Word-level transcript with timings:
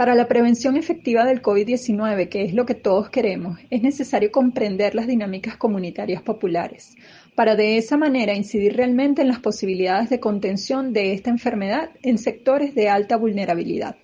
Para 0.00 0.14
la 0.14 0.28
prevención 0.28 0.78
efectiva 0.78 1.26
del 1.26 1.42
COVID-19, 1.42 2.30
que 2.30 2.42
es 2.42 2.54
lo 2.54 2.64
que 2.64 2.74
todos 2.74 3.10
queremos, 3.10 3.58
es 3.68 3.82
necesario 3.82 4.32
comprender 4.32 4.94
las 4.94 5.06
dinámicas 5.06 5.58
comunitarias 5.58 6.22
populares, 6.22 6.96
para 7.34 7.54
de 7.54 7.76
esa 7.76 7.98
manera 7.98 8.32
incidir 8.32 8.78
realmente 8.78 9.20
en 9.20 9.28
las 9.28 9.40
posibilidades 9.40 10.08
de 10.08 10.18
contención 10.18 10.94
de 10.94 11.12
esta 11.12 11.28
enfermedad 11.28 11.90
en 12.02 12.16
sectores 12.16 12.74
de 12.74 12.88
alta 12.88 13.18
vulnerabilidad. 13.18 13.96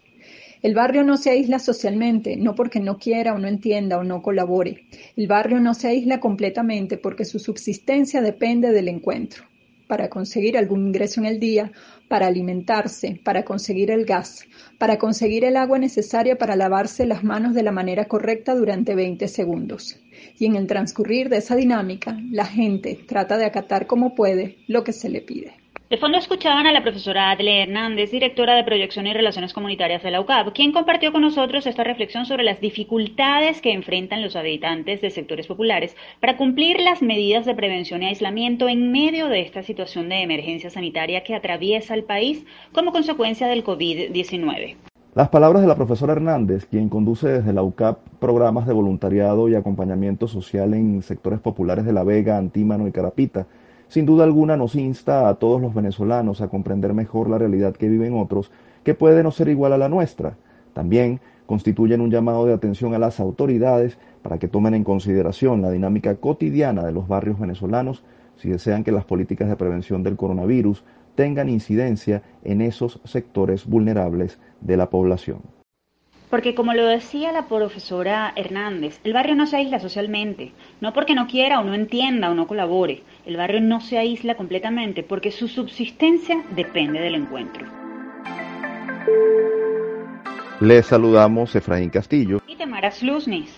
El 0.61 0.75
barrio 0.75 1.03
no 1.03 1.17
se 1.17 1.31
aísla 1.31 1.59
socialmente, 1.59 2.37
no 2.37 2.55
porque 2.55 2.79
no 2.79 2.99
quiera 2.99 3.33
o 3.33 3.39
no 3.39 3.49
entienda 3.49 3.97
o 3.97 4.05
no 4.05 4.21
colabore. 4.21 4.85
El 5.17 5.29
barrio 5.29 5.61
no 5.61 5.73
se 5.73 5.89
aísla 5.89 6.21
completamente 6.21 6.99
porque 6.99 7.25
su 7.25 7.39
subsistencia 7.39 8.21
depende 8.21 8.71
del 8.71 8.89
encuentro 8.89 9.45
para 9.87 10.09
conseguir 10.09 10.57
algún 10.57 10.87
ingreso 10.87 11.21
en 11.21 11.27
el 11.27 11.41
día, 11.41 11.73
para 12.09 12.27
alimentarse, 12.27 13.21
para 13.25 13.45
conseguir 13.45 13.91
el 13.91 14.05
gas, 14.05 14.45
para 14.79 14.99
conseguir 14.99 15.45
el 15.45 15.57
agua 15.57 15.79
necesaria 15.79 16.39
para 16.39 16.57
lavarse 16.57 17.07
las 17.07 17.25
manos 17.25 17.55
de 17.55 17.63
la 17.63 17.73
manera 17.73 18.07
correcta 18.07 18.55
durante 18.55 18.95
20 18.95 19.29
segundos. 19.29 19.99
Y 20.39 20.47
en 20.47 20.57
el 20.57 20.67
transcurrir 20.67 21.29
de 21.29 21.39
esa 21.39 21.57
dinámica, 21.57 22.19
la 22.31 22.47
gente 22.47 22.99
trata 23.07 23.39
de 23.39 23.45
acatar 23.45 23.87
como 23.87 24.15
puede 24.15 24.59
lo 24.67 24.85
que 24.85 24.93
se 24.93 25.09
le 25.09 25.21
pide. 25.21 25.66
De 25.89 25.99
fondo 25.99 26.19
escuchaban 26.19 26.67
a 26.67 26.73
la 26.73 26.83
profesora 26.83 27.31
Adle 27.31 27.63
Hernández, 27.63 28.11
directora 28.11 28.57
de 28.57 28.65
Proyección 28.65 29.07
y 29.07 29.13
Relaciones 29.13 29.53
Comunitarias 29.53 30.03
de 30.03 30.11
la 30.11 30.21
UCAP, 30.21 30.53
quien 30.53 30.73
compartió 30.73 31.13
con 31.13 31.23
nosotros 31.23 31.65
esta 31.65 31.85
reflexión 31.85 32.27
sobre 32.27 32.43
las 32.43 32.61
dificultades 32.61 33.61
que 33.61 33.73
enfrentan 33.73 34.21
los 34.21 34.35
habitantes 34.35 35.01
de 35.01 35.11
sectores 35.11 35.47
populares 35.47 35.95
para 36.19 36.37
cumplir 36.37 36.81
las 36.81 37.03
medidas 37.03 37.47
de 37.47 37.55
prevención 37.55 38.03
y 38.03 38.07
aislamiento 38.07 38.69
en 38.69 38.91
medio 38.91 39.29
de 39.29 39.43
esta 39.43 39.63
situación 39.63 40.09
de 40.09 40.23
emergencia 40.23 40.71
sanitaria 40.71 41.23
que 41.23 41.37
atraviesa 41.37 41.95
el 41.95 42.03
país 42.03 42.45
como 42.73 42.91
consecuencia 42.91 43.47
del 43.47 43.63
COVID-19. 43.63 44.75
Las 45.15 45.29
palabras 45.29 45.63
de 45.63 45.69
la 45.69 45.77
profesora 45.77 46.15
Hernández, 46.15 46.67
quien 46.67 46.89
conduce 46.89 47.29
desde 47.29 47.53
la 47.53 47.63
UCAP 47.63 48.01
programas 48.19 48.67
de 48.67 48.73
voluntariado 48.73 49.49
y 49.49 49.55
acompañamiento 49.55 50.27
social 50.27 50.75
en 50.75 51.01
sectores 51.05 51.39
populares 51.39 51.85
de 51.85 51.93
La 51.93 52.03
Vega, 52.03 52.39
Antímano 52.39 52.89
y 52.89 52.93
Carapita, 52.93 53.47
sin 53.89 54.07
duda 54.07 54.25
alguna 54.25 54.57
nos 54.57 54.75
insta 54.75 55.29
a 55.29 55.35
todos 55.35 55.61
los 55.61 55.75
venezolanos 55.75 56.41
a 56.41 56.49
comprender 56.49 56.95
mejor 56.95 57.31
la 57.31 57.39
realidad 57.39 57.75
que 57.75 57.89
viven 57.89 58.19
otros, 58.19 58.51
que 58.83 58.95
puede 58.95 59.23
no 59.23 59.31
ser 59.31 59.49
igual 59.49 59.73
a 59.73 59.79
la 59.79 59.89
nuestra. 59.89 60.37
También 60.73 61.21
constituyen 61.47 62.01
un 62.01 62.11
llamado 62.11 62.45
de 62.45 62.53
atención 62.53 62.95
a 62.95 62.99
las 62.99 63.21
autoridades 63.21 63.99
para 64.23 64.39
que 64.39 64.49
tomen 64.49 64.75
en 64.75 64.85
consideración 64.85 65.63
la 65.63 65.71
dinámica 65.71 66.17
cotidiana 66.17 66.85
de 66.85 66.93
los 66.93 67.09
barrios 67.09 67.39
venezolanos 67.39 68.03
si 68.37 68.51
desean 68.51 68.85
que 68.85 68.93
las 68.93 69.05
políticas 69.05 69.49
de 69.49 69.57
prevención 69.57 70.03
del 70.03 70.17
coronavirus 70.17 70.85
tengan 71.15 71.49
incidencia 71.49 72.23
en 72.45 72.61
esos 72.61 73.01
sectores 73.05 73.67
vulnerables 73.67 74.39
de 74.61 74.77
la 74.77 74.91
población. 74.91 75.56
Porque 76.31 76.55
como 76.55 76.75
lo 76.75 76.87
decía 76.87 77.31
la 77.33 77.47
profesora 77.47 78.33
Hernández, 78.35 78.99
el 79.05 79.13
barrio 79.13 79.37
no 79.37 79.47
se 79.47 79.57
aísla 79.57 79.79
socialmente, 79.79 80.53
no 80.81 80.93
porque 80.93 81.15
no 81.15 81.29
quiera 81.29 81.61
o 81.61 81.65
no 81.65 81.75
entienda 81.75 82.31
o 82.31 82.35
no 82.35 82.49
colabore, 82.49 83.03
el 83.27 83.37
barrio 83.37 83.61
no 83.61 83.81
se 83.81 83.97
aísla 83.97 84.35
completamente 84.35 85.05
porque 85.05 85.31
su 85.31 85.47
subsistencia 85.47 86.43
depende 86.57 87.01
del 87.01 87.15
encuentro. 87.15 87.67
Les 90.61 90.87
saludamos 90.87 91.55
Efraín 91.55 91.91
Castillo 91.91 92.41
y 92.49 92.57
Tamara 92.57 92.91
Sluznis. 92.91 93.55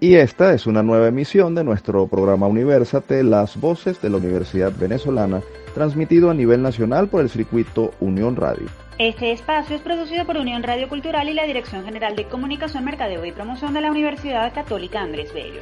Y 0.00 0.14
esta 0.14 0.54
es 0.54 0.66
una 0.66 0.82
nueva 0.82 1.08
emisión 1.08 1.54
de 1.54 1.64
nuestro 1.64 2.06
programa 2.06 2.46
Universate, 2.46 3.22
Las 3.22 3.60
Voces 3.60 4.00
de 4.00 4.10
la 4.10 4.16
Universidad 4.16 4.72
Venezolana, 4.76 5.42
transmitido 5.74 6.30
a 6.30 6.34
nivel 6.34 6.62
nacional 6.62 7.08
por 7.08 7.20
el 7.20 7.28
circuito 7.28 7.92
Unión 8.00 8.34
Radio. 8.36 8.68
Este 8.98 9.30
espacio 9.30 9.76
es 9.76 9.82
producido 9.82 10.26
por 10.26 10.38
Unión 10.38 10.64
Radio 10.64 10.88
Cultural 10.88 11.28
y 11.28 11.32
la 11.32 11.44
Dirección 11.44 11.84
General 11.84 12.16
de 12.16 12.24
Comunicación, 12.24 12.84
Mercadeo 12.84 13.24
y 13.24 13.30
Promoción 13.30 13.72
de 13.72 13.80
la 13.80 13.92
Universidad 13.92 14.52
Católica 14.52 15.00
Andrés 15.00 15.32
Bello. 15.32 15.60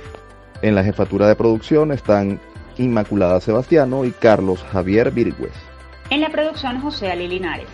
En 0.63 0.75
la 0.75 0.83
jefatura 0.83 1.29
de 1.29 1.37
producción 1.37 1.93
están 1.93 2.41
Inmaculada 2.79 3.39
Sebastiano 3.43 4.07
y 4.07 4.13
Carlos 4.13 4.63
Javier 4.63 5.11
Virgües. 5.11 5.53
En 6.09 6.23
la 6.23 6.31
producción 6.31 6.81
José 6.81 7.11
Ali 7.11 7.29
Linares. 7.29 7.69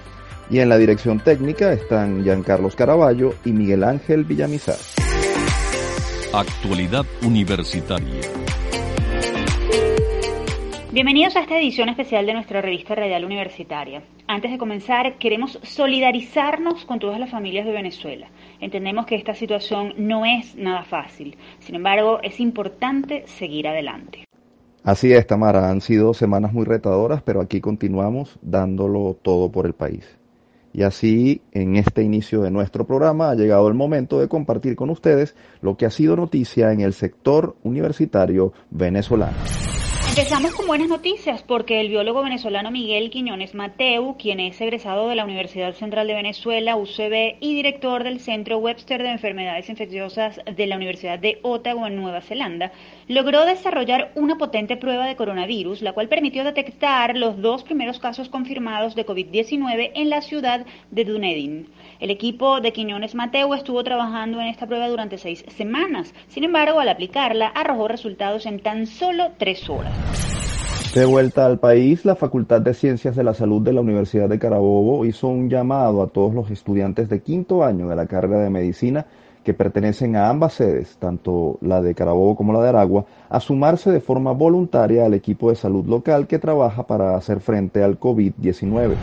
Y 0.50 0.58
en 0.58 0.68
la 0.68 0.78
dirección 0.78 1.20
técnica 1.20 1.72
están 1.72 2.24
Giancarlos 2.24 2.74
Caraballo 2.74 3.34
y 3.44 3.52
Miguel 3.52 3.84
Ángel 3.84 4.24
Villamizar. 4.24 4.74
Actualidad 6.32 7.06
Universitaria. 7.24 8.20
Bienvenidos 10.90 11.36
a 11.36 11.40
esta 11.40 11.56
edición 11.56 11.88
especial 11.88 12.26
de 12.26 12.34
nuestra 12.34 12.60
revista 12.60 12.96
Radial 12.96 13.24
Universitaria. 13.24 14.02
Antes 14.32 14.50
de 14.50 14.56
comenzar, 14.56 15.18
queremos 15.18 15.58
solidarizarnos 15.62 16.86
con 16.86 16.98
todas 16.98 17.20
las 17.20 17.28
familias 17.28 17.66
de 17.66 17.72
Venezuela. 17.72 18.28
Entendemos 18.60 19.04
que 19.04 19.14
esta 19.14 19.34
situación 19.34 19.92
no 19.98 20.24
es 20.24 20.56
nada 20.56 20.84
fácil, 20.84 21.36
sin 21.58 21.74
embargo, 21.74 22.18
es 22.22 22.40
importante 22.40 23.24
seguir 23.26 23.68
adelante. 23.68 24.24
Así 24.84 25.12
es, 25.12 25.26
Tamara, 25.26 25.68
han 25.68 25.82
sido 25.82 26.14
semanas 26.14 26.54
muy 26.54 26.64
retadoras, 26.64 27.20
pero 27.20 27.42
aquí 27.42 27.60
continuamos 27.60 28.38
dándolo 28.40 29.18
todo 29.20 29.52
por 29.52 29.66
el 29.66 29.74
país. 29.74 30.18
Y 30.72 30.84
así, 30.84 31.42
en 31.52 31.76
este 31.76 32.02
inicio 32.02 32.40
de 32.40 32.50
nuestro 32.50 32.86
programa, 32.86 33.28
ha 33.28 33.34
llegado 33.34 33.68
el 33.68 33.74
momento 33.74 34.18
de 34.18 34.28
compartir 34.28 34.76
con 34.76 34.88
ustedes 34.88 35.36
lo 35.60 35.76
que 35.76 35.84
ha 35.84 35.90
sido 35.90 36.16
noticia 36.16 36.72
en 36.72 36.80
el 36.80 36.94
sector 36.94 37.54
universitario 37.64 38.54
venezolano. 38.70 39.36
Empezamos 40.14 40.54
con 40.54 40.66
buenas 40.66 40.88
noticias 40.88 41.42
porque 41.42 41.80
el 41.80 41.88
biólogo 41.88 42.22
venezolano 42.22 42.70
Miguel 42.70 43.08
Quiñones 43.08 43.54
Mateu, 43.54 44.18
quien 44.18 44.40
es 44.40 44.60
egresado 44.60 45.08
de 45.08 45.14
la 45.14 45.24
Universidad 45.24 45.72
Central 45.72 46.06
de 46.06 46.12
Venezuela, 46.12 46.76
UCB, 46.76 47.38
y 47.40 47.54
director 47.54 48.04
del 48.04 48.20
Centro 48.20 48.58
Webster 48.58 49.02
de 49.02 49.08
Enfermedades 49.08 49.70
Infecciosas 49.70 50.38
de 50.44 50.66
la 50.66 50.76
Universidad 50.76 51.18
de 51.18 51.38
Otago 51.40 51.86
en 51.86 51.96
Nueva 51.96 52.20
Zelanda, 52.20 52.72
logró 53.08 53.44
desarrollar 53.44 54.12
una 54.14 54.36
potente 54.36 54.76
prueba 54.76 55.06
de 55.06 55.16
coronavirus, 55.16 55.82
la 55.82 55.92
cual 55.92 56.08
permitió 56.08 56.44
detectar 56.44 57.16
los 57.16 57.40
dos 57.40 57.62
primeros 57.62 57.98
casos 57.98 58.28
confirmados 58.28 58.94
de 58.94 59.06
COVID-19 59.06 59.92
en 59.94 60.10
la 60.10 60.22
ciudad 60.22 60.64
de 60.90 61.04
Dunedin. 61.04 61.68
El 62.00 62.10
equipo 62.10 62.60
de 62.60 62.72
Quiñones 62.72 63.14
Mateu 63.14 63.54
estuvo 63.54 63.82
trabajando 63.84 64.40
en 64.40 64.48
esta 64.48 64.66
prueba 64.66 64.88
durante 64.88 65.18
seis 65.18 65.44
semanas. 65.56 66.14
Sin 66.28 66.44
embargo, 66.44 66.80
al 66.80 66.88
aplicarla, 66.88 67.48
arrojó 67.48 67.88
resultados 67.88 68.46
en 68.46 68.60
tan 68.60 68.86
solo 68.86 69.32
tres 69.38 69.68
horas. 69.68 69.92
De 70.94 71.06
vuelta 71.06 71.46
al 71.46 71.58
país, 71.58 72.04
la 72.04 72.16
Facultad 72.16 72.60
de 72.60 72.74
Ciencias 72.74 73.16
de 73.16 73.24
la 73.24 73.32
Salud 73.32 73.62
de 73.62 73.72
la 73.72 73.80
Universidad 73.80 74.28
de 74.28 74.38
Carabobo 74.38 75.06
hizo 75.06 75.28
un 75.28 75.48
llamado 75.48 76.02
a 76.02 76.08
todos 76.08 76.34
los 76.34 76.50
estudiantes 76.50 77.08
de 77.08 77.22
quinto 77.22 77.64
año 77.64 77.88
de 77.88 77.96
la 77.96 78.06
carrera 78.06 78.40
de 78.40 78.50
medicina 78.50 79.06
que 79.42 79.54
pertenecen 79.54 80.16
a 80.16 80.28
ambas 80.28 80.54
sedes, 80.54 80.96
tanto 80.98 81.58
la 81.60 81.82
de 81.82 81.94
Carabobo 81.94 82.36
como 82.36 82.52
la 82.52 82.62
de 82.62 82.68
Aragua, 82.68 83.04
a 83.28 83.40
sumarse 83.40 83.90
de 83.90 84.00
forma 84.00 84.32
voluntaria 84.32 85.04
al 85.04 85.14
equipo 85.14 85.50
de 85.50 85.56
salud 85.56 85.84
local 85.86 86.26
que 86.26 86.38
trabaja 86.38 86.86
para 86.86 87.16
hacer 87.16 87.40
frente 87.40 87.82
al 87.82 87.98
COVID-19. 87.98 88.96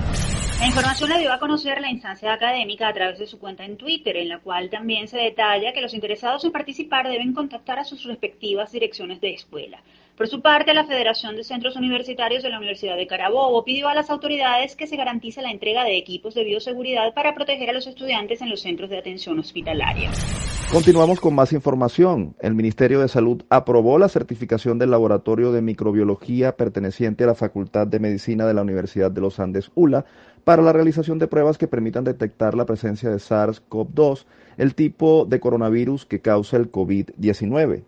La 0.59 0.67
información 0.67 1.09
la 1.09 1.17
dio 1.17 1.31
a 1.31 1.39
conocer 1.39 1.79
la 1.79 1.89
instancia 1.89 2.33
académica 2.33 2.89
a 2.89 2.93
través 2.93 3.17
de 3.17 3.27
su 3.27 3.39
cuenta 3.39 3.63
en 3.63 3.77
Twitter, 3.77 4.17
en 4.17 4.27
la 4.27 4.39
cual 4.39 4.69
también 4.69 5.07
se 5.07 5.17
detalla 5.17 5.71
que 5.71 5.81
los 5.81 5.93
interesados 5.93 6.43
en 6.43 6.51
participar 6.51 7.07
deben 7.07 7.33
contactar 7.33 7.79
a 7.79 7.85
sus 7.85 8.03
respectivas 8.03 8.71
direcciones 8.73 9.21
de 9.21 9.33
escuela. 9.33 9.79
Por 10.19 10.27
su 10.27 10.41
parte, 10.41 10.73
la 10.73 10.83
Federación 10.83 11.37
de 11.37 11.45
Centros 11.45 11.77
Universitarios 11.77 12.43
de 12.43 12.49
la 12.49 12.57
Universidad 12.57 12.97
de 12.97 13.07
Carabobo 13.07 13.63
pidió 13.63 13.87
a 13.87 13.95
las 13.95 14.09
autoridades 14.09 14.75
que 14.75 14.85
se 14.85 14.97
garantice 14.97 15.41
la 15.41 15.49
entrega 15.49 15.85
de 15.85 15.95
equipos 15.95 16.35
de 16.35 16.43
bioseguridad 16.43 17.13
para 17.13 17.33
proteger 17.33 17.69
a 17.69 17.73
los 17.73 17.87
estudiantes 17.87 18.41
en 18.41 18.49
los 18.49 18.59
centros 18.59 18.89
de 18.89 18.97
atención 18.97 19.39
hospitalaria. 19.39 20.11
Continuamos 20.73 21.21
con 21.21 21.35
más 21.35 21.53
información. 21.53 22.35
El 22.41 22.53
Ministerio 22.53 22.99
de 22.99 23.07
Salud 23.07 23.43
aprobó 23.49 23.97
la 23.97 24.09
certificación 24.09 24.77
del 24.77 24.91
Laboratorio 24.91 25.53
de 25.53 25.61
Microbiología 25.61 26.57
perteneciente 26.57 27.23
a 27.23 27.27
la 27.27 27.35
Facultad 27.35 27.87
de 27.87 28.01
Medicina 28.01 28.45
de 28.45 28.55
la 28.55 28.63
Universidad 28.63 29.11
de 29.11 29.21
los 29.21 29.39
Andes 29.39 29.71
ULA 29.75 30.03
para 30.43 30.61
la 30.61 30.73
realización 30.73 31.17
de 31.17 31.29
pruebas 31.29 31.57
que 31.57 31.69
permitan 31.69 32.03
detectar 32.03 32.55
la 32.55 32.65
presencia 32.65 33.09
de 33.09 33.19
SARS-CoV-2, 33.19 34.25
el 34.57 34.75
tipo 34.75 35.23
de 35.23 35.39
coronavirus 35.39 36.05
que 36.05 36.19
causa 36.19 36.57
el 36.57 36.69
COVID-19. 36.69 37.83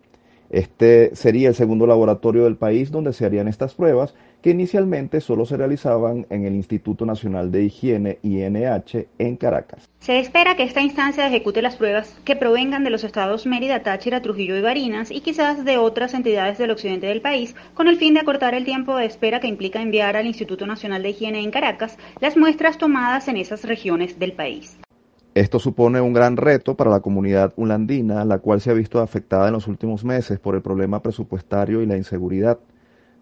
Este 0.51 1.15
sería 1.15 1.47
el 1.47 1.55
segundo 1.55 1.87
laboratorio 1.87 2.43
del 2.43 2.57
país 2.57 2.91
donde 2.91 3.13
se 3.13 3.25
harían 3.25 3.47
estas 3.47 3.73
pruebas, 3.73 4.13
que 4.41 4.49
inicialmente 4.49 5.21
solo 5.21 5.45
se 5.45 5.55
realizaban 5.55 6.25
en 6.29 6.45
el 6.45 6.55
Instituto 6.55 7.05
Nacional 7.05 7.51
de 7.51 7.63
Higiene, 7.63 8.19
INH, 8.21 9.07
en 9.17 9.37
Caracas. 9.37 9.87
Se 9.99 10.19
espera 10.19 10.57
que 10.57 10.63
esta 10.63 10.81
instancia 10.81 11.25
ejecute 11.25 11.61
las 11.61 11.77
pruebas 11.77 12.19
que 12.25 12.35
provengan 12.35 12.83
de 12.83 12.89
los 12.89 13.05
estados 13.05 13.45
Mérida, 13.45 13.81
Táchira, 13.81 14.21
Trujillo 14.21 14.57
y 14.57 14.61
Barinas 14.61 15.09
y 15.09 15.21
quizás 15.21 15.63
de 15.63 15.77
otras 15.77 16.13
entidades 16.13 16.57
del 16.57 16.71
occidente 16.71 17.07
del 17.07 17.21
país, 17.21 17.55
con 17.73 17.87
el 17.87 17.95
fin 17.95 18.13
de 18.13 18.19
acortar 18.19 18.53
el 18.53 18.65
tiempo 18.65 18.97
de 18.97 19.05
espera 19.05 19.39
que 19.39 19.47
implica 19.47 19.81
enviar 19.81 20.17
al 20.17 20.27
Instituto 20.27 20.67
Nacional 20.67 21.01
de 21.01 21.11
Higiene 21.11 21.39
en 21.39 21.51
Caracas 21.51 21.97
las 22.19 22.35
muestras 22.35 22.77
tomadas 22.77 23.29
en 23.29 23.37
esas 23.37 23.63
regiones 23.63 24.19
del 24.19 24.33
país. 24.33 24.77
Esto 25.33 25.59
supone 25.59 26.01
un 26.01 26.11
gran 26.11 26.35
reto 26.35 26.75
para 26.75 26.91
la 26.91 26.99
comunidad 26.99 27.53
ulandina, 27.55 28.25
la 28.25 28.39
cual 28.39 28.59
se 28.59 28.69
ha 28.69 28.73
visto 28.73 28.99
afectada 28.99 29.47
en 29.47 29.53
los 29.53 29.65
últimos 29.67 30.03
meses 30.03 30.39
por 30.39 30.55
el 30.55 30.61
problema 30.61 31.01
presupuestario 31.01 31.81
y 31.81 31.85
la 31.85 31.95
inseguridad. 31.95 32.59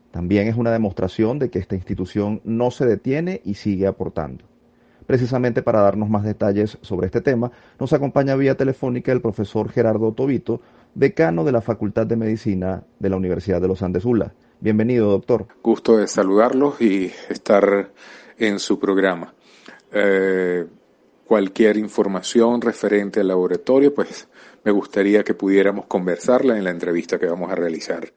También 0.10 0.48
es 0.48 0.56
una 0.56 0.72
demostración 0.72 1.38
de 1.38 1.52
que 1.52 1.60
esta 1.60 1.76
institución 1.76 2.42
no 2.44 2.72
se 2.72 2.88
detiene 2.88 3.42
y 3.46 3.54
sigue 3.54 3.86
aportando. 3.86 4.44
Precisamente 5.06 5.62
para 5.62 5.82
darnos 5.82 6.10
más 6.10 6.24
detalles 6.24 6.80
sobre 6.82 7.06
este 7.06 7.22
tema, 7.22 7.52
nos 7.80 7.94
acompaña 7.94 8.36
vía 8.36 8.58
telefónica 8.58 9.12
el 9.12 9.22
profesor 9.22 9.70
Gerardo 9.70 10.12
Tobito, 10.12 10.62
decano 10.96 11.44
de 11.44 11.52
la 11.52 11.62
Facultad 11.62 12.08
de 12.08 12.16
Medicina 12.16 12.84
de 12.98 13.10
la 13.10 13.18
Universidad 13.18 13.62
de 13.62 13.68
los 13.68 13.84
Andes 13.84 14.04
ULA. 14.04 14.34
Bienvenido, 14.60 15.12
doctor. 15.12 15.46
Gusto 15.62 15.98
de 15.98 16.08
saludarlos 16.08 16.82
y 16.82 17.12
estar 17.30 17.92
en 18.40 18.58
su 18.58 18.80
programa. 18.80 19.36
Eh, 19.92 20.66
cualquier 21.30 21.78
información 21.78 22.60
referente 22.60 23.20
al 23.20 23.28
laboratorio, 23.28 23.94
pues 23.94 24.28
me 24.66 24.72
gustaría 24.72 25.24
que 25.24 25.36
pudiéramos 25.36 25.86
conversarla 25.86 26.58
en 26.58 26.64
la 26.64 26.72
entrevista 26.72 27.20
que 27.20 27.28
vamos 27.28 27.52
a 27.52 27.56
realizar. 27.56 28.12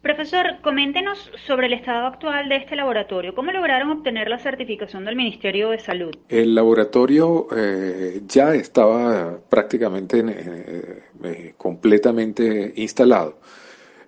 Profesor, 0.00 0.60
coméntenos 0.62 1.18
sobre 1.44 1.66
el 1.66 1.72
estado 1.72 2.06
actual 2.06 2.48
de 2.48 2.58
este 2.58 2.76
laboratorio. 2.76 3.34
¿Cómo 3.34 3.50
lograron 3.50 3.90
obtener 3.90 4.28
la 4.28 4.38
certificación 4.38 5.04
del 5.04 5.16
Ministerio 5.16 5.70
de 5.70 5.80
Salud? 5.80 6.14
El 6.28 6.54
laboratorio 6.54 7.48
eh, 7.50 8.20
ya 8.28 8.54
estaba 8.54 9.40
prácticamente 9.50 10.20
eh, 10.20 11.02
eh, 11.24 11.54
completamente 11.56 12.74
instalado. 12.76 13.40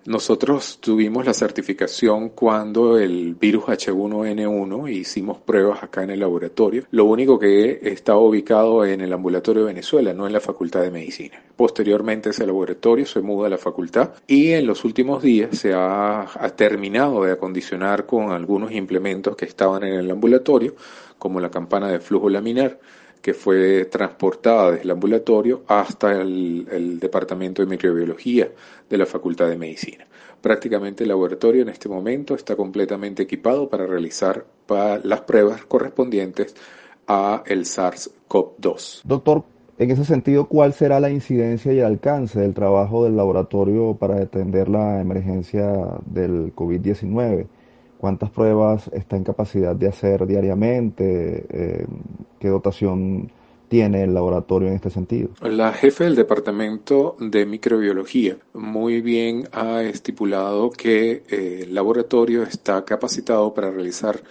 Nosotros 0.09 0.79
tuvimos 0.81 1.23
la 1.23 1.35
certificación 1.35 2.29
cuando 2.29 2.97
el 2.97 3.35
virus 3.35 3.65
H1N1 3.65 4.91
hicimos 4.91 5.37
pruebas 5.37 5.83
acá 5.83 6.01
en 6.01 6.09
el 6.09 6.19
laboratorio. 6.19 6.85
Lo 6.89 7.05
único 7.05 7.37
que 7.37 7.79
estaba 7.83 8.17
ubicado 8.17 8.83
en 8.83 9.01
el 9.01 9.13
ambulatorio 9.13 9.65
de 9.65 9.67
Venezuela, 9.67 10.11
no 10.11 10.25
en 10.25 10.33
la 10.33 10.39
Facultad 10.39 10.81
de 10.81 10.89
Medicina. 10.89 11.39
Posteriormente 11.55 12.31
ese 12.31 12.47
laboratorio 12.47 13.05
se 13.05 13.21
muda 13.21 13.45
a 13.45 13.49
la 13.51 13.59
facultad 13.59 14.13
y 14.25 14.53
en 14.53 14.65
los 14.65 14.83
últimos 14.83 15.21
días 15.21 15.55
se 15.55 15.75
ha, 15.75 16.21
ha 16.21 16.49
terminado 16.55 17.23
de 17.23 17.33
acondicionar 17.33 18.07
con 18.07 18.31
algunos 18.31 18.71
implementos 18.71 19.35
que 19.35 19.45
estaban 19.45 19.83
en 19.83 19.93
el 19.93 20.09
ambulatorio, 20.09 20.73
como 21.19 21.39
la 21.39 21.51
campana 21.51 21.87
de 21.87 21.99
flujo 21.99 22.31
laminar 22.31 22.79
que 23.21 23.33
fue 23.33 23.85
transportada 23.85 24.71
desde 24.71 24.83
el 24.83 24.91
ambulatorio 24.91 25.63
hasta 25.67 26.11
el, 26.13 26.99
Departamento 26.99 27.61
de 27.61 27.67
Microbiología 27.67 28.49
de 28.89 28.97
la 28.97 29.05
Facultad 29.05 29.49
de 29.49 29.57
Medicina. 29.57 30.05
Prácticamente 30.41 31.03
el 31.03 31.09
laboratorio 31.09 31.61
en 31.61 31.69
este 31.69 31.89
momento 31.89 32.35
está 32.35 32.55
completamente 32.55 33.23
equipado 33.23 33.69
para 33.69 33.85
realizar 33.85 34.45
las 35.03 35.21
pruebas 35.21 35.65
correspondientes 35.65 36.55
a 37.07 37.43
el 37.45 37.65
SARS-CoV-2. 37.65 39.01
Doctor, 39.03 39.43
en 39.79 39.91
ese 39.91 40.05
sentido, 40.05 40.47
¿cuál 40.47 40.73
será 40.73 40.99
la 40.99 41.09
incidencia 41.09 41.73
y 41.73 41.79
el 41.79 41.85
alcance 41.85 42.39
del 42.39 42.53
trabajo 42.53 43.03
del 43.03 43.15
laboratorio 43.17 43.95
para 43.95 44.21
atender 44.21 44.69
la 44.69 45.01
emergencia 45.01 45.73
del 46.05 46.53
COVID-19? 46.53 47.47
Cuántas 47.99 48.29
pruebas 48.29 48.89
está 48.93 49.17
en 49.17 49.25
capacidad 49.25 49.75
de 49.75 49.89
hacer 49.89 50.25
diariamente, 50.25 51.45
eh, 51.49 51.85
qué 52.39 52.47
dotación 52.47 53.29
tiene 53.67 54.03
el 54.03 54.13
laboratorio 54.13 54.69
en 54.69 54.75
este 54.75 54.89
sentido. 54.89 55.29
La 55.41 55.73
jefe 55.73 56.05
del 56.05 56.15
Departamento 56.15 57.17
de 57.19 57.45
Microbiología 57.45 58.37
muy 58.53 59.01
bien 59.01 59.47
ha 59.51 59.83
estipulado 59.83 60.71
que 60.71 61.23
eh, 61.29 61.59
el 61.63 61.75
laboratorio 61.75 62.43
está 62.43 62.83
capacitado 62.83 63.53
para 63.53 63.69
realizar 63.69 64.21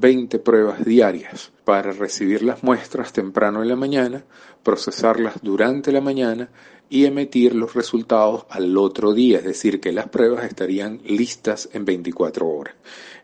20 0.00 0.38
pruebas 0.40 0.84
diarias, 0.84 1.52
para 1.64 1.92
recibir 1.92 2.42
las 2.42 2.62
muestras 2.62 3.12
temprano 3.12 3.62
en 3.62 3.68
la 3.68 3.76
mañana, 3.76 4.24
procesarlas 4.62 5.36
durante 5.42 5.92
la 5.92 6.00
mañana 6.00 6.50
y 6.88 7.04
emitir 7.04 7.54
los 7.54 7.74
resultados 7.74 8.46
al 8.48 8.76
otro 8.76 9.12
día, 9.12 9.38
es 9.38 9.44
decir, 9.44 9.80
que 9.80 9.92
las 9.92 10.08
pruebas 10.08 10.44
estarían 10.44 11.00
listas 11.04 11.68
en 11.72 11.84
24 11.84 12.46
horas. 12.46 12.74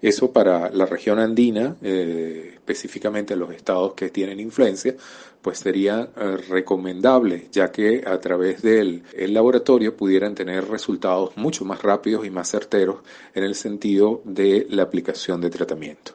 Eso 0.00 0.32
para 0.32 0.70
la 0.70 0.86
región 0.86 1.20
andina, 1.20 1.76
eh, 1.82 2.52
específicamente 2.54 3.36
los 3.36 3.52
estados 3.52 3.94
que 3.94 4.10
tienen 4.10 4.40
influencia, 4.40 4.96
pues 5.40 5.58
sería 5.58 6.08
eh, 6.16 6.36
recomendable, 6.48 7.48
ya 7.52 7.70
que 7.70 8.02
a 8.04 8.18
través 8.18 8.62
del 8.62 9.04
laboratorio 9.14 9.96
pudieran 9.96 10.34
tener 10.34 10.68
resultados 10.68 11.36
mucho 11.36 11.64
más 11.64 11.82
rápidos 11.82 12.26
y 12.26 12.30
más 12.30 12.50
certeros 12.50 12.96
en 13.34 13.44
el 13.44 13.54
sentido 13.54 14.22
de 14.24 14.66
la 14.70 14.82
aplicación 14.82 15.40
de 15.40 15.50
tratamiento. 15.50 16.12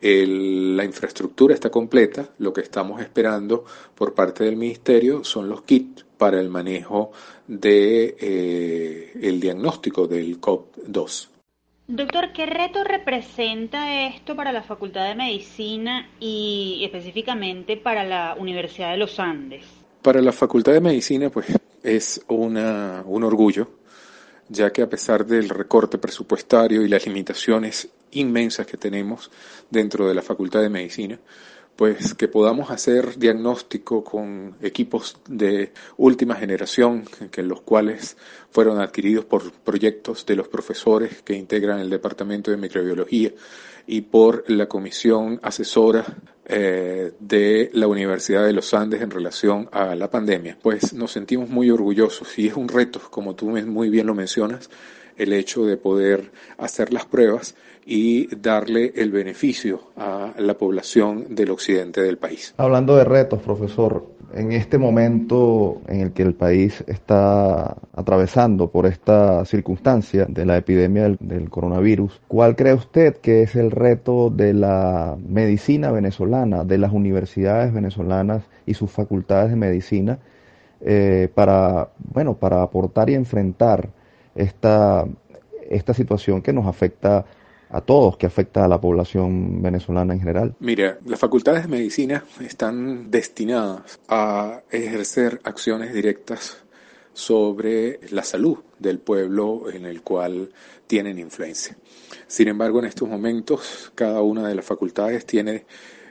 La 0.00 0.84
infraestructura 0.84 1.54
está 1.54 1.70
completa, 1.70 2.28
lo 2.38 2.52
que 2.52 2.60
estamos 2.60 3.00
esperando 3.00 3.64
por 3.94 4.14
parte 4.14 4.44
del 4.44 4.56
ministerio 4.56 5.24
son 5.24 5.48
los 5.48 5.62
kits 5.62 6.04
para 6.18 6.40
el 6.40 6.48
manejo 6.48 7.12
de 7.46 8.16
eh, 8.20 9.12
el 9.22 9.40
diagnóstico 9.40 10.06
del 10.06 10.40
COP2. 10.40 11.28
Doctor, 11.86 12.32
¿qué 12.32 12.46
reto 12.46 12.82
representa 12.82 14.06
esto 14.06 14.34
para 14.34 14.52
la 14.52 14.62
Facultad 14.62 15.06
de 15.06 15.14
Medicina 15.14 16.08
y 16.18 16.80
específicamente 16.82 17.76
para 17.76 18.04
la 18.04 18.36
Universidad 18.38 18.92
de 18.92 18.96
los 18.96 19.20
Andes? 19.20 19.66
Para 20.00 20.22
la 20.22 20.32
Facultad 20.32 20.72
de 20.72 20.80
Medicina, 20.80 21.28
pues 21.28 21.46
es 21.82 22.24
una, 22.28 23.02
un 23.06 23.22
orgullo, 23.22 23.68
ya 24.48 24.72
que 24.72 24.80
a 24.80 24.88
pesar 24.88 25.26
del 25.26 25.50
recorte 25.50 25.98
presupuestario 25.98 26.82
y 26.82 26.88
las 26.88 27.06
limitaciones 27.06 27.90
inmensas 28.14 28.66
que 28.66 28.76
tenemos 28.76 29.30
dentro 29.70 30.08
de 30.08 30.14
la 30.14 30.22
Facultad 30.22 30.60
de 30.60 30.70
Medicina, 30.70 31.18
pues 31.76 32.14
que 32.14 32.28
podamos 32.28 32.70
hacer 32.70 33.18
diagnóstico 33.18 34.04
con 34.04 34.56
equipos 34.62 35.16
de 35.28 35.72
última 35.96 36.36
generación, 36.36 37.04
que 37.30 37.42
los 37.42 37.62
cuales 37.62 38.16
fueron 38.50 38.80
adquiridos 38.80 39.24
por 39.24 39.50
proyectos 39.52 40.24
de 40.24 40.36
los 40.36 40.48
profesores 40.48 41.22
que 41.22 41.34
integran 41.34 41.80
el 41.80 41.90
Departamento 41.90 42.50
de 42.50 42.56
Microbiología 42.56 43.32
y 43.86 44.02
por 44.02 44.44
la 44.48 44.66
comisión 44.66 45.40
asesora 45.42 46.04
eh, 46.46 47.12
de 47.18 47.70
la 47.74 47.86
Universidad 47.86 48.44
de 48.46 48.52
los 48.52 48.72
Andes 48.72 49.02
en 49.02 49.10
relación 49.10 49.68
a 49.72 49.94
la 49.94 50.10
pandemia. 50.10 50.56
Pues 50.62 50.92
nos 50.92 51.12
sentimos 51.12 51.48
muy 51.50 51.70
orgullosos 51.70 52.38
y 52.38 52.46
es 52.46 52.54
un 52.54 52.68
reto, 52.68 53.00
como 53.10 53.34
tú 53.34 53.46
muy 53.48 53.90
bien 53.90 54.06
lo 54.06 54.14
mencionas, 54.14 54.70
el 55.16 55.32
hecho 55.32 55.64
de 55.64 55.76
poder 55.76 56.30
hacer 56.58 56.92
las 56.92 57.06
pruebas 57.06 57.54
y 57.86 58.34
darle 58.34 58.92
el 58.96 59.10
beneficio 59.10 59.80
a 59.96 60.32
la 60.38 60.54
población 60.54 61.34
del 61.34 61.50
occidente 61.50 62.00
del 62.00 62.16
país. 62.16 62.54
Hablando 62.56 62.96
de 62.96 63.04
retos, 63.04 63.42
profesor, 63.42 64.06
en 64.34 64.52
este 64.52 64.78
momento 64.78 65.80
en 65.86 66.00
el 66.00 66.12
que 66.12 66.22
el 66.22 66.34
país 66.34 66.82
está 66.86 67.76
atravesando 67.94 68.70
por 68.70 68.86
esta 68.86 69.44
circunstancia 69.44 70.26
de 70.28 70.44
la 70.44 70.56
epidemia 70.56 71.16
del, 71.20 71.50
coronavirus, 71.50 72.20
¿cuál 72.26 72.56
cree 72.56 72.74
usted 72.74 73.16
que 73.18 73.42
es 73.42 73.54
el 73.54 73.70
reto 73.70 74.30
de 74.30 74.54
la 74.54 75.16
medicina 75.26 75.92
venezolana, 75.92 76.64
de 76.64 76.78
las 76.78 76.92
universidades 76.92 77.72
venezolanas 77.72 78.42
y 78.66 78.74
sus 78.74 78.90
facultades 78.90 79.50
de 79.50 79.56
medicina 79.56 80.18
eh, 80.80 81.28
para, 81.34 81.90
bueno, 81.98 82.34
para 82.34 82.62
aportar 82.62 83.10
y 83.10 83.14
enfrentar 83.14 83.90
esta, 84.34 85.06
esta 85.68 85.94
situación 85.94 86.42
que 86.42 86.52
nos 86.52 86.66
afecta 86.66 87.24
a 87.70 87.80
todos, 87.80 88.16
que 88.16 88.26
afecta 88.26 88.64
a 88.64 88.68
la 88.68 88.80
población 88.80 89.60
venezolana 89.60 90.14
en 90.14 90.20
general. 90.20 90.54
Mira, 90.60 90.98
las 91.06 91.18
facultades 91.18 91.62
de 91.62 91.68
medicina 91.68 92.24
están 92.40 93.10
destinadas 93.10 93.98
a 94.08 94.62
ejercer 94.70 95.40
acciones 95.42 95.92
directas 95.92 96.58
sobre 97.12 98.00
la 98.10 98.22
salud 98.22 98.58
del 98.78 98.98
pueblo 98.98 99.70
en 99.72 99.86
el 99.86 100.02
cual 100.02 100.50
tienen 100.86 101.18
influencia. 101.18 101.76
Sin 102.26 102.48
embargo, 102.48 102.78
en 102.80 102.86
estos 102.86 103.08
momentos, 103.08 103.92
cada 103.94 104.22
una 104.22 104.46
de 104.46 104.54
las 104.54 104.64
facultades 104.64 105.24
tiene 105.24 105.64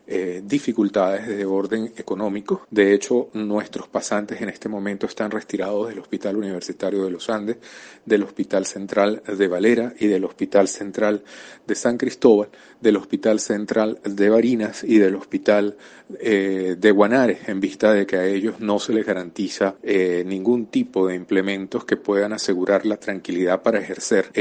eh, 0.06 0.42
dificultades 0.44 1.28
de 1.28 1.46
orden 1.46 1.94
económico. 1.96 2.68
De 2.70 2.94
hecho, 2.94 3.30
nuestros 3.34 3.88
pasantes 3.88 4.42
en 4.42 4.50
este 4.50 4.68
momento 4.68 5.06
están 5.06 5.32
retirados 5.32 5.88
del 5.88 6.00
Hospital 6.00 6.36
Universitario 6.36 7.06
de 7.06 7.12
los 7.12 7.30
Andes, 7.30 7.58
del 8.06 8.24
Hospital 8.24 8.66
Central 8.66 9.22
de 9.26 9.48
Valera 9.48 9.94
y 10.00 10.08
del 10.08 10.26
Hospital 10.26 10.68
Central 10.68 11.24
de 11.66 11.76
San 11.76 11.98
Cristóbal, 11.98 12.50
del 12.82 12.98
Hospital 12.98 13.40
Central 13.40 14.00
de 14.04 14.30
Barinas 14.30 14.84
y 14.84 14.98
del 14.98 15.16
Hospital 15.16 15.78
eh, 16.20 16.76
de 16.78 16.92
Guanare, 16.92 17.40
en 17.48 17.60
vista 17.60 17.94
de 17.94 18.06
que 18.06 18.18
a 18.18 18.26
ellos 18.26 18.60
no 18.60 18.78
se 18.80 18.94
les 18.94 19.06
garantiza 19.06 19.76
eh, 19.82 20.24
ningún 20.26 20.68
tipo 20.68 21.08
de 21.08 21.16
implementos 21.16 21.86
que 21.86 21.98
puedan 21.98 22.34
asegurar 22.34 22.86
la 22.86 22.98
tranquilidad 22.98 23.62
para 23.62 23.80
ejercer 23.80 24.32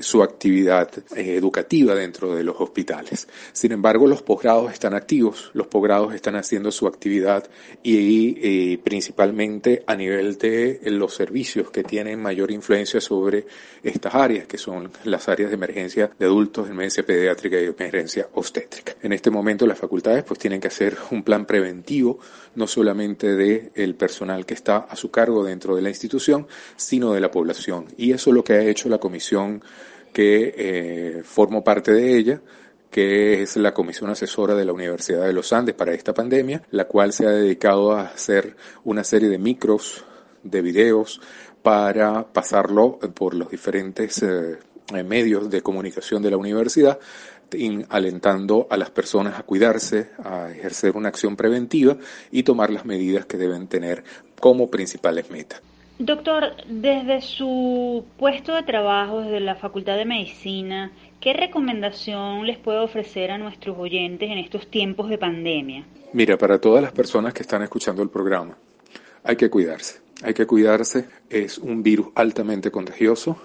su 0.00 0.22
actividad 0.22 0.90
educativa 1.14 1.94
dentro 1.94 2.34
de 2.34 2.42
los 2.42 2.56
hospitales. 2.58 3.28
Sin 3.52 3.72
embargo, 3.72 4.06
los 4.06 4.22
posgrados 4.22 4.72
están 4.72 4.94
activos, 4.94 5.50
los 5.54 5.66
posgrados 5.68 6.14
están 6.14 6.36
haciendo 6.36 6.70
su 6.70 6.86
actividad 6.86 7.48
y, 7.82 8.76
principalmente 8.78 9.84
a 9.86 9.94
nivel 9.94 10.36
de 10.38 10.80
los 10.84 11.14
servicios 11.14 11.70
que 11.70 11.84
tienen 11.84 12.20
mayor 12.20 12.50
influencia 12.50 13.00
sobre 13.04 13.46
estas 13.82 14.14
áreas, 14.14 14.46
que 14.46 14.58
son 14.58 14.90
las 15.04 15.28
áreas 15.28 15.50
de 15.50 15.54
emergencia 15.54 16.10
de 16.18 16.26
adultos, 16.26 16.68
emergencia 16.68 17.04
pediátrica 17.04 17.60
y 17.60 17.66
emergencia 17.66 18.28
obstétrica. 18.34 18.96
En 19.02 19.12
este 19.12 19.30
momento 19.30 19.66
las 19.66 19.78
facultades 19.78 20.24
pues 20.24 20.40
tienen 20.40 20.60
que 20.60 20.68
hacer 20.68 20.96
un 21.10 21.22
plan 21.22 21.46
preventivo, 21.46 22.18
no 22.54 22.66
solamente 22.66 23.34
de 23.34 23.70
el 23.74 23.94
personal 23.94 24.46
que 24.46 24.54
está 24.54 24.78
a 24.78 24.96
su 24.96 25.10
cargo 25.10 25.44
dentro 25.44 25.76
de 25.76 25.82
la 25.82 25.88
institución, 25.90 26.46
sino 26.76 27.12
de 27.12 27.20
la 27.20 27.30
población. 27.30 27.86
Y 27.96 28.12
eso 28.12 28.30
es 28.30 28.34
lo 28.34 28.44
que 28.44 28.54
ha 28.54 28.62
hecho 28.62 28.88
la 28.88 28.98
comisión 28.98 29.62
que 30.12 30.54
eh, 30.56 31.22
formo 31.24 31.62
parte 31.62 31.92
de 31.92 32.16
ella, 32.16 32.40
que 32.90 33.42
es 33.42 33.56
la 33.56 33.74
comisión 33.74 34.08
asesora 34.10 34.54
de 34.54 34.64
la 34.64 34.72
Universidad 34.72 35.26
de 35.26 35.32
los 35.32 35.52
Andes 35.52 35.74
para 35.74 35.92
esta 35.92 36.14
pandemia, 36.14 36.62
la 36.70 36.84
cual 36.84 37.12
se 37.12 37.26
ha 37.26 37.30
dedicado 37.30 37.90
a 37.90 38.02
hacer 38.02 38.56
una 38.84 39.02
serie 39.02 39.28
de 39.28 39.38
micros, 39.38 40.04
de 40.44 40.62
videos, 40.62 41.20
para 41.64 42.30
pasarlo 42.30 42.98
por 43.14 43.32
los 43.32 43.50
diferentes 43.50 44.22
eh, 44.22 44.58
medios 45.02 45.48
de 45.48 45.62
comunicación 45.62 46.22
de 46.22 46.30
la 46.30 46.36
universidad, 46.36 46.98
alentando 47.88 48.66
a 48.68 48.76
las 48.76 48.90
personas 48.90 49.38
a 49.38 49.44
cuidarse, 49.44 50.10
a 50.22 50.50
ejercer 50.50 50.94
una 50.94 51.08
acción 51.08 51.36
preventiva 51.36 51.96
y 52.30 52.42
tomar 52.42 52.68
las 52.68 52.84
medidas 52.84 53.24
que 53.24 53.38
deben 53.38 53.66
tener 53.66 54.04
como 54.38 54.70
principales 54.70 55.30
metas. 55.30 55.62
Doctor, 55.98 56.54
desde 56.68 57.22
su 57.22 58.04
puesto 58.18 58.54
de 58.54 58.64
trabajo, 58.64 59.22
desde 59.22 59.40
la 59.40 59.54
Facultad 59.54 59.96
de 59.96 60.04
Medicina, 60.04 60.92
¿qué 61.18 61.32
recomendación 61.32 62.46
les 62.46 62.58
puede 62.58 62.80
ofrecer 62.80 63.30
a 63.30 63.38
nuestros 63.38 63.78
oyentes 63.78 64.30
en 64.30 64.36
estos 64.36 64.66
tiempos 64.70 65.08
de 65.08 65.16
pandemia? 65.16 65.86
Mira, 66.12 66.36
para 66.36 66.60
todas 66.60 66.82
las 66.82 66.92
personas 66.92 67.32
que 67.32 67.40
están 67.40 67.62
escuchando 67.62 68.02
el 68.02 68.10
programa, 68.10 68.54
hay 69.22 69.36
que 69.36 69.48
cuidarse. 69.48 70.03
Hay 70.24 70.32
que 70.32 70.46
cuidarse. 70.46 71.06
Es 71.28 71.58
un 71.58 71.82
virus 71.82 72.08
altamente 72.14 72.70
contagioso. 72.70 73.36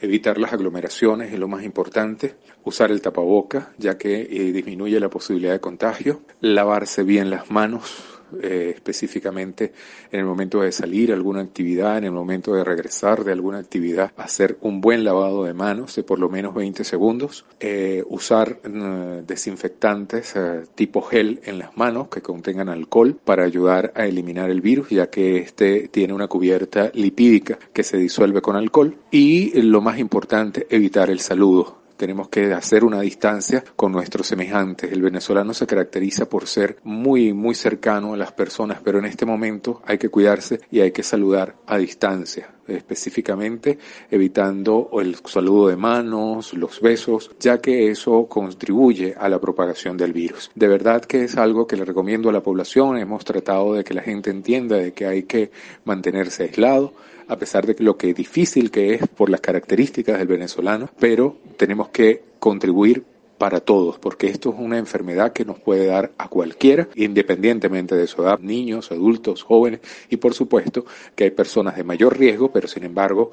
Evitar 0.00 0.36
las 0.36 0.52
aglomeraciones 0.52 1.32
es 1.32 1.38
lo 1.38 1.48
más 1.48 1.64
importante. 1.64 2.34
Usar 2.64 2.90
el 2.90 3.00
tapaboca, 3.00 3.72
ya 3.78 3.96
que 3.96 4.20
eh, 4.20 4.52
disminuye 4.52 5.00
la 5.00 5.08
posibilidad 5.08 5.52
de 5.52 5.60
contagio. 5.60 6.20
Lavarse 6.40 7.02
bien 7.02 7.30
las 7.30 7.50
manos 7.50 8.11
eh, 8.42 8.72
específicamente 8.74 9.72
en 10.10 10.20
el 10.20 10.26
momento 10.26 10.60
de 10.60 10.72
salir 10.72 11.10
a 11.10 11.14
alguna 11.14 11.40
actividad, 11.40 11.98
en 11.98 12.04
el 12.04 12.12
momento 12.12 12.54
de 12.54 12.64
regresar 12.64 13.24
de 13.24 13.32
alguna 13.32 13.58
actividad, 13.58 14.12
hacer 14.16 14.58
un 14.60 14.80
buen 14.80 15.04
lavado 15.04 15.44
de 15.44 15.54
manos 15.54 15.94
de 15.96 16.02
por 16.02 16.18
lo 16.18 16.28
menos 16.28 16.54
20 16.54 16.84
segundos, 16.84 17.44
eh, 17.60 18.02
usar 18.08 18.60
mm, 18.68 19.26
desinfectantes 19.26 20.34
eh, 20.36 20.62
tipo 20.74 21.02
gel 21.02 21.40
en 21.44 21.58
las 21.58 21.76
manos 21.76 22.08
que 22.08 22.22
contengan 22.22 22.68
alcohol 22.68 23.18
para 23.24 23.44
ayudar 23.44 23.92
a 23.94 24.06
eliminar 24.06 24.50
el 24.50 24.60
virus, 24.60 24.90
ya 24.90 25.10
que 25.10 25.38
este 25.38 25.88
tiene 25.88 26.14
una 26.14 26.28
cubierta 26.28 26.90
lipídica 26.94 27.58
que 27.72 27.82
se 27.82 27.96
disuelve 27.96 28.40
con 28.40 28.56
alcohol. 28.56 28.96
Y 29.10 29.60
lo 29.60 29.80
más 29.80 29.98
importante, 29.98 30.66
evitar 30.70 31.10
el 31.10 31.20
saludo 31.20 31.81
tenemos 32.02 32.28
que 32.28 32.52
hacer 32.52 32.82
una 32.82 33.00
distancia 33.00 33.62
con 33.76 33.92
nuestros 33.92 34.26
semejantes. 34.26 34.90
El 34.90 35.02
venezolano 35.02 35.54
se 35.54 35.68
caracteriza 35.68 36.28
por 36.28 36.48
ser 36.48 36.78
muy, 36.82 37.32
muy 37.32 37.54
cercano 37.54 38.14
a 38.14 38.16
las 38.16 38.32
personas, 38.32 38.80
pero 38.82 38.98
en 38.98 39.04
este 39.04 39.24
momento 39.24 39.80
hay 39.86 39.98
que 39.98 40.08
cuidarse 40.08 40.58
y 40.72 40.80
hay 40.80 40.90
que 40.90 41.04
saludar 41.04 41.54
a 41.64 41.78
distancia 41.78 42.50
específicamente 42.66 43.78
evitando 44.10 44.90
el 45.00 45.14
saludo 45.24 45.68
de 45.68 45.76
manos, 45.76 46.54
los 46.54 46.80
besos, 46.80 47.30
ya 47.38 47.60
que 47.60 47.90
eso 47.90 48.26
contribuye 48.26 49.14
a 49.16 49.28
la 49.28 49.40
propagación 49.40 49.96
del 49.96 50.12
virus. 50.12 50.50
De 50.56 50.66
verdad 50.66 51.04
que 51.04 51.22
es 51.22 51.36
algo 51.36 51.68
que 51.68 51.76
le 51.76 51.84
recomiendo 51.84 52.30
a 52.30 52.32
la 52.32 52.42
población, 52.42 52.98
hemos 52.98 53.24
tratado 53.24 53.74
de 53.74 53.84
que 53.84 53.94
la 53.94 54.02
gente 54.02 54.30
entienda 54.30 54.76
de 54.76 54.92
que 54.92 55.06
hay 55.06 55.22
que 55.22 55.52
mantenerse 55.84 56.44
aislado, 56.44 56.94
a 57.28 57.36
pesar 57.36 57.66
de 57.66 57.76
lo 57.78 57.96
que 57.96 58.14
difícil 58.14 58.70
que 58.70 58.94
es 58.94 59.08
por 59.08 59.30
las 59.30 59.40
características 59.40 60.18
del 60.18 60.28
venezolano, 60.28 60.90
pero 60.98 61.36
tenemos 61.56 61.88
que 61.88 62.22
contribuir 62.38 63.04
para 63.42 63.58
todos, 63.58 63.98
porque 63.98 64.28
esto 64.28 64.50
es 64.50 64.56
una 64.56 64.78
enfermedad 64.78 65.32
que 65.32 65.44
nos 65.44 65.58
puede 65.58 65.86
dar 65.86 66.12
a 66.16 66.28
cualquiera, 66.28 66.86
independientemente 66.94 67.96
de 67.96 68.06
su 68.06 68.22
edad, 68.22 68.38
niños, 68.38 68.92
adultos, 68.92 69.42
jóvenes, 69.42 69.80
y 70.08 70.18
por 70.18 70.32
supuesto 70.32 70.84
que 71.16 71.24
hay 71.24 71.32
personas 71.32 71.74
de 71.74 71.82
mayor 71.82 72.16
riesgo, 72.16 72.52
pero 72.52 72.68
sin 72.68 72.84
embargo 72.84 73.32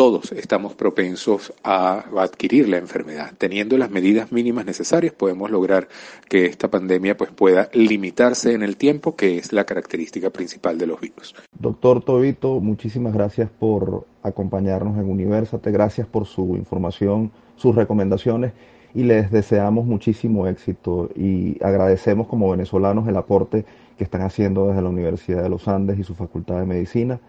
todos 0.00 0.32
estamos 0.32 0.72
propensos 0.72 1.52
a 1.62 2.06
adquirir 2.16 2.70
la 2.70 2.78
enfermedad. 2.78 3.32
Teniendo 3.36 3.76
las 3.76 3.90
medidas 3.90 4.32
mínimas 4.32 4.64
necesarias 4.64 5.12
podemos 5.12 5.50
lograr 5.50 5.88
que 6.26 6.46
esta 6.46 6.68
pandemia 6.68 7.18
pues 7.18 7.30
pueda 7.32 7.68
limitarse 7.74 8.54
en 8.54 8.62
el 8.62 8.78
tiempo, 8.78 9.14
que 9.14 9.36
es 9.36 9.52
la 9.52 9.64
característica 9.64 10.30
principal 10.30 10.78
de 10.78 10.86
los 10.86 11.02
virus. 11.02 11.34
Doctor 11.52 12.02
Tobito, 12.02 12.60
muchísimas 12.60 13.12
gracias 13.12 13.50
por 13.50 14.06
acompañarnos 14.22 14.96
en 14.96 15.06
Universate, 15.06 15.70
gracias 15.70 16.06
por 16.06 16.24
su 16.24 16.56
información, 16.56 17.30
sus 17.56 17.76
recomendaciones 17.76 18.54
y 18.94 19.02
les 19.02 19.30
deseamos 19.30 19.84
muchísimo 19.84 20.46
éxito 20.46 21.10
y 21.14 21.62
agradecemos 21.62 22.26
como 22.26 22.48
venezolanos 22.50 23.06
el 23.06 23.18
aporte 23.18 23.66
que 23.98 24.04
están 24.04 24.22
haciendo 24.22 24.68
desde 24.68 24.80
la 24.80 24.88
Universidad 24.88 25.42
de 25.42 25.50
los 25.50 25.68
Andes 25.68 25.98
y 25.98 26.04
su 26.04 26.14
Facultad 26.14 26.58
de 26.58 26.64
Medicina 26.64 27.20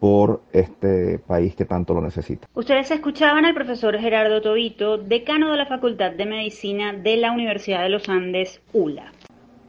por 0.00 0.42
este 0.52 1.18
país 1.18 1.54
que 1.54 1.64
tanto 1.64 1.94
lo 1.94 2.00
necesita. 2.00 2.46
Ustedes 2.54 2.90
escuchaban 2.90 3.44
al 3.44 3.54
profesor 3.54 3.98
Gerardo 3.98 4.42
Tobito, 4.42 4.98
decano 4.98 5.50
de 5.50 5.56
la 5.56 5.66
Facultad 5.66 6.12
de 6.12 6.26
Medicina 6.26 6.92
de 6.92 7.16
la 7.16 7.32
Universidad 7.32 7.82
de 7.82 7.88
los 7.88 8.08
Andes, 8.08 8.60
ULA. 8.72 9.12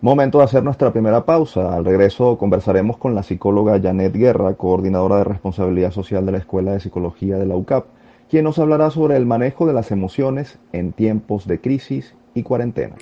Momento 0.01 0.37
de 0.37 0.43
hacer 0.43 0.63
nuestra 0.63 0.91
primera 0.91 1.25
pausa. 1.25 1.75
Al 1.75 1.83
regreso 1.83 2.37
conversaremos 2.37 2.97
con 2.97 3.15
la 3.15 3.23
psicóloga 3.23 3.79
Janet 3.81 4.13
Guerra, 4.13 4.53
coordinadora 4.53 5.17
de 5.17 5.23
responsabilidad 5.23 5.91
social 5.91 6.25
de 6.25 6.33
la 6.33 6.37
Escuela 6.37 6.73
de 6.73 6.79
Psicología 6.79 7.37
de 7.37 7.47
la 7.47 7.55
UCAP, 7.55 7.85
quien 8.29 8.43
nos 8.43 8.59
hablará 8.59 8.91
sobre 8.91 9.17
el 9.17 9.25
manejo 9.25 9.65
de 9.65 9.73
las 9.73 9.91
emociones 9.91 10.59
en 10.71 10.91
tiempos 10.91 11.47
de 11.47 11.59
crisis 11.59 12.13
y 12.35 12.43
cuarentena. 12.43 12.95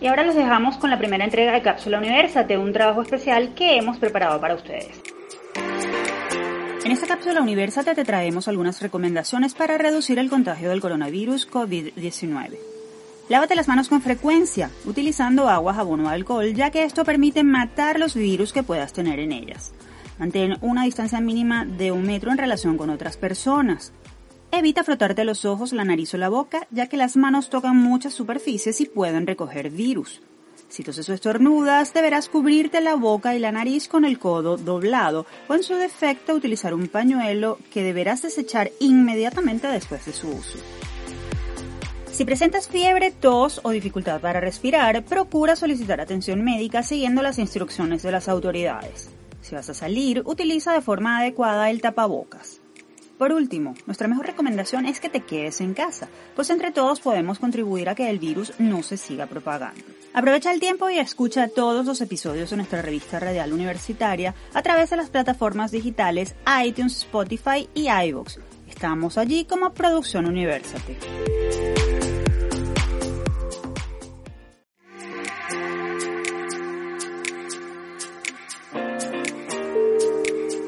Y 0.00 0.08
ahora 0.08 0.24
los 0.24 0.34
dejamos 0.34 0.76
con 0.78 0.90
la 0.90 0.98
primera 0.98 1.24
entrega 1.24 1.52
de 1.52 1.62
Cápsula 1.62 1.98
Universate, 1.98 2.58
un 2.58 2.72
trabajo 2.72 3.02
especial 3.02 3.54
que 3.54 3.76
hemos 3.76 3.98
preparado 3.98 4.40
para 4.40 4.56
ustedes. 4.56 5.00
En 6.84 6.90
esta 6.90 7.06
cápsula 7.06 7.40
Universate 7.40 7.94
te 7.94 8.04
traemos 8.04 8.48
algunas 8.48 8.82
recomendaciones 8.82 9.54
para 9.54 9.78
reducir 9.78 10.18
el 10.18 10.28
contagio 10.28 10.70
del 10.70 10.80
coronavirus 10.80 11.48
COVID-19. 11.48 12.58
Lávate 13.28 13.54
las 13.54 13.68
manos 13.68 13.88
con 13.88 14.02
frecuencia, 14.02 14.68
utilizando 14.84 15.48
agua, 15.48 15.74
jabón 15.74 16.04
o 16.04 16.08
alcohol, 16.08 16.52
ya 16.54 16.70
que 16.70 16.82
esto 16.82 17.04
permite 17.04 17.44
matar 17.44 18.00
los 18.00 18.14
virus 18.14 18.52
que 18.52 18.64
puedas 18.64 18.92
tener 18.92 19.20
en 19.20 19.30
ellas. 19.30 19.72
Mantén 20.18 20.56
una 20.60 20.82
distancia 20.82 21.20
mínima 21.20 21.64
de 21.64 21.92
un 21.92 22.02
metro 22.02 22.32
en 22.32 22.38
relación 22.38 22.76
con 22.76 22.90
otras 22.90 23.16
personas. 23.16 23.92
Evita 24.50 24.82
frotarte 24.82 25.24
los 25.24 25.44
ojos, 25.44 25.72
la 25.72 25.84
nariz 25.84 26.12
o 26.14 26.18
la 26.18 26.28
boca, 26.28 26.66
ya 26.72 26.88
que 26.88 26.96
las 26.96 27.16
manos 27.16 27.48
tocan 27.48 27.76
muchas 27.76 28.12
superficies 28.12 28.80
y 28.80 28.86
pueden 28.86 29.28
recoger 29.28 29.70
virus. 29.70 30.20
Si 30.72 30.82
toses 30.82 31.06
o 31.10 31.12
estornudas, 31.12 31.92
deberás 31.92 32.30
cubrirte 32.30 32.80
la 32.80 32.94
boca 32.94 33.34
y 33.34 33.38
la 33.38 33.52
nariz 33.52 33.88
con 33.88 34.06
el 34.06 34.18
codo 34.18 34.56
doblado 34.56 35.26
o 35.46 35.54
en 35.54 35.62
su 35.62 35.74
defecto 35.74 36.32
utilizar 36.32 36.72
un 36.72 36.88
pañuelo 36.88 37.58
que 37.70 37.82
deberás 37.82 38.22
desechar 38.22 38.70
inmediatamente 38.80 39.66
después 39.66 40.06
de 40.06 40.14
su 40.14 40.30
uso. 40.30 40.58
Si 42.10 42.24
presentas 42.24 42.68
fiebre, 42.68 43.10
tos 43.10 43.60
o 43.64 43.70
dificultad 43.70 44.22
para 44.22 44.40
respirar, 44.40 45.04
procura 45.04 45.56
solicitar 45.56 46.00
atención 46.00 46.42
médica 46.42 46.82
siguiendo 46.82 47.20
las 47.20 47.38
instrucciones 47.38 48.02
de 48.02 48.12
las 48.12 48.30
autoridades. 48.30 49.10
Si 49.42 49.54
vas 49.54 49.68
a 49.68 49.74
salir, 49.74 50.22
utiliza 50.24 50.72
de 50.72 50.80
forma 50.80 51.18
adecuada 51.18 51.68
el 51.68 51.82
tapabocas. 51.82 52.62
Por 53.18 53.32
último, 53.32 53.74
nuestra 53.84 54.08
mejor 54.08 54.24
recomendación 54.24 54.86
es 54.86 55.00
que 55.00 55.10
te 55.10 55.20
quedes 55.20 55.60
en 55.60 55.74
casa, 55.74 56.08
pues 56.34 56.48
entre 56.48 56.70
todos 56.70 57.00
podemos 57.00 57.38
contribuir 57.38 57.90
a 57.90 57.94
que 57.94 58.08
el 58.08 58.18
virus 58.18 58.54
no 58.58 58.82
se 58.82 58.96
siga 58.96 59.26
propagando. 59.26 59.84
Aprovecha 60.14 60.52
el 60.52 60.60
tiempo 60.60 60.90
y 60.90 60.98
escucha 60.98 61.48
todos 61.48 61.86
los 61.86 62.02
episodios 62.02 62.50
de 62.50 62.56
nuestra 62.56 62.82
revista 62.82 63.18
radial 63.18 63.52
universitaria 63.52 64.34
a 64.52 64.62
través 64.62 64.90
de 64.90 64.98
las 64.98 65.08
plataformas 65.08 65.70
digitales 65.70 66.34
iTunes, 66.62 66.98
Spotify 66.98 67.68
y 67.72 67.88
iVoox. 67.88 68.38
Estamos 68.68 69.16
allí 69.16 69.46
como 69.46 69.72
Producción 69.72 70.26
University. 70.26 70.96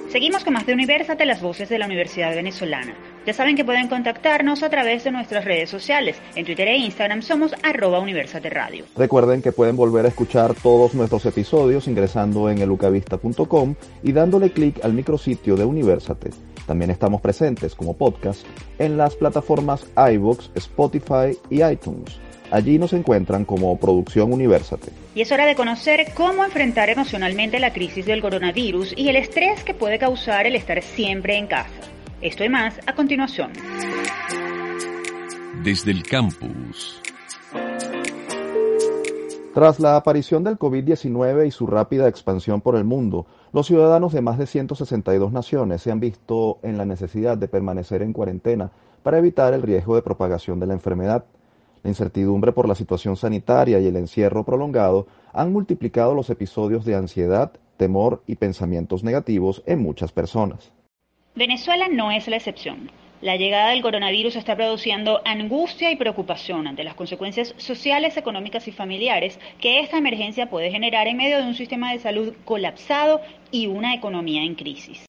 Seguimos 0.09 0.45
con 0.45 0.55
más 0.55 0.65
de 0.65 0.73
Universate, 0.73 1.27
las 1.27 1.43
voces 1.43 1.69
de 1.69 1.79
la 1.79 1.87
Universidad 1.87 2.35
Venezolana. 2.35 3.14
Ya 3.27 3.33
saben 3.33 3.57
que 3.57 3.65
pueden 3.65 3.89
contactarnos 3.89 4.63
a 4.63 4.69
través 4.69 5.05
de 5.05 5.11
nuestras 5.11 5.45
redes 5.47 5.71
sociales. 5.71 6.17
En 6.35 6.45
Twitter 6.45 6.69
e 6.69 6.77
Instagram 6.77 7.23
somos 7.23 7.55
arroba 7.63 7.99
Universate 7.99 8.51
Radio. 8.51 8.85
Recuerden 8.97 9.41
que 9.41 9.53
pueden 9.53 9.77
volver 9.77 10.05
a 10.05 10.09
escuchar 10.09 10.55
todos 10.55 10.95
nuestros 10.95 11.25
episodios 11.25 11.89
ingresando 11.89 12.51
en 12.51 12.59
elucavista.com 12.59 13.75
y 14.03 14.13
dándole 14.13 14.51
clic 14.51 14.85
al 14.85 14.93
micrositio 14.93 15.57
de 15.57 15.65
Universate. 15.65 16.31
También 16.67 16.91
estamos 16.91 17.23
presentes 17.23 17.75
como 17.75 17.97
podcast 17.97 18.45
en 18.79 18.99
las 18.99 19.15
plataformas 19.17 19.87
iVoox, 19.97 20.51
Spotify 20.55 21.39
y 21.49 21.63
iTunes. 21.63 22.19
Allí 22.51 22.79
nos 22.79 22.93
encuentran 22.93 23.47
como 23.47 23.79
Producción 23.79 24.33
Universate. 24.33 24.93
Y 25.15 25.23
es 25.23 25.33
hora 25.33 25.47
de 25.47 25.55
conocer 25.55 26.13
cómo 26.15 26.45
enfrentar 26.45 26.91
emocionalmente 26.91 27.59
la 27.59 27.73
crisis 27.73 28.05
del 28.05 28.21
coronavirus 28.21 28.93
y 28.97 29.09
el 29.09 29.17
estrés 29.17 29.65
que 29.65 29.73
puede 29.73 29.99
causar 29.99 30.47
el 30.47 30.57
estar 30.57 30.83
siempre 30.83 31.37
en 31.37 31.47
casa. 31.47 31.94
Esto 32.25 32.43
y 32.43 32.49
más 32.49 32.81
a 32.87 32.95
continuación. 32.95 33.53
Desde 35.63 35.91
el 35.91 36.03
campus. 36.05 37.03
Tras 39.53 39.79
la 39.79 39.97
aparición 39.97 40.43
del 40.43 40.59
COVID-19 40.59 41.47
y 41.47 41.51
su 41.51 41.67
rápida 41.67 42.09
expansión 42.09 42.63
por 42.63 42.77
el 42.77 42.85
mundo, 42.85 43.27
los 43.53 43.67
ciudadanos 43.67 44.15
de 44.15 44.23
más 44.23 44.39
de 44.39 44.47
162 44.47 45.33
naciones 45.33 45.83
se 45.83 45.93
han 45.93 46.01
visto 46.01 46.61
en 46.63 46.79
la 46.79 46.87
necesidad 46.87 47.37
de 47.37 47.47
permanecer 47.47 48.01
en 48.01 48.15
cuarentena 48.15 48.71
para 49.03 49.19
evitar 49.19 49.53
el 49.53 49.61
riesgo 49.61 49.95
de 49.95 50.01
propagación 50.01 50.59
de 50.59 50.67
la 50.67 50.73
enfermedad. 50.73 51.27
La 51.83 51.91
incertidumbre 51.91 52.53
por 52.53 52.67
la 52.67 52.75
situación 52.75 53.17
sanitaria 53.17 53.81
y 53.81 53.87
el 53.87 53.97
encierro 53.97 54.45
prolongado 54.45 55.09
han 55.35 55.53
multiplicado 55.53 56.15
los 56.15 56.31
episodios 56.31 56.87
de 56.87 56.95
ansiedad, 56.95 57.53
temor 57.77 58.23
y 58.27 58.37
pensamientos 58.37 59.05
negativos 59.05 59.63
en 59.67 59.83
muchas 59.83 60.11
personas. 60.11 60.74
Venezuela 61.37 61.89
no 61.89 62.13
es 62.13 62.29
la 62.29 62.37
excepción. 62.37 62.93
La 63.21 63.35
llegada 63.35 63.71
del 63.71 63.83
coronavirus 63.83 64.37
está 64.37 64.55
produciendo 64.55 65.21
angustia 65.25 65.91
y 65.91 65.97
preocupación 65.97 66.69
ante 66.69 66.85
las 66.85 66.95
consecuencias 66.95 67.55
sociales, 67.57 68.17
económicas 68.17 68.69
y 68.69 68.73
familiares 68.73 69.41
que 69.61 69.81
esta 69.81 69.99
emergencia 69.99 70.49
puede 70.49 70.71
generar 70.71 71.09
en 71.09 71.17
medio 71.17 71.39
de 71.39 71.49
un 71.49 71.57
sistema 71.57 71.91
de 71.91 71.99
salud 71.99 72.35
colapsado 72.45 73.21
y 73.51 73.67
una 73.67 73.95
economía 73.95 74.45
en 74.45 74.55
crisis. 74.55 75.07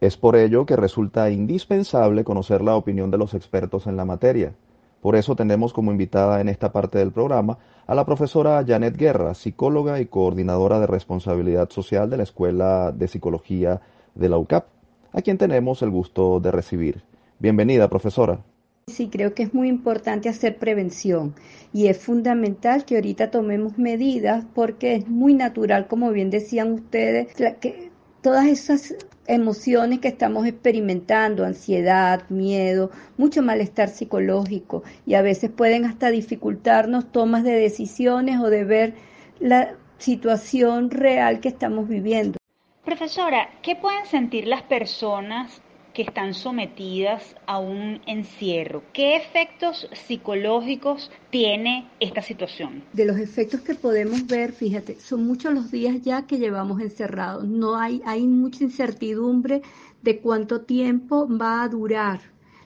Es 0.00 0.16
por 0.16 0.34
ello 0.34 0.66
que 0.66 0.74
resulta 0.74 1.30
indispensable 1.30 2.24
conocer 2.24 2.60
la 2.60 2.74
opinión 2.74 3.12
de 3.12 3.18
los 3.18 3.32
expertos 3.32 3.86
en 3.86 3.96
la 3.96 4.04
materia. 4.04 4.54
Por 5.00 5.14
eso 5.14 5.36
tenemos 5.36 5.72
como 5.72 5.92
invitada 5.92 6.40
en 6.40 6.48
esta 6.48 6.72
parte 6.72 6.98
del 6.98 7.12
programa 7.12 7.58
a 7.86 7.94
la 7.94 8.04
profesora 8.04 8.64
Janet 8.66 8.96
Guerra, 8.96 9.34
psicóloga 9.34 10.00
y 10.00 10.06
coordinadora 10.06 10.80
de 10.80 10.88
responsabilidad 10.88 11.70
social 11.70 12.10
de 12.10 12.16
la 12.16 12.24
Escuela 12.24 12.90
de 12.90 13.06
Psicología 13.06 13.80
de 14.16 14.28
la 14.28 14.38
UCAP, 14.38 14.64
a 15.12 15.22
quien 15.22 15.38
tenemos 15.38 15.82
el 15.82 15.90
gusto 15.90 16.40
de 16.40 16.50
recibir. 16.50 17.02
Bienvenida, 17.38 17.88
profesora. 17.88 18.40
Sí, 18.88 19.08
creo 19.08 19.32
que 19.32 19.44
es 19.44 19.54
muy 19.54 19.68
importante 19.68 20.28
hacer 20.28 20.58
prevención 20.58 21.34
y 21.72 21.86
es 21.86 21.98
fundamental 21.98 22.84
que 22.84 22.96
ahorita 22.96 23.30
tomemos 23.30 23.78
medidas 23.78 24.44
porque 24.54 24.96
es 24.96 25.08
muy 25.08 25.34
natural, 25.34 25.86
como 25.86 26.10
bien 26.10 26.30
decían 26.30 26.72
ustedes, 26.72 27.32
que 27.60 27.90
todas 28.22 28.46
esas 28.46 28.94
emociones 29.26 30.00
que 30.00 30.08
estamos 30.08 30.46
experimentando, 30.46 31.44
ansiedad, 31.44 32.28
miedo, 32.28 32.90
mucho 33.16 33.40
malestar 33.40 33.88
psicológico 33.88 34.82
y 35.06 35.14
a 35.14 35.22
veces 35.22 35.50
pueden 35.50 35.84
hasta 35.84 36.10
dificultarnos 36.10 37.12
tomas 37.12 37.44
de 37.44 37.52
decisiones 37.52 38.40
o 38.40 38.50
de 38.50 38.64
ver 38.64 38.94
la 39.38 39.74
situación 39.98 40.90
real 40.90 41.38
que 41.38 41.48
estamos 41.48 41.88
viviendo. 41.88 42.41
Profesora, 42.84 43.48
¿qué 43.62 43.76
pueden 43.76 44.06
sentir 44.06 44.48
las 44.48 44.62
personas 44.62 45.62
que 45.92 46.02
están 46.02 46.34
sometidas 46.34 47.36
a 47.46 47.58
un 47.58 48.00
encierro. 48.06 48.82
¿Qué 48.92 49.16
efectos 49.16 49.88
psicológicos 49.92 51.10
tiene 51.30 51.88
esta 52.00 52.22
situación? 52.22 52.82
De 52.92 53.04
los 53.04 53.18
efectos 53.18 53.60
que 53.60 53.74
podemos 53.74 54.26
ver, 54.26 54.52
fíjate, 54.52 54.98
son 54.98 55.26
muchos 55.26 55.52
los 55.52 55.70
días 55.70 56.00
ya 56.02 56.26
que 56.26 56.38
llevamos 56.38 56.80
encerrados. 56.80 57.44
No 57.44 57.76
hay, 57.76 58.00
hay 58.04 58.26
mucha 58.26 58.64
incertidumbre 58.64 59.62
de 60.02 60.18
cuánto 60.18 60.62
tiempo 60.62 61.28
va 61.28 61.62
a 61.62 61.68
durar 61.68 62.20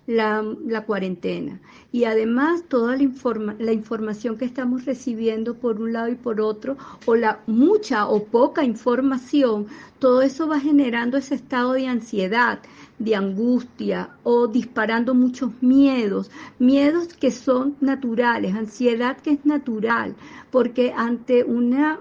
la, 0.06 0.44
la, 0.64 0.84
cuarentena. 0.84 1.60
Y 1.92 2.04
además 2.04 2.64
toda 2.68 2.96
la, 2.96 3.02
informa, 3.02 3.56
la 3.58 3.72
información 3.72 4.36
que 4.38 4.44
estamos 4.44 4.84
recibiendo 4.84 5.54
por 5.54 5.80
un 5.80 5.92
lado 5.92 6.08
y 6.08 6.14
por 6.14 6.40
otro, 6.40 6.76
o 7.06 7.16
la 7.16 7.40
mucha 7.46 8.06
o 8.06 8.24
poca 8.24 8.64
información, 8.64 9.66
todo 9.98 10.22
eso 10.22 10.46
va 10.46 10.60
generando 10.60 11.16
ese 11.16 11.34
estado 11.34 11.72
de 11.72 11.88
ansiedad, 11.88 12.60
de 12.98 13.14
angustia 13.14 14.10
o 14.22 14.46
disparando 14.46 15.14
muchos 15.14 15.50
miedos, 15.60 16.30
miedos 16.58 17.08
que 17.08 17.30
son 17.30 17.76
naturales, 17.80 18.54
ansiedad 18.54 19.18
que 19.18 19.32
es 19.32 19.44
natural, 19.44 20.14
porque 20.50 20.92
ante 20.96 21.44
una 21.44 21.98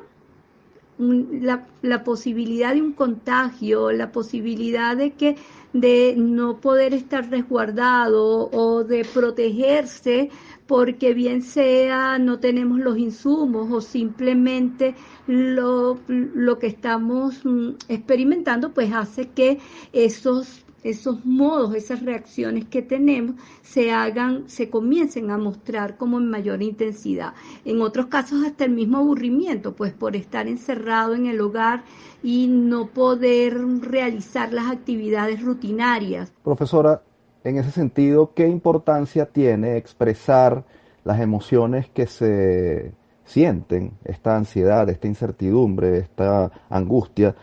la, 0.98 1.68
la, 1.82 2.04
posibilidad 2.04 2.74
de 2.74 2.82
un 2.82 2.94
contagio, 2.94 3.92
la 3.92 4.12
posibilidad 4.12 4.96
de 4.96 5.12
que 5.12 5.36
de 5.74 6.16
no 6.18 6.62
poder 6.62 6.94
estar 6.94 7.30
resguardado 7.30 8.50
o 8.52 8.84
de 8.86 9.04
protegerse 9.04 10.30
porque 10.68 11.14
bien 11.14 11.42
sea 11.42 12.18
no 12.18 12.40
tenemos 12.40 12.80
los 12.80 12.98
insumos 12.98 13.70
o 13.72 13.82
simplemente 13.82 14.96
lo, 15.28 16.00
lo 16.08 16.60
que 16.60 16.68
estamos 16.68 17.44
mm, 17.44 17.72
experimentando 17.90 18.72
pues 18.74 18.94
hace 18.94 19.28
que 19.28 19.60
esos 19.92 20.65
esos 20.86 21.26
modos, 21.26 21.74
esas 21.74 22.04
reacciones 22.04 22.66
que 22.66 22.84
tenemos 22.84 23.36
se 23.64 23.92
hagan, 23.92 24.48
se 24.48 24.70
comiencen 24.70 25.32
a 25.32 25.38
mostrar 25.38 25.98
como 25.98 26.20
en 26.20 26.30
mayor 26.30 26.62
intensidad. 26.62 27.34
En 27.66 27.82
otros 27.82 28.06
casos 28.06 28.46
hasta 28.46 28.66
el 28.66 28.72
mismo 28.72 29.00
aburrimiento, 29.00 29.76
pues 29.76 29.94
por 29.94 30.16
estar 30.16 30.48
encerrado 30.48 31.16
en 31.16 31.26
el 31.26 31.42
hogar 31.42 31.84
y 32.22 32.48
no 32.48 32.90
poder 32.90 33.58
realizar 33.82 34.54
las 34.54 34.72
actividades 34.72 35.42
rutinarias. 35.42 36.32
Profesora, 36.44 37.02
en 37.44 37.58
ese 37.58 37.72
sentido, 37.72 38.34
¿qué 38.36 38.48
importancia 38.48 39.26
tiene 39.26 39.78
expresar 39.78 40.66
las 41.04 41.20
emociones 41.20 41.90
que 41.90 42.06
se 42.06 42.94
sienten, 43.24 43.94
esta 44.04 44.38
ansiedad, 44.38 44.88
esta 44.88 45.08
incertidumbre, 45.08 45.98
esta 45.98 46.52
angustia? 46.70 47.36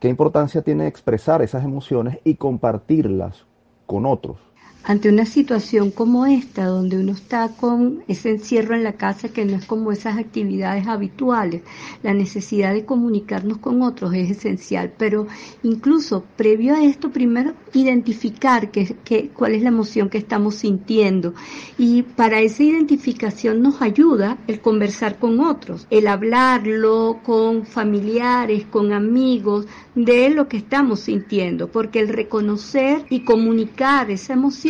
¿Qué 0.00 0.08
importancia 0.08 0.62
tiene 0.62 0.86
expresar 0.86 1.42
esas 1.42 1.62
emociones 1.62 2.20
y 2.24 2.36
compartirlas 2.36 3.44
con 3.84 4.06
otros? 4.06 4.38
Ante 4.82 5.10
una 5.10 5.26
situación 5.26 5.90
como 5.90 6.26
esta, 6.26 6.64
donde 6.64 6.98
uno 6.98 7.12
está 7.12 7.48
con 7.48 8.02
ese 8.08 8.30
encierro 8.30 8.74
en 8.74 8.82
la 8.82 8.94
casa 8.94 9.28
que 9.28 9.44
no 9.44 9.56
es 9.56 9.66
como 9.66 9.92
esas 9.92 10.18
actividades 10.18 10.86
habituales, 10.86 11.62
la 12.02 12.14
necesidad 12.14 12.72
de 12.72 12.84
comunicarnos 12.84 13.58
con 13.58 13.82
otros 13.82 14.14
es 14.14 14.30
esencial, 14.30 14.92
pero 14.96 15.26
incluso 15.62 16.24
previo 16.36 16.74
a 16.74 16.84
esto, 16.84 17.10
primero 17.10 17.52
identificar 17.74 18.70
que, 18.70 19.30
cuál 19.34 19.54
es 19.54 19.62
la 19.62 19.68
emoción 19.68 20.08
que 20.08 20.18
estamos 20.18 20.56
sintiendo. 20.56 21.34
Y 21.76 22.02
para 22.02 22.40
esa 22.40 22.62
identificación 22.62 23.62
nos 23.62 23.82
ayuda 23.82 24.38
el 24.46 24.60
conversar 24.60 25.18
con 25.18 25.40
otros, 25.40 25.86
el 25.90 26.06
hablarlo 26.06 27.20
con 27.22 27.66
familiares, 27.66 28.64
con 28.66 28.92
amigos 28.92 29.66
de 29.94 30.30
lo 30.30 30.48
que 30.48 30.56
estamos 30.56 31.00
sintiendo, 31.00 31.68
porque 31.68 32.00
el 32.00 32.08
reconocer 32.08 33.04
y 33.10 33.20
comunicar 33.20 34.10
esa 34.10 34.32
emoción 34.32 34.69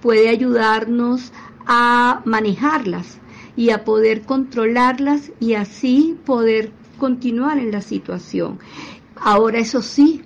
puede 0.00 0.28
ayudarnos 0.28 1.32
a 1.66 2.22
manejarlas 2.24 3.18
y 3.56 3.70
a 3.70 3.84
poder 3.84 4.22
controlarlas 4.22 5.30
y 5.40 5.54
así 5.54 6.16
poder 6.24 6.72
continuar 6.98 7.58
en 7.58 7.70
la 7.70 7.80
situación. 7.80 8.58
Ahora, 9.16 9.58
eso 9.58 9.82
sí, 9.82 10.22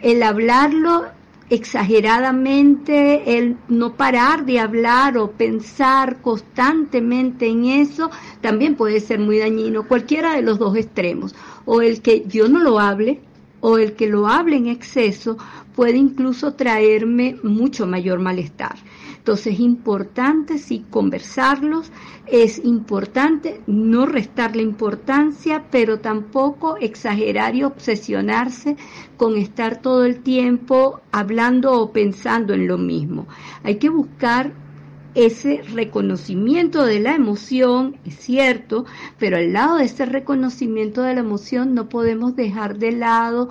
el 0.00 0.22
hablarlo 0.22 1.06
exageradamente, 1.50 3.38
el 3.38 3.56
no 3.68 3.94
parar 3.94 4.44
de 4.44 4.60
hablar 4.60 5.16
o 5.16 5.32
pensar 5.32 6.20
constantemente 6.20 7.46
en 7.46 7.64
eso, 7.64 8.10
también 8.40 8.74
puede 8.74 9.00
ser 9.00 9.18
muy 9.18 9.38
dañino, 9.38 9.88
cualquiera 9.88 10.34
de 10.34 10.42
los 10.42 10.58
dos 10.58 10.76
extremos. 10.76 11.34
O 11.64 11.80
el 11.80 12.02
que 12.02 12.24
yo 12.26 12.48
no 12.48 12.60
lo 12.60 12.78
hable, 12.78 13.22
o 13.60 13.78
el 13.78 13.94
que 13.94 14.08
lo 14.08 14.28
hable 14.28 14.56
en 14.56 14.66
exceso 14.66 15.36
puede 15.74 15.96
incluso 15.96 16.54
traerme 16.54 17.36
mucho 17.42 17.86
mayor 17.86 18.18
malestar. 18.18 18.76
Entonces 19.28 19.54
es 19.54 19.60
importante 19.60 20.56
sí 20.56 20.86
conversarlos, 20.90 21.92
es 22.26 22.64
importante 22.64 23.60
no 23.66 24.06
restarle 24.06 24.62
importancia, 24.62 25.64
pero 25.70 26.00
tampoco 26.00 26.78
exagerar 26.78 27.54
y 27.54 27.62
obsesionarse 27.62 28.76
con 29.18 29.36
estar 29.36 29.82
todo 29.82 30.04
el 30.04 30.20
tiempo 30.20 31.00
hablando 31.12 31.72
o 31.72 31.92
pensando 31.92 32.54
en 32.54 32.66
lo 32.68 32.78
mismo. 32.78 33.26
Hay 33.64 33.76
que 33.76 33.90
buscar 33.90 34.52
ese 35.14 35.62
reconocimiento 35.74 36.84
de 36.84 37.00
la 37.00 37.14
emoción, 37.14 37.96
es 38.04 38.16
cierto, 38.16 38.84
pero 39.18 39.36
al 39.36 39.52
lado 39.52 39.76
de 39.76 39.84
ese 39.84 40.06
reconocimiento 40.06 41.02
de 41.02 41.14
la 41.14 41.20
emoción 41.20 41.74
no 41.74 41.88
podemos 41.88 42.36
dejar 42.36 42.78
de 42.78 42.92
lado 42.92 43.48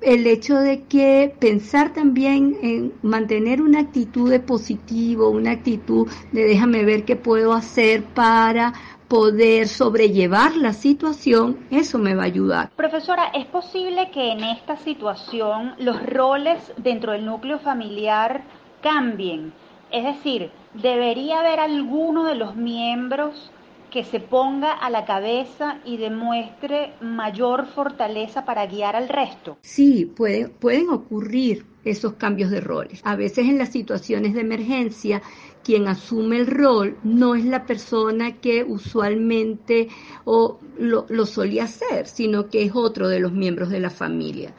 el 0.00 0.26
hecho 0.26 0.56
de 0.58 0.84
que 0.84 1.34
pensar 1.40 1.92
también 1.92 2.56
en 2.62 2.92
mantener 3.02 3.60
una 3.60 3.80
actitud 3.80 4.30
de 4.30 4.40
positivo, 4.40 5.30
una 5.30 5.52
actitud 5.52 6.08
de 6.32 6.44
déjame 6.44 6.84
ver 6.84 7.04
qué 7.04 7.16
puedo 7.16 7.52
hacer 7.52 8.04
para 8.04 8.74
poder 9.08 9.68
sobrellevar 9.68 10.54
la 10.56 10.74
situación, 10.74 11.66
eso 11.70 11.98
me 11.98 12.14
va 12.14 12.22
a 12.22 12.26
ayudar. 12.26 12.70
Profesora, 12.76 13.28
¿es 13.34 13.46
posible 13.46 14.10
que 14.12 14.32
en 14.32 14.44
esta 14.44 14.76
situación 14.76 15.74
los 15.78 16.04
roles 16.04 16.72
dentro 16.76 17.12
del 17.12 17.24
núcleo 17.24 17.58
familiar 17.58 18.44
cambien? 18.82 19.54
Es 19.90 20.04
decir, 20.04 20.50
¿debería 20.74 21.40
haber 21.40 21.60
alguno 21.60 22.24
de 22.24 22.34
los 22.34 22.56
miembros 22.56 23.50
que 23.90 24.04
se 24.04 24.20
ponga 24.20 24.72
a 24.72 24.90
la 24.90 25.06
cabeza 25.06 25.78
y 25.84 25.96
demuestre 25.96 26.92
mayor 27.00 27.66
fortaleza 27.66 28.44
para 28.44 28.66
guiar 28.66 28.96
al 28.96 29.08
resto? 29.08 29.56
Sí, 29.62 30.04
pueden 30.04 30.90
ocurrir 30.90 31.64
esos 31.84 32.14
cambios 32.14 32.50
de 32.50 32.60
roles. 32.60 33.00
A 33.04 33.16
veces 33.16 33.48
en 33.48 33.56
las 33.56 33.70
situaciones 33.70 34.34
de 34.34 34.42
emergencia, 34.42 35.22
quien 35.64 35.88
asume 35.88 36.36
el 36.36 36.46
rol 36.46 36.98
no 37.02 37.34
es 37.34 37.44
la 37.44 37.64
persona 37.64 38.36
que 38.36 38.62
usualmente 38.62 39.88
o 40.24 40.58
lo, 40.78 41.06
lo 41.08 41.24
solía 41.24 41.64
hacer, 41.64 42.06
sino 42.06 42.48
que 42.48 42.64
es 42.64 42.72
otro 42.74 43.08
de 43.08 43.20
los 43.20 43.32
miembros 43.32 43.70
de 43.70 43.80
la 43.80 43.90
familia 43.90 44.54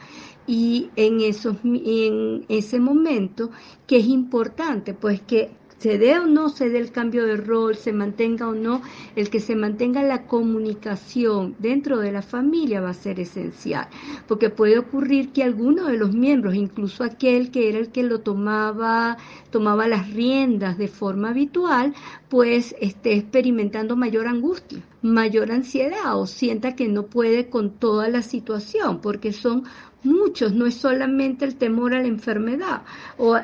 y 0.46 0.90
en, 0.96 1.20
esos, 1.20 1.56
en 1.62 2.44
ese 2.48 2.80
momento 2.80 3.50
que 3.86 3.98
es 3.98 4.06
importante, 4.06 4.94
pues 4.94 5.20
que 5.20 5.52
se 5.80 5.96
dé 5.96 6.18
o 6.18 6.26
no 6.26 6.50
se 6.50 6.68
dé 6.68 6.78
el 6.78 6.92
cambio 6.92 7.24
de 7.24 7.38
rol, 7.38 7.74
se 7.74 7.92
mantenga 7.92 8.46
o 8.48 8.54
no, 8.54 8.82
el 9.16 9.30
que 9.30 9.40
se 9.40 9.56
mantenga 9.56 10.02
la 10.02 10.26
comunicación 10.26 11.56
dentro 11.58 11.98
de 11.98 12.12
la 12.12 12.20
familia 12.20 12.82
va 12.82 12.90
a 12.90 12.94
ser 12.94 13.18
esencial, 13.18 13.88
porque 14.28 14.50
puede 14.50 14.78
ocurrir 14.78 15.30
que 15.30 15.42
alguno 15.42 15.86
de 15.86 15.96
los 15.96 16.12
miembros, 16.12 16.54
incluso 16.54 17.02
aquel 17.02 17.50
que 17.50 17.70
era 17.70 17.78
el 17.78 17.88
que 17.88 18.02
lo 18.02 18.20
tomaba, 18.20 19.16
tomaba 19.50 19.88
las 19.88 20.12
riendas 20.12 20.76
de 20.76 20.88
forma 20.88 21.30
habitual, 21.30 21.94
pues 22.28 22.76
esté 22.78 23.14
experimentando 23.14 23.96
mayor 23.96 24.26
angustia, 24.26 24.82
mayor 25.02 25.50
ansiedad 25.50 26.18
o 26.18 26.26
sienta 26.26 26.76
que 26.76 26.88
no 26.88 27.06
puede 27.06 27.48
con 27.48 27.70
toda 27.70 28.08
la 28.08 28.22
situación, 28.22 29.00
porque 29.00 29.32
son 29.32 29.64
muchos, 30.02 30.54
no 30.54 30.66
es 30.66 30.74
solamente 30.74 31.44
el 31.44 31.56
temor 31.56 31.94
a 31.94 32.00
la 32.00 32.06
enfermedad 32.06 32.82
o, 33.18 33.36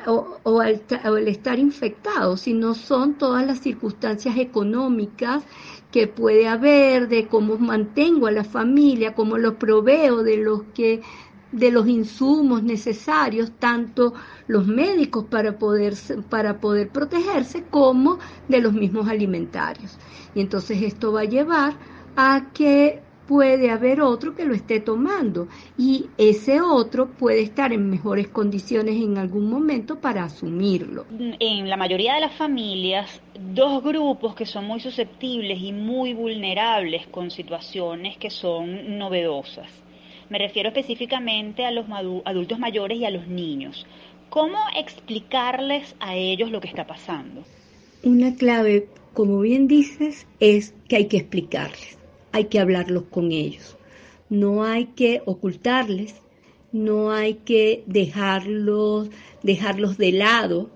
o, 0.42 0.62
el 0.62 1.28
estar 1.28 1.58
infectado, 1.58 2.36
sino 2.36 2.74
son 2.74 3.14
todas 3.14 3.46
las 3.46 3.60
circunstancias 3.60 4.36
económicas 4.38 5.44
que 5.92 6.06
puede 6.08 6.48
haber, 6.48 7.08
de 7.08 7.26
cómo 7.26 7.58
mantengo 7.58 8.26
a 8.26 8.32
la 8.32 8.44
familia, 8.44 9.14
cómo 9.14 9.38
lo 9.38 9.58
proveo 9.58 10.22
de 10.22 10.36
los 10.38 10.62
que 10.74 11.02
de 11.52 11.70
los 11.70 11.88
insumos 11.88 12.62
necesarios, 12.62 13.52
tanto 13.58 14.14
los 14.46 14.66
médicos 14.66 15.24
para 15.30 15.58
poder, 15.58 15.94
para 16.28 16.58
poder 16.58 16.88
protegerse 16.90 17.64
como 17.64 18.18
de 18.48 18.60
los 18.60 18.72
mismos 18.72 19.08
alimentarios. 19.08 19.98
Y 20.34 20.40
entonces 20.40 20.82
esto 20.82 21.12
va 21.12 21.20
a 21.22 21.24
llevar 21.24 21.74
a 22.16 22.50
que 22.52 23.02
puede 23.26 23.70
haber 23.70 24.00
otro 24.00 24.34
que 24.34 24.44
lo 24.44 24.54
esté 24.54 24.80
tomando 24.80 25.48
y 25.76 26.06
ese 26.16 26.60
otro 26.60 27.10
puede 27.10 27.42
estar 27.42 27.72
en 27.72 27.90
mejores 27.90 28.28
condiciones 28.28 28.96
en 28.96 29.18
algún 29.18 29.50
momento 29.50 30.00
para 30.00 30.24
asumirlo. 30.24 31.06
En 31.10 31.68
la 31.68 31.76
mayoría 31.76 32.14
de 32.14 32.20
las 32.20 32.34
familias, 32.34 33.20
dos 33.34 33.82
grupos 33.82 34.34
que 34.34 34.46
son 34.46 34.64
muy 34.66 34.80
susceptibles 34.80 35.60
y 35.60 35.72
muy 35.72 36.14
vulnerables 36.14 37.06
con 37.08 37.30
situaciones 37.30 38.16
que 38.16 38.30
son 38.30 38.98
novedosas. 38.98 39.85
Me 40.28 40.38
refiero 40.38 40.68
específicamente 40.68 41.64
a 41.64 41.70
los 41.70 41.86
adultos 42.24 42.58
mayores 42.58 42.98
y 42.98 43.04
a 43.04 43.10
los 43.10 43.26
niños. 43.28 43.86
¿Cómo 44.28 44.58
explicarles 44.76 45.94
a 46.00 46.16
ellos 46.16 46.50
lo 46.50 46.60
que 46.60 46.68
está 46.68 46.86
pasando? 46.86 47.44
Una 48.02 48.34
clave, 48.34 48.88
como 49.14 49.40
bien 49.40 49.68
dices, 49.68 50.26
es 50.40 50.74
que 50.88 50.96
hay 50.96 51.06
que 51.06 51.18
explicarles 51.18 51.96
hay 52.36 52.44
que 52.44 52.60
hablarlos 52.60 53.04
con 53.04 53.32
ellos. 53.32 53.78
No 54.28 54.62
hay 54.62 54.86
que 54.88 55.22
ocultarles, 55.24 56.14
no 56.70 57.10
hay 57.10 57.34
que 57.34 57.82
dejarlos, 57.86 59.08
dejarlos 59.42 59.96
de 59.96 60.12
lado, 60.12 60.68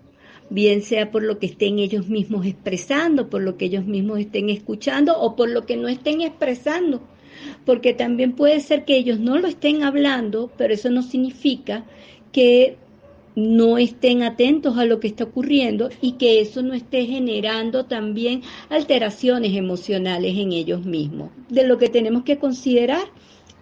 bien 0.48 0.80
sea 0.80 1.10
por 1.10 1.22
lo 1.22 1.38
que 1.38 1.44
estén 1.44 1.78
ellos 1.78 2.08
mismos 2.08 2.46
expresando, 2.46 3.28
por 3.28 3.42
lo 3.42 3.58
que 3.58 3.66
ellos 3.66 3.84
mismos 3.84 4.20
estén 4.20 4.48
escuchando 4.48 5.20
o 5.20 5.36
por 5.36 5.50
lo 5.50 5.66
que 5.66 5.76
no 5.76 5.88
estén 5.88 6.22
expresando. 6.22 7.02
Porque 7.64 7.94
también 7.94 8.33
puede 8.33 8.61
ser 8.61 8.85
que 8.85 8.96
ellos 8.96 9.18
no 9.18 9.38
lo 9.38 9.48
estén 9.48 9.83
hablando, 9.83 10.50
pero 10.57 10.74
eso 10.74 10.90
no 10.90 11.03
significa 11.03 11.85
que 12.33 12.76
no 13.37 13.79
estén 13.79 14.22
atentos 14.22 14.76
a 14.76 14.85
lo 14.85 15.00
que 15.00 15.09
está 15.09 15.24
ocurriendo 15.24 15.88
y 16.00 16.12
que 16.12 16.40
eso 16.40 16.62
no 16.62 16.74
esté 16.74 17.07
generando 17.07 17.87
también 17.87 18.42
alteraciones 18.68 19.57
emocionales 19.57 20.37
en 20.37 20.53
ellos 20.53 20.85
mismos. 20.85 21.31
De 21.48 21.66
lo 21.66 21.79
que 21.79 21.88
tenemos 21.88 22.24
que 22.24 22.38
considerar 22.38 23.05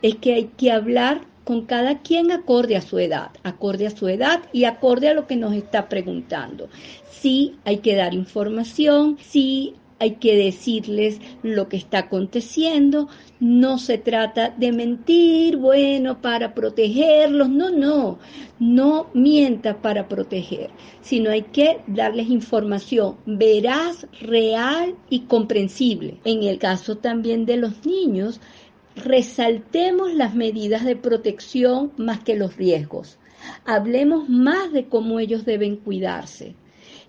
es 0.03 0.17
que 0.17 0.35
hay 0.35 0.51
que 0.57 0.71
hablar 0.71 1.27
con 1.45 1.65
cada 1.65 2.03
quien 2.03 2.31
acorde 2.31 2.77
a 2.77 2.83
su 2.83 2.99
edad, 2.99 3.31
acorde 3.43 3.87
a 3.87 3.97
su 3.97 4.09
edad 4.09 4.43
y 4.53 4.65
acorde 4.65 5.09
a 5.09 5.15
lo 5.15 5.27
que 5.27 5.37
nos 5.37 5.55
está 5.55 5.89
preguntando. 5.89 6.69
Sí 7.11 7.57
hay 7.65 7.79
que 7.79 7.95
dar 7.95 8.15
información, 8.15 9.17
sí 9.21 9.75
hay 9.99 10.17
que 10.17 10.37
decirles 10.37 11.21
lo 11.43 11.69
que 11.69 11.77
está 11.77 11.99
aconteciendo, 11.99 13.09
no 13.41 13.79
se 13.79 13.99
trata 13.99 14.51
de 14.51 14.73
mentir, 14.73 15.57
bueno, 15.57 16.21
para 16.21 16.55
protegerlos, 16.55 17.49
no, 17.49 17.71
no, 17.71 18.19
no 18.59 19.11
mienta 19.15 19.81
para 19.81 20.09
proteger, 20.09 20.71
sino 21.01 21.31
hay 21.31 21.43
que 21.43 21.81
darles 21.87 22.29
información 22.29 23.17
veraz, 23.27 24.07
real 24.21 24.95
y 25.11 25.21
comprensible. 25.21 26.19
En 26.25 26.43
el 26.43 26.59
caso 26.59 26.99
también 26.99 27.47
de 27.47 27.57
los 27.57 27.85
niños, 27.85 28.41
resaltemos 28.97 30.15
las 30.15 30.35
medidas 30.35 30.85
de 30.85 30.97
protección 30.97 31.93
más 31.97 32.21
que 32.21 32.37
los 32.37 32.57
riesgos. 32.57 33.19
Hablemos 33.65 34.29
más 34.29 34.73
de 34.73 34.87
cómo 34.87 35.21
ellos 35.21 35.45
deben 35.45 35.77
cuidarse 35.77 36.55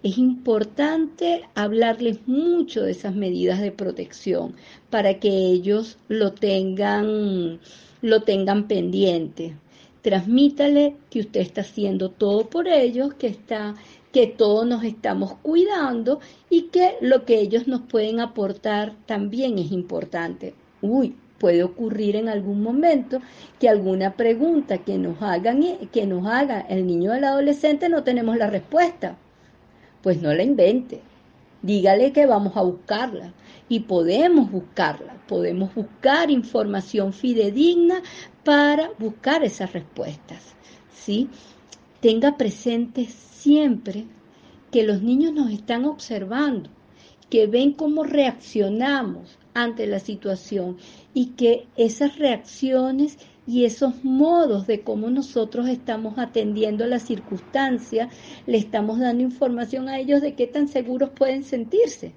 es 0.01 0.17
importante 0.17 1.43
hablarles 1.55 2.25
mucho 2.25 2.83
de 2.83 2.91
esas 2.91 3.15
medidas 3.15 3.59
de 3.59 3.71
protección 3.71 4.55
para 4.89 5.19
que 5.19 5.29
ellos 5.29 5.97
lo 6.07 6.31
tengan, 6.31 7.59
lo 8.01 8.21
tengan 8.21 8.67
pendiente. 8.67 9.55
Transmítale 10.01 10.95
que 11.09 11.19
usted 11.19 11.41
está 11.41 11.61
haciendo 11.61 12.11
todo 12.11 12.49
por 12.49 12.69
ellos, 12.69 13.13
que 13.15 13.27
está 13.27 13.75
que 14.13 14.25
todos 14.25 14.65
nos 14.65 14.83
estamos 14.83 15.33
cuidando 15.41 16.19
y 16.49 16.63
que 16.63 16.95
lo 17.01 17.25
que 17.25 17.41
ellos 17.41 17.67
nos 17.67 17.81
pueden 17.81 18.21
aportar 18.21 18.95
también 19.05 19.59
es 19.59 19.71
importante. 19.71 20.55
Uy, 20.81 21.15
puede 21.37 21.61
ocurrir 21.63 22.15
en 22.15 22.29
algún 22.29 22.63
momento 22.63 23.19
que 23.59 23.69
alguna 23.69 24.13
pregunta 24.13 24.79
que 24.79 24.97
nos 24.97 25.21
hagan 25.21 25.61
que 25.91 26.07
nos 26.07 26.25
haga 26.25 26.61
el 26.61 26.87
niño 26.87 27.11
o 27.11 27.13
el 27.15 27.23
adolescente 27.25 27.89
no 27.89 28.03
tenemos 28.03 28.37
la 28.37 28.49
respuesta 28.49 29.17
pues 30.01 30.21
no 30.21 30.33
la 30.33 30.43
invente. 30.43 31.01
Dígale 31.61 32.13
que 32.13 32.25
vamos 32.25 32.55
a 32.55 32.61
buscarla 32.61 33.33
y 33.67 33.81
podemos 33.81 34.49
buscarla, 34.49 35.21
podemos 35.27 35.75
buscar 35.75 36.31
información 36.31 37.11
fidedigna 37.11 38.01
para 38.43 38.91
buscar 38.97 39.43
esas 39.43 39.73
respuestas. 39.73 40.55
¿sí? 40.93 41.29
Tenga 41.99 42.37
presente 42.37 43.05
siempre 43.05 44.05
que 44.71 44.83
los 44.83 45.01
niños 45.01 45.33
nos 45.33 45.51
están 45.51 45.85
observando, 45.85 46.69
que 47.29 47.47
ven 47.47 47.73
cómo 47.73 48.03
reaccionamos 48.03 49.37
ante 49.53 49.85
la 49.85 49.99
situación 49.99 50.77
y 51.13 51.31
que 51.31 51.67
esas 51.75 52.17
reacciones 52.17 53.17
y 53.49 53.65
esos 53.65 54.03
modos 54.03 54.67
de 54.67 54.81
cómo 54.81 55.09
nosotros 55.09 55.67
estamos 55.67 56.19
atendiendo 56.19 56.85
la 56.85 56.99
circunstancia, 56.99 58.09
le 58.45 58.59
estamos 58.59 58.99
dando 58.99 59.23
información 59.23 59.89
a 59.89 59.97
ellos 59.97 60.21
de 60.21 60.35
qué 60.35 60.45
tan 60.45 60.67
seguros 60.67 61.09
pueden 61.09 61.43
sentirse. 61.43 62.13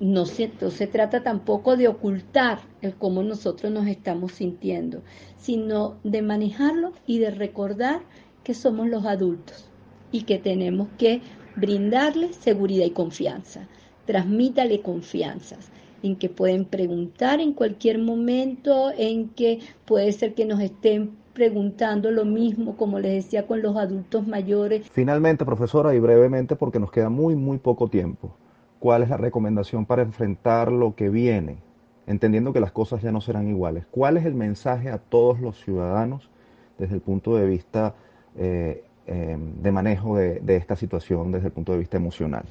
No 0.00 0.26
se, 0.26 0.52
no 0.60 0.70
se 0.70 0.86
trata 0.86 1.22
tampoco 1.22 1.78
de 1.78 1.88
ocultar 1.88 2.58
el 2.82 2.94
cómo 2.94 3.22
nosotros 3.22 3.72
nos 3.72 3.86
estamos 3.86 4.32
sintiendo, 4.32 5.02
sino 5.38 5.96
de 6.04 6.20
manejarlo 6.20 6.92
y 7.06 7.20
de 7.20 7.30
recordar 7.30 8.02
que 8.44 8.52
somos 8.52 8.86
los 8.86 9.06
adultos 9.06 9.70
y 10.12 10.24
que 10.24 10.38
tenemos 10.38 10.88
que 10.98 11.22
brindarles 11.56 12.36
seguridad 12.36 12.84
y 12.84 12.90
confianza. 12.90 13.66
Transmítale 14.04 14.82
confianzas 14.82 15.70
en 16.02 16.16
que 16.16 16.28
pueden 16.28 16.64
preguntar 16.64 17.40
en 17.40 17.52
cualquier 17.52 17.98
momento, 17.98 18.90
en 18.96 19.28
que 19.30 19.60
puede 19.84 20.12
ser 20.12 20.34
que 20.34 20.44
nos 20.44 20.60
estén 20.60 21.12
preguntando 21.36 22.10
lo 22.10 22.24
mismo, 22.24 22.76
como 22.76 22.98
les 22.98 23.24
decía, 23.24 23.46
con 23.46 23.60
los 23.60 23.76
adultos 23.76 24.26
mayores. 24.26 24.88
Finalmente, 24.90 25.44
profesora, 25.44 25.94
y 25.94 26.00
brevemente, 26.00 26.56
porque 26.56 26.80
nos 26.80 26.90
queda 26.90 27.10
muy, 27.10 27.34
muy 27.34 27.58
poco 27.58 27.88
tiempo, 27.88 28.34
¿cuál 28.78 29.02
es 29.02 29.10
la 29.10 29.18
recomendación 29.18 29.84
para 29.84 30.02
enfrentar 30.02 30.72
lo 30.72 30.94
que 30.94 31.10
viene, 31.10 31.58
entendiendo 32.06 32.54
que 32.54 32.60
las 32.60 32.72
cosas 32.72 33.02
ya 33.02 33.12
no 33.12 33.20
serán 33.20 33.48
iguales? 33.48 33.84
¿Cuál 33.90 34.16
es 34.16 34.24
el 34.24 34.34
mensaje 34.34 34.88
a 34.88 34.96
todos 34.96 35.38
los 35.40 35.60
ciudadanos 35.62 36.30
desde 36.78 36.94
el 36.94 37.02
punto 37.02 37.36
de 37.36 37.46
vista 37.46 37.94
eh, 38.36 38.84
eh, 39.06 39.36
de 39.62 39.72
manejo 39.72 40.16
de 40.16 40.56
esta 40.56 40.74
situación, 40.74 41.32
desde 41.32 41.48
el 41.48 41.52
punto 41.52 41.72
de 41.72 41.78
vista 41.78 41.98
emocional? 41.98 42.46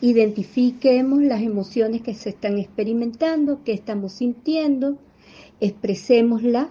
Identifiquemos 0.00 1.20
las 1.22 1.42
emociones 1.42 2.02
que 2.02 2.14
se 2.14 2.28
están 2.28 2.56
experimentando, 2.58 3.64
que 3.64 3.72
estamos 3.72 4.12
sintiendo, 4.12 4.96
expresémosla 5.58 6.68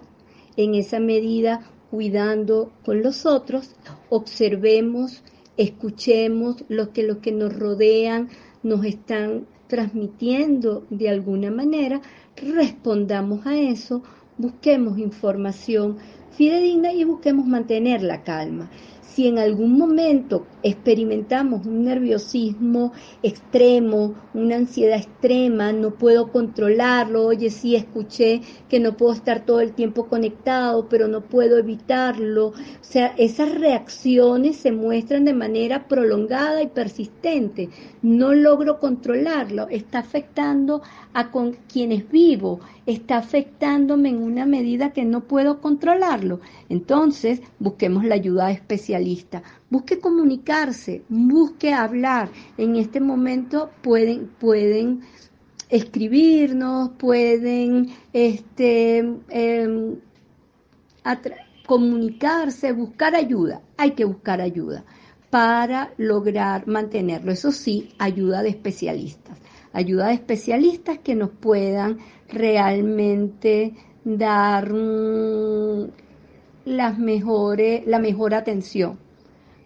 en 0.56 0.76
esa 0.76 1.02
medida 1.02 1.70
cuidando 1.92 2.72
con 2.86 3.04
los 3.04 3.26
otros, 3.26 3.76
observemos, 4.10 5.24
escuchemos 5.58 6.64
lo 6.70 6.94
que 6.94 7.04
los 7.04 7.18
que 7.18 7.34
nos 7.34 7.54
rodean 7.54 8.30
nos 8.64 8.86
están 8.86 9.46
transmitiendo 9.68 10.86
de 10.90 11.10
alguna 11.10 11.52
manera, 11.52 12.02
respondamos 12.38 13.46
a 13.46 13.58
eso, 13.58 14.04
busquemos 14.38 15.00
información 15.00 15.98
fidedigna 16.32 16.94
y 16.94 17.04
busquemos 17.04 17.46
mantener 17.46 18.04
la 18.04 18.24
calma 18.24 18.70
si 19.18 19.26
en 19.26 19.40
algún 19.40 19.80
momento 19.80 20.46
experimentamos 20.62 21.66
un 21.66 21.86
nerviosismo 21.86 22.94
extremo, 23.24 24.14
una 24.36 24.58
ansiedad 24.58 25.00
extrema, 25.00 25.72
no 25.72 25.96
puedo 25.96 26.32
controlarlo, 26.32 27.26
oye, 27.26 27.50
sí 27.50 27.76
escuché 27.76 28.42
que 28.70 28.80
no 28.80 28.96
puedo 28.96 29.14
estar 29.14 29.44
todo 29.44 29.60
el 29.60 29.74
tiempo 29.74 30.06
conectado, 30.06 30.88
pero 30.88 31.08
no 31.08 31.22
puedo 31.22 31.58
evitarlo. 31.58 32.50
O 32.50 32.54
sea, 32.82 33.16
esas 33.18 33.56
reacciones 33.60 34.58
se 34.58 34.72
muestran 34.72 35.26
de 35.26 35.34
manera 35.34 35.88
prolongada 35.88 36.62
y 36.62 36.68
persistente. 36.68 37.70
No 38.04 38.36
logro 38.36 38.80
controlarlo, 38.80 39.68
está 39.70 39.98
afectando 39.98 40.84
a 41.14 41.32
con 41.32 41.54
quienes 41.68 42.08
vivo, 42.12 42.60
está 42.86 43.18
afectándome 43.18 44.10
en 44.10 44.22
una 44.22 44.46
medida 44.46 44.94
que 44.94 45.06
no 45.06 45.22
puedo 45.22 45.60
controlarlo. 45.60 46.40
Entonces, 46.70 47.42
busquemos 47.58 48.06
la 48.06 48.14
ayuda 48.14 48.52
Busque 49.70 50.00
comunicarse, 50.00 51.04
busque 51.10 51.74
hablar. 51.74 52.30
En 52.58 52.76
este 52.76 53.00
momento 53.00 53.70
pueden, 53.82 54.28
pueden 54.28 55.02
escribirnos, 55.70 56.92
pueden 56.98 57.90
este, 58.14 58.98
em, 59.30 59.96
comunicarse, 61.66 62.72
buscar 62.74 63.16
ayuda. 63.16 63.62
Hay 63.78 63.92
que 63.92 64.06
buscar 64.06 64.42
ayuda 64.42 64.84
para 65.30 65.94
lograr 65.98 66.68
mantenerlo. 66.68 67.32
Eso 67.32 67.52
sí, 67.52 67.90
ayuda 67.98 68.42
de 68.42 68.50
especialistas 68.50 69.38
ayuda 69.78 70.08
de 70.08 70.16
especialistas 70.16 71.00
que 71.00 71.14
nos 71.14 71.30
puedan 71.30 72.00
realmente 72.30 73.74
dar 74.04 74.74
las 76.68 77.00
mejores, 77.00 77.88
la 77.88 78.00
mejor 78.00 78.34
atención 78.34 79.00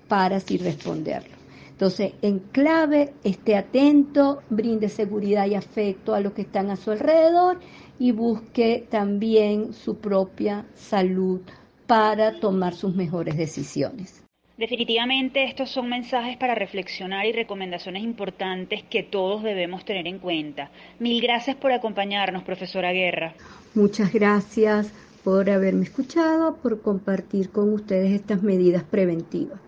para 0.08 0.38
así 0.38 0.58
responderlo. 0.58 1.36
Entonces, 1.72 2.14
en 2.22 2.40
clave, 2.40 3.14
esté 3.24 3.56
atento, 3.56 4.44
brinde 4.52 4.88
seguridad 4.88 5.48
y 5.48 5.56
afecto 5.56 6.14
a 6.14 6.20
los 6.20 6.34
que 6.34 6.44
están 6.44 6.70
a 6.70 6.76
su 6.76 6.92
alrededor 6.92 7.60
y 7.98 8.12
busque 8.12 8.86
también 8.90 9.74
su 9.74 9.98
propia 9.98 10.66
salud 10.76 11.42
para 11.88 12.40
tomar 12.40 12.76
sus 12.76 12.96
mejores 12.96 13.36
decisiones. 13.36 14.24
Definitivamente 14.58 15.44
estos 15.46 15.72
son 15.72 15.90
mensajes 15.90 16.38
para 16.38 16.54
reflexionar 16.54 17.26
y 17.26 17.32
recomendaciones 17.32 18.04
importantes 18.04 18.84
que 18.84 19.02
todos 19.02 19.42
debemos 19.42 19.84
tener 19.86 20.06
en 20.06 20.20
cuenta. 20.20 20.70
Mil 21.00 21.20
gracias 21.20 21.56
por 21.56 21.72
acompañarnos, 21.72 22.44
profesora 22.44 22.92
Guerra. 22.92 23.34
Muchas 23.74 24.14
gracias 24.14 24.94
por 25.24 25.50
haberme 25.50 25.84
escuchado, 25.84 26.56
por 26.56 26.82
compartir 26.82 27.52
con 27.52 27.74
ustedes 27.74 28.12
estas 28.12 28.42
medidas 28.44 28.84
preventivas. 28.84 29.60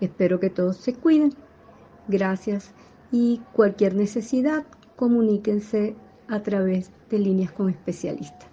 Espero 0.00 0.40
que 0.40 0.50
todos 0.50 0.76
se 0.76 0.94
cuiden. 0.94 1.34
Gracias 2.08 2.72
y 3.10 3.40
cualquier 3.52 3.94
necesidad, 3.94 4.64
comuníquense 4.96 5.94
a 6.28 6.40
través 6.42 6.90
de 7.10 7.18
líneas 7.18 7.52
con 7.52 7.68
especialistas. 7.68 8.48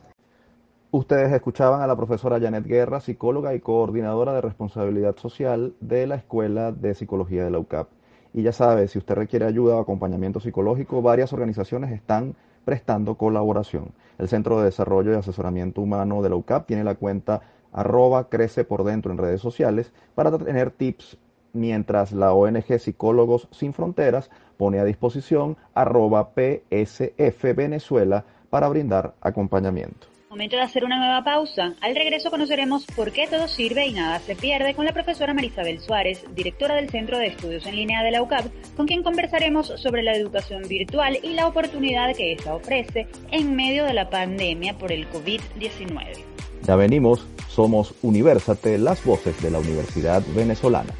Ustedes 0.92 1.32
escuchaban 1.32 1.82
a 1.82 1.88
la 1.88 1.96
profesora 1.96 2.40
Janet 2.40 2.66
Guerra, 2.66 3.00
psicóloga 3.00 3.54
y 3.54 3.60
coordinadora 3.60 4.34
de 4.34 4.42
responsabilidad 4.42 5.16
social 5.18 5.76
de 5.80 6.08
la 6.08 6.16
Escuela 6.16 6.72
de 6.72 6.96
Psicología 6.96 7.44
de 7.44 7.52
la 7.52 7.60
UCAP. 7.60 7.90
Y 8.34 8.42
ya 8.42 8.52
sabe, 8.52 8.88
si 8.88 8.98
usted 8.98 9.16
requiere 9.16 9.46
ayuda 9.46 9.76
o 9.76 9.82
acompañamiento 9.82 10.40
psicológico, 10.40 11.02
varias 11.02 11.32
organizaciones 11.32 11.92
están 11.92 12.36
prestando 12.66 13.16
colaboración. 13.16 13.92
El 14.20 14.28
Centro 14.28 14.60
de 14.60 14.66
Desarrollo 14.66 15.14
y 15.14 15.16
Asesoramiento 15.16 15.82
Humano 15.82 16.22
de 16.22 16.30
la 16.30 16.36
UCAP 16.36 16.68
tiene 16.68 16.84
la 16.84 16.96
cuenta 16.96 17.42
arroba 17.72 18.28
crece 18.28 18.66
por 18.66 18.84
dentro 18.84 19.14
en 19.14 19.18
redes 19.18 19.40
sociales 19.40 19.94
para 20.14 20.38
tener 20.38 20.72
tips, 20.72 21.18
mientras 21.54 22.12
la 22.12 22.34
ONG 22.34 22.80
Psicólogos 22.80 23.48
Sin 23.52 23.74
Fronteras 23.74 24.30
pone 24.58 24.80
a 24.80 24.84
disposición 24.84 25.56
arroba 25.74 26.32
PSF 26.36 27.56
Venezuela 27.56 28.26
para 28.50 28.68
brindar 28.68 29.16
acompañamiento. 29.22 30.09
Momento 30.30 30.58
de 30.58 30.62
hacer 30.62 30.86
una 30.86 31.00
nueva 31.00 31.24
pausa. 31.24 31.74
Al 31.82 31.96
regreso 31.96 32.30
conoceremos 32.30 32.86
por 32.96 33.12
qué 33.12 33.26
todo 33.26 33.48
sirve 33.48 33.88
y 33.88 33.94
nada 33.94 34.20
se 34.20 34.36
pierde 34.36 34.76
con 34.76 34.86
la 34.86 34.94
profesora 34.94 35.34
Marisabel 35.34 35.80
Suárez, 35.80 36.24
directora 36.36 36.76
del 36.76 36.92
Centro 36.92 37.18
de 37.18 37.28
Estudios 37.28 37.66
en 37.66 37.76
Línea 37.76 38.04
de 38.04 38.12
la 38.12 38.22
UCAP, 38.22 38.46
con 38.78 38.86
quien 38.86 39.02
conversaremos 39.02 39.74
sobre 39.78 40.04
la 40.04 40.16
educación 40.16 40.68
virtual 40.68 41.18
y 41.24 41.34
la 41.34 41.48
oportunidad 41.48 42.16
que 42.16 42.34
esta 42.34 42.54
ofrece 42.54 43.08
en 43.32 43.56
medio 43.56 43.86
de 43.86 43.94
la 43.96 44.12
pandemia 44.12 44.78
por 44.78 44.92
el 44.92 45.10
COVID-19. 45.10 46.24
Ya 46.62 46.76
venimos, 46.76 47.26
somos 47.48 47.96
Universate, 48.04 48.78
las 48.78 49.04
voces 49.04 49.42
de 49.42 49.50
la 49.50 49.58
Universidad 49.58 50.22
Venezolana. 50.36 50.94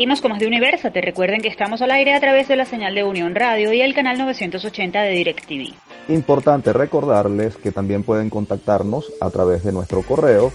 Seguimos 0.00 0.22
con 0.22 0.30
más 0.30 0.40
de 0.40 0.46
Universate. 0.46 1.02
Recuerden 1.02 1.42
que 1.42 1.48
estamos 1.48 1.82
al 1.82 1.90
aire 1.90 2.14
a 2.14 2.20
través 2.20 2.48
de 2.48 2.56
la 2.56 2.64
señal 2.64 2.94
de 2.94 3.04
Unión 3.04 3.34
Radio 3.34 3.70
y 3.74 3.82
el 3.82 3.92
canal 3.92 4.16
980 4.16 4.98
de 4.98 5.10
DirecTV. 5.10 5.74
Importante 6.08 6.72
recordarles 6.72 7.58
que 7.58 7.70
también 7.70 8.02
pueden 8.02 8.30
contactarnos 8.30 9.12
a 9.20 9.28
través 9.28 9.62
de 9.62 9.72
nuestro 9.72 10.00
correo 10.00 10.54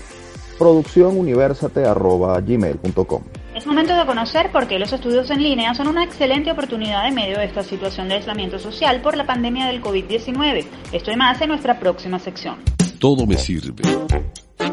producciónuniversate.gmail.com 0.58 3.24
Es 3.54 3.68
momento 3.68 3.96
de 3.96 4.04
conocer 4.08 4.52
por 4.52 4.68
qué 4.68 4.80
los 4.80 4.92
estudios 4.92 5.30
en 5.30 5.44
línea 5.44 5.76
son 5.76 5.90
una 5.90 6.04
excelente 6.04 6.50
oportunidad 6.50 7.08
en 7.08 7.14
medio 7.14 7.38
de 7.38 7.46
esta 7.46 7.62
situación 7.62 8.10
de 8.10 8.16
aislamiento 8.16 8.58
social 8.58 9.00
por 9.02 9.16
la 9.16 9.28
pandemia 9.28 9.68
del 9.68 9.80
COVID-19. 9.80 10.66
Esto 10.92 11.12
y 11.12 11.18
más 11.18 11.40
en 11.40 11.50
nuestra 11.50 11.80
próxima 11.80 12.18
sección. 12.18 12.56
Todo 12.98 13.28
me 13.28 13.38
sirve. 13.38 13.84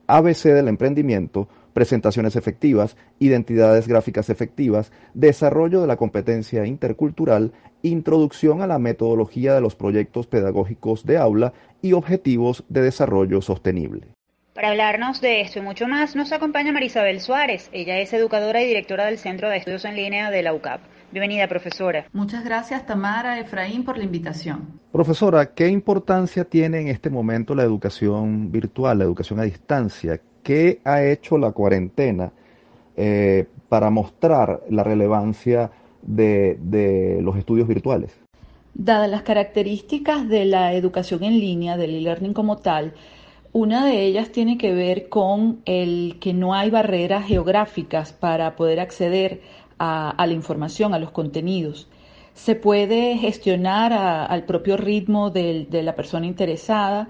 ABC 0.08 0.50
del 0.50 0.68
emprendimiento, 0.68 1.48
presentaciones 1.74 2.36
efectivas, 2.36 2.98
identidades 3.20 3.88
gráficas 3.88 4.30
efectivas, 4.30 4.92
desarrollo 5.14 5.80
de 5.80 5.88
la 5.88 5.96
competencia 5.96 6.66
intercultural, 6.66 7.54
introducción 7.84 8.62
a 8.62 8.68
la 8.68 8.80
metodología 8.80 9.54
de 9.54 9.62
los 9.62 9.76
proyectos 9.76 10.28
pedagógicos 10.28 11.06
de 11.06 11.18
aula 11.18 11.54
y 11.82 11.94
objetivos 11.94 12.66
de 12.68 12.82
desarrollo 12.82 13.42
sostenible. 13.42 14.08
Para 14.54 14.72
hablarnos 14.72 15.22
de 15.22 15.40
esto 15.40 15.60
y 15.60 15.62
mucho 15.62 15.88
más, 15.88 16.18
nos 16.18 16.34
acompaña 16.34 16.74
Marisabel 16.74 17.22
Suárez. 17.22 17.70
Ella 17.72 18.00
es 18.00 18.12
educadora 18.12 18.62
y 18.62 18.68
directora 18.68 19.06
del 19.06 19.18
Centro 19.18 19.48
de 19.48 19.56
Estudios 19.56 19.86
en 19.86 19.96
Línea 19.96 20.32
de 20.32 20.44
la 20.44 20.54
UCAP. 20.54 20.82
Bienvenida, 21.12 21.48
profesora. 21.48 22.06
Muchas 22.14 22.46
gracias, 22.46 22.86
Tamara 22.86 23.40
Efraín, 23.40 23.84
por 23.84 23.98
la 23.98 24.04
invitación. 24.04 24.80
Profesora, 24.92 25.56
¿qué 25.56 25.68
importancia 25.68 26.46
tiene 26.46 26.82
en 26.82 26.88
este 26.88 27.10
momento 27.10 27.56
la 27.56 27.64
educación 27.64 28.52
virtual, 28.52 29.00
la 29.00 29.06
educación 29.06 29.40
a 29.40 29.44
distancia? 29.44 30.22
¿Qué 30.44 30.82
ha 30.86 31.04
hecho 31.04 31.40
la 31.40 31.52
cuarentena 31.52 32.32
eh, 32.96 33.48
para 33.70 33.90
mostrar 33.90 34.62
la 34.70 34.84
relevancia 34.84 35.72
de, 36.04 36.60
de 36.62 37.20
los 37.24 37.36
estudios 37.38 37.68
virtuales? 37.68 38.16
Dadas 38.76 39.10
las 39.10 39.24
características 39.24 40.30
de 40.30 40.46
la 40.46 40.74
educación 40.74 41.24
en 41.24 41.40
línea, 41.40 41.76
del 41.76 41.96
e-learning 41.96 42.34
como 42.34 42.58
tal, 42.58 42.94
una 43.52 43.84
de 43.84 44.04
ellas 44.04 44.30
tiene 44.30 44.60
que 44.60 44.76
ver 44.76 45.10
con 45.10 45.62
el 45.66 46.18
que 46.22 46.34
no 46.34 46.54
hay 46.54 46.70
barreras 46.70 47.26
geográficas 47.26 48.14
para 48.14 48.56
poder 48.56 48.80
acceder 48.80 49.42
a, 49.80 50.14
la 50.18 50.34
información, 50.34 50.94
a 50.94 51.00
los 51.00 51.12
contenidos. 51.12 51.88
Se 52.34 52.56
puede 52.56 53.18
gestionar 53.18 53.92
al 53.94 54.46
propio 54.46 54.78
ritmo 54.78 55.30
de 55.30 55.82
la 55.84 55.96
persona 55.96 56.26
interesada 56.26 57.10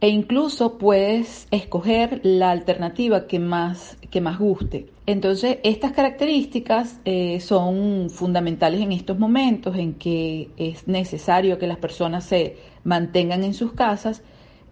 e 0.00 0.08
incluso 0.08 0.78
puedes 0.78 1.48
escoger 1.50 2.20
la 2.22 2.52
alternativa 2.52 3.26
que 3.26 3.40
más, 3.40 3.98
que 4.10 4.20
más 4.20 4.38
guste. 4.38 4.86
Entonces, 5.06 5.58
estas 5.64 5.92
características 5.92 7.00
eh, 7.04 7.40
son 7.40 8.08
fundamentales 8.08 8.80
en 8.80 8.92
estos 8.92 9.18
momentos 9.18 9.76
en 9.76 9.94
que 9.94 10.50
es 10.56 10.86
necesario 10.86 11.58
que 11.58 11.66
las 11.66 11.78
personas 11.78 12.24
se 12.24 12.56
mantengan 12.84 13.42
en 13.42 13.54
sus 13.54 13.72
casas. 13.72 14.22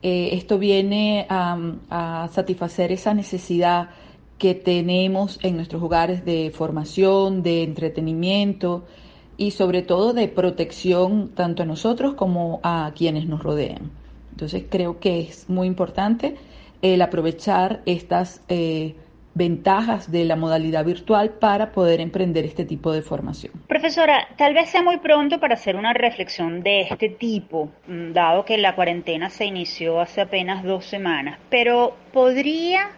Eh, 0.03 0.31
esto 0.33 0.59
viene 0.59 1.27
a 1.29 2.29
satisfacer 2.33 2.93
esa 2.93 3.13
necesidad 3.13 3.91
que 4.39 4.55
tenemos 4.55 5.39
en 5.43 5.57
nuestros 5.57 5.83
hogares 5.83 6.25
de 6.25 6.51
formación, 6.55 7.43
de 7.43 7.63
entretenimiento 7.63 8.85
y 9.37 9.53
sobre 9.53 9.83
todo 9.83 10.13
de 10.13 10.29
protección 10.29 11.31
tanto 11.35 11.63
a 11.63 11.67
nosotros 11.67 12.15
como 12.15 12.61
a 12.63 12.93
quienes 12.95 13.27
nos 13.27 13.43
rodean. 13.43 13.91
Entonces 14.33 14.65
creo 14.69 15.01
que 15.01 15.21
es 15.21 15.49
muy 15.49 15.67
importante 15.67 16.37
el 16.83 17.01
aprovechar 17.01 17.81
estas 17.87 18.43
eh, 18.49 18.95
ventajas 19.37 20.11
de 20.11 20.25
la 20.25 20.37
modalidad 20.37 20.85
virtual 20.85 21.31
para 21.31 21.73
poder 21.73 22.01
emprender 22.01 22.45
este 22.45 22.65
tipo 22.65 22.93
de 22.93 23.03
formación. 23.03 23.53
Profesora, 23.69 24.29
tal 24.37 24.55
vez 24.55 24.71
sea 24.71 24.83
muy 24.83 24.99
pronto 24.99 25.39
para 25.39 25.55
hacer 25.55 25.77
una 25.77 25.93
reflexión 25.93 26.63
de 26.63 26.83
este 26.83 27.11
tipo, 27.11 27.71
mm, 27.87 28.13
dado 28.13 28.45
que 28.45 28.57
la 28.57 28.75
cuarentena 28.75 29.29
se 29.29 29.45
inició 29.45 30.01
hace 30.01 30.23
apenas 30.23 30.65
dos 30.65 30.87
semanas, 30.87 31.39
pero 31.51 31.95
¿podría 32.13 32.91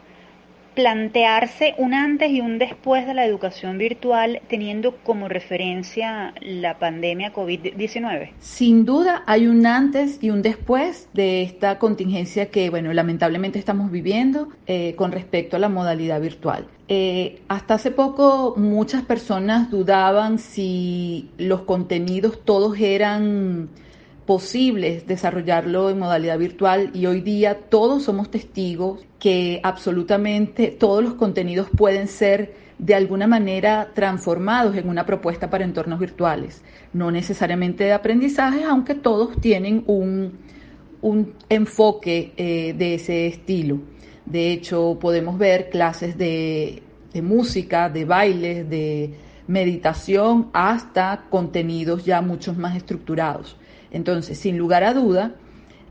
plantearse 0.79 1.75
un 1.77 1.93
antes 1.93 2.31
y 2.31 2.41
un 2.41 2.61
después 2.61 3.05
de 3.05 3.13
la 3.13 3.25
educación 3.25 3.79
virtual 3.79 4.41
teniendo 4.49 4.95
como 4.99 5.27
referencia 5.27 6.33
la 6.41 6.79
pandemia 6.79 7.33
COVID-19? 7.33 8.31
Sin 8.39 8.85
duda 8.85 9.25
hay 9.27 9.49
un 9.49 9.67
antes 9.67 10.23
y 10.23 10.31
un 10.31 10.41
después 10.41 11.09
de 11.15 11.43
esta 11.43 11.81
contingencia 11.81 12.53
que, 12.53 12.71
bueno, 12.71 12.93
lamentablemente 12.93 13.59
estamos 13.59 13.91
viviendo 13.91 14.51
eh, 14.69 14.95
con 14.95 15.11
respecto 15.11 15.57
a 15.57 15.59
la 15.59 15.69
modalidad 15.69 16.21
virtual. 16.21 16.69
Eh, 16.87 17.43
hasta 17.49 17.75
hace 17.75 17.91
poco 17.91 18.55
muchas 18.57 19.03
personas 19.03 19.73
dudaban 19.73 20.39
si 20.39 21.29
los 21.39 21.63
contenidos 21.63 22.45
todos 22.45 22.79
eran 22.79 23.69
posibles 24.29 25.07
desarrollarlo 25.07 25.89
en 25.89 25.99
modalidad 25.99 26.39
virtual 26.39 26.91
y 26.93 27.07
hoy 27.07 27.23
día 27.23 27.61
todos 27.71 28.03
somos 28.03 28.31
testigos 28.31 29.01
que 29.19 29.59
absolutamente 29.63 30.67
todos 30.67 31.03
los 31.03 31.15
contenidos 31.15 31.71
pueden 31.75 32.09
ser 32.09 32.53
de 32.77 32.95
alguna 32.95 33.27
manera 33.27 33.93
transformados 33.95 34.77
en 34.77 34.87
una 34.87 35.07
propuesta 35.07 35.49
para 35.49 35.65
entornos 35.65 35.99
virtuales, 35.99 36.63
no 36.93 37.11
necesariamente 37.11 37.85
de 37.85 37.95
aprendizaje, 37.95 38.65
aunque 38.65 38.95
todos 38.95 39.41
tienen 39.41 39.83
un, 39.87 40.37
enfoque 41.49 42.35
eh, 42.37 42.75
de 42.77 42.97
ese 42.97 43.29
estilo. 43.29 43.79
De 44.27 44.53
hecho, 44.53 44.99
podemos 45.01 45.39
ver 45.39 45.71
clases 45.71 46.19
de, 46.19 46.83
de 47.15 47.23
música, 47.23 47.89
de 47.89 48.05
bailes, 48.05 48.69
de 48.69 49.15
meditación, 49.47 50.51
hasta 50.53 51.25
contenidos 51.31 52.05
ya 52.05 52.21
muchos 52.21 52.59
más 52.59 52.77
estructurados. 52.77 53.57
Entonces, 53.91 54.39
sin 54.39 54.59
lugar 54.59 54.85
a 54.85 54.95
duda, 54.95 55.35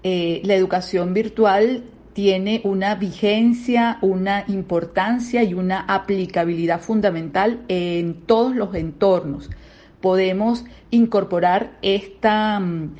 eh, 0.03 0.41
la 0.43 0.55
educación 0.55 1.13
virtual 1.13 1.83
tiene 2.13 2.61
una 2.63 2.95
vigencia, 2.95 3.99
una 4.01 4.43
importancia 4.47 5.43
y 5.43 5.53
una 5.53 5.81
aplicabilidad 5.81 6.81
fundamental 6.81 7.61
en 7.67 8.21
todos 8.25 8.55
los 8.55 8.73
entornos. 8.73 9.49
Podemos 10.01 10.65
incorporar 10.89 11.77
esta, 11.81 12.59
mm, 12.59 12.95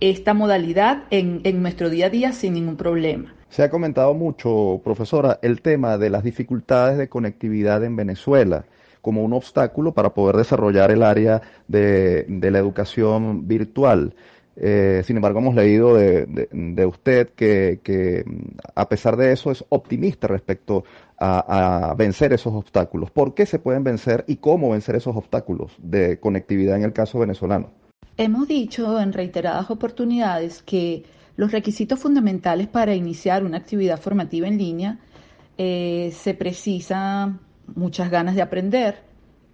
esta 0.00 0.34
modalidad 0.34 1.04
en, 1.10 1.40
en 1.44 1.62
nuestro 1.62 1.90
día 1.90 2.06
a 2.06 2.10
día 2.10 2.32
sin 2.32 2.54
ningún 2.54 2.76
problema. 2.76 3.34
Se 3.50 3.62
ha 3.62 3.70
comentado 3.70 4.14
mucho, 4.14 4.80
profesora, 4.82 5.38
el 5.42 5.60
tema 5.60 5.98
de 5.98 6.10
las 6.10 6.24
dificultades 6.24 6.98
de 6.98 7.08
conectividad 7.08 7.84
en 7.84 7.96
Venezuela 7.96 8.64
como 9.04 9.22
un 9.22 9.34
obstáculo 9.34 9.92
para 9.92 10.14
poder 10.14 10.36
desarrollar 10.36 10.90
el 10.90 11.02
área 11.02 11.42
de, 11.68 12.26
la 12.26 12.58
educación 12.58 13.46
virtual. 13.46 14.14
Eh, 14.56 15.02
sin 15.04 15.16
embargo, 15.16 15.40
hemos 15.40 15.54
leído 15.54 15.94
de, 15.94 16.86
usted 16.86 17.28
que, 17.36 18.24
a 18.74 18.88
pesar 18.88 19.18
de 19.18 19.32
eso 19.32 19.50
es 19.50 19.62
optimista 19.68 20.26
respecto 20.26 20.84
a, 21.18 21.94
vencer 21.98 22.32
esos 22.32 22.54
obstáculos. 22.54 23.10
¿Por 23.10 23.34
qué 23.34 23.44
se 23.44 23.58
pueden 23.58 23.84
vencer 23.84 24.24
y 24.26 24.36
cómo 24.36 24.70
vencer 24.70 24.96
esos 24.96 25.14
obstáculos 25.14 25.72
de 25.76 26.18
conectividad 26.18 26.76
en 26.76 26.84
el 26.84 26.94
caso 26.94 27.18
venezolano? 27.18 27.68
Hemos 28.16 28.48
dicho 28.48 28.98
en 28.98 29.12
reiteradas 29.12 29.70
oportunidades 29.70 30.62
que 30.62 31.04
los 31.36 31.52
requisitos 31.52 31.98
fundamentales 31.98 32.68
para 32.68 32.94
iniciar 32.94 33.44
una 33.44 33.58
actividad 33.58 34.00
formativa 34.00 34.48
en 34.48 34.56
línea 34.56 34.98
eh, 35.58 36.10
se 36.16 36.32
precisa 36.32 37.38
muchas 37.74 38.10
ganas 38.10 38.34
de 38.34 38.42
aprender, 38.42 38.96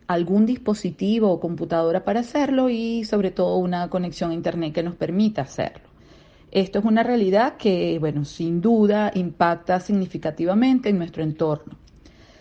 algún 0.06 0.44
dispositivo 0.46 1.30
o 1.30 1.40
computadora 1.40 2.04
para 2.04 2.20
hacerlo 2.20 2.68
y 2.68 3.04
sobre 3.04 3.30
todo 3.30 3.58
una 3.58 3.88
conexión 3.88 4.30
a 4.30 4.34
Internet 4.34 4.72
que 4.74 4.82
nos 4.82 4.96
permita 4.96 5.42
hacerlo. 5.42 5.88
Esto 6.50 6.80
es 6.80 6.84
una 6.84 7.04
realidad 7.04 7.56
que, 7.56 7.96
bueno, 8.00 8.24
sin 8.24 8.60
duda 8.60 9.12
impacta 9.14 9.78
significativamente 9.78 10.88
en 10.88 10.98
nuestro 10.98 11.22
entorno. 11.22 11.78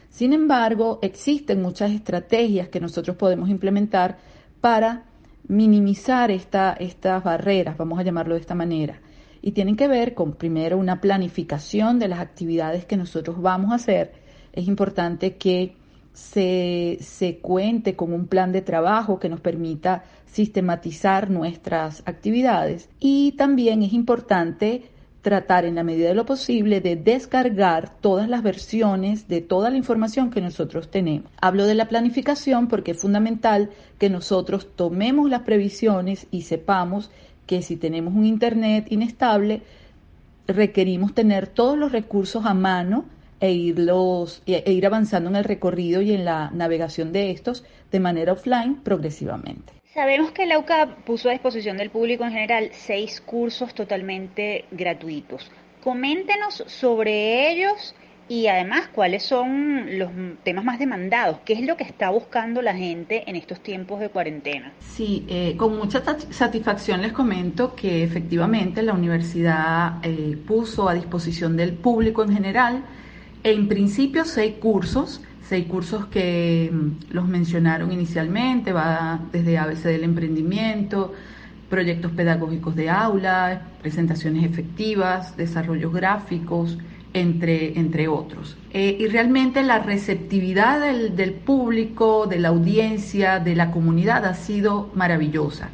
Sin 0.09 0.33
embargo, 0.33 0.97
existen 1.03 1.61
muchas 1.61 1.91
estrategias 1.91 2.69
que 2.69 2.79
nosotros 2.79 3.15
podemos 3.15 3.49
implementar 3.49 4.17
para 4.61 5.03
minimizar 5.47 6.31
estas 6.31 7.23
barreras, 7.23 7.77
vamos 7.77 7.99
a 7.99 8.03
llamarlo 8.03 8.33
de 8.33 8.41
esta 8.41 8.55
manera. 8.55 8.99
Y 9.41 9.51
tienen 9.51 9.75
que 9.75 9.87
ver 9.87 10.15
con, 10.15 10.33
primero, 10.33 10.77
una 10.77 11.01
planificación 11.01 11.99
de 11.99 12.07
las 12.07 12.19
actividades 12.19 12.85
que 12.85 12.97
nosotros 12.97 13.41
vamos 13.41 13.71
a 13.71 13.75
hacer. 13.75 14.13
Es 14.59 14.67
importante 14.67 15.37
que 15.37 15.73
se, 16.13 17.39
cuente 17.41 17.95
con 17.95 18.11
un 18.11 18.27
plan 18.27 18.51
de 18.51 18.61
trabajo 18.61 19.17
que 19.17 19.29
nos 19.29 19.39
permita 19.39 20.03
sistematizar 20.25 21.29
nuestras 21.29 22.03
actividades 22.05 22.89
y 22.99 23.31
también 23.37 23.83
es 23.83 23.93
importante 23.93 24.83
tratar 25.21 25.63
en 25.63 25.75
la 25.75 25.83
medida 25.83 26.09
de 26.09 26.13
lo 26.13 26.25
posible 26.25 26.81
de 26.81 26.97
descargar 26.97 28.01
todas 28.01 28.27
las 28.27 28.43
versiones 28.43 29.29
de 29.29 29.39
toda 29.39 29.69
la 29.69 29.77
información 29.77 30.29
que 30.29 30.41
nosotros 30.41 30.91
tenemos. 30.91 31.31
Hablo 31.39 31.65
de 31.65 31.75
la 31.75 31.87
planificación 31.87 32.67
porque 32.67 32.91
es 32.91 33.01
fundamental 33.01 33.69
que 33.97 34.09
nosotros 34.09 34.67
tomemos 34.75 35.29
las 35.29 35.43
previsiones 35.43 36.27
y 36.31 36.41
sepamos 36.41 37.11
que 37.45 37.61
si 37.61 37.77
tenemos 37.77 38.13
un 38.13 38.25
Internet 38.25 38.87
inestable, 38.89 39.61
requerimos 40.47 41.13
tener 41.13 41.47
todos 41.47 41.77
los 41.77 41.93
recursos 41.93 42.45
a 42.45 42.53
mano 42.53 43.05
e, 43.39 43.51
irlos, 43.51 44.41
e 44.45 44.71
ir 44.71 44.85
avanzando 44.85 45.29
en 45.29 45.35
el 45.35 45.43
recorrido 45.43 46.01
y 46.01 46.13
en 46.13 46.25
la 46.25 46.49
navegación 46.51 47.11
de 47.11 47.31
estos 47.31 47.63
de 47.91 47.99
manera 47.99 48.33
offline 48.33 48.75
progresivamente. 48.75 49.73
Sabemos 49.93 50.31
que 50.31 50.45
la 50.45 50.59
UCAP 50.59 51.03
puso 51.03 51.29
a 51.29 51.31
disposición 51.31 51.77
del 51.77 51.89
público 51.89 52.23
en 52.23 52.31
general 52.31 52.69
seis 52.71 53.19
cursos 53.21 53.73
totalmente 53.73 54.65
gratuitos. 54.71 55.51
Coméntenos 55.83 56.63
sobre 56.67 57.51
ellos 57.51 57.95
y 58.29 58.45
además 58.45 58.89
cuáles 58.93 59.23
son 59.23 59.97
los 59.97 60.11
temas 60.43 60.63
más 60.63 60.77
demandados, 60.77 61.39
qué 61.43 61.53
es 61.53 61.61
lo 61.61 61.75
que 61.75 61.83
está 61.83 62.11
buscando 62.11 62.61
la 62.61 62.75
gente 62.75 63.23
en 63.27 63.35
estos 63.35 63.59
tiempos 63.61 63.99
de 63.99 64.09
cuarentena. 64.09 64.71
Sí, 64.79 65.25
eh, 65.27 65.55
con 65.57 65.75
mucha 65.77 66.03
satisfacción 66.29 67.01
les 67.01 67.11
comento 67.11 67.75
que 67.75 68.03
efectivamente 68.03 68.83
la 68.83 68.93
universidad 68.93 69.97
eh, 70.03 70.37
puso 70.47 70.87
a 70.87 70.93
disposición 70.93 71.57
del 71.57 71.73
público 71.73 72.23
en 72.23 72.33
general 72.33 72.83
en 73.43 73.67
principio 73.67 74.25
seis 74.25 74.55
cursos, 74.59 75.21
seis 75.47 75.65
cursos 75.67 76.05
que 76.07 76.69
mm, 76.71 77.13
los 77.13 77.27
mencionaron 77.27 77.91
inicialmente, 77.91 78.71
va 78.73 79.19
desde 79.31 79.57
ABC 79.57 79.83
del 79.83 80.03
emprendimiento, 80.03 81.13
proyectos 81.69 82.11
pedagógicos 82.11 82.75
de 82.75 82.89
aula, 82.89 83.61
presentaciones 83.81 84.43
efectivas, 84.43 85.37
desarrollos 85.37 85.93
gráficos, 85.93 86.77
entre, 87.13 87.79
entre 87.79 88.07
otros. 88.07 88.57
Eh, 88.71 88.97
y 88.99 89.07
realmente 89.07 89.63
la 89.63 89.79
receptividad 89.79 90.79
del, 90.79 91.15
del 91.15 91.33
público, 91.33 92.27
de 92.27 92.39
la 92.39 92.49
audiencia, 92.49 93.39
de 93.39 93.55
la 93.55 93.71
comunidad 93.71 94.25
ha 94.25 94.33
sido 94.33 94.91
maravillosa. 94.93 95.69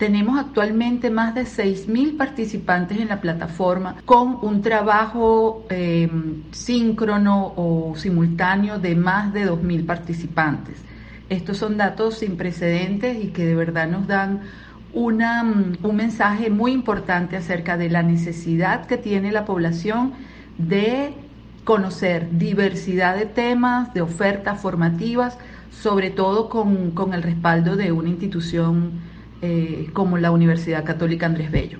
Tenemos 0.00 0.38
actualmente 0.38 1.10
más 1.10 1.34
de 1.34 1.42
6.000 1.42 2.16
participantes 2.16 2.98
en 2.98 3.08
la 3.08 3.20
plataforma 3.20 3.96
con 4.06 4.38
un 4.40 4.62
trabajo 4.62 5.66
em, 5.68 6.44
síncrono 6.52 7.52
o 7.54 7.92
simultáneo 7.94 8.78
de 8.78 8.94
más 8.96 9.34
de 9.34 9.46
2.000 9.46 9.84
participantes. 9.84 10.82
Estos 11.28 11.58
son 11.58 11.76
datos 11.76 12.14
sin 12.20 12.38
precedentes 12.38 13.22
y 13.22 13.28
que 13.28 13.44
de 13.44 13.54
verdad 13.54 13.90
nos 13.90 14.06
dan 14.06 14.40
una, 14.94 15.42
un 15.42 15.96
mensaje 15.96 16.48
muy 16.48 16.72
importante 16.72 17.36
acerca 17.36 17.76
de 17.76 17.90
la 17.90 18.02
necesidad 18.02 18.86
que 18.86 18.96
tiene 18.96 19.30
la 19.32 19.44
población 19.44 20.14
de 20.56 21.12
conocer 21.64 22.38
diversidad 22.38 23.18
de 23.18 23.26
temas, 23.26 23.92
de 23.92 24.00
ofertas 24.00 24.62
formativas, 24.62 25.36
sobre 25.70 26.08
todo 26.08 26.48
con, 26.48 26.92
con 26.92 27.12
el 27.12 27.22
respaldo 27.22 27.76
de 27.76 27.92
una 27.92 28.08
institución 28.08 29.09
eh, 29.42 29.88
como 29.92 30.18
la 30.18 30.30
Universidad 30.30 30.84
Católica 30.84 31.26
Andrés 31.26 31.50
Bello. 31.50 31.78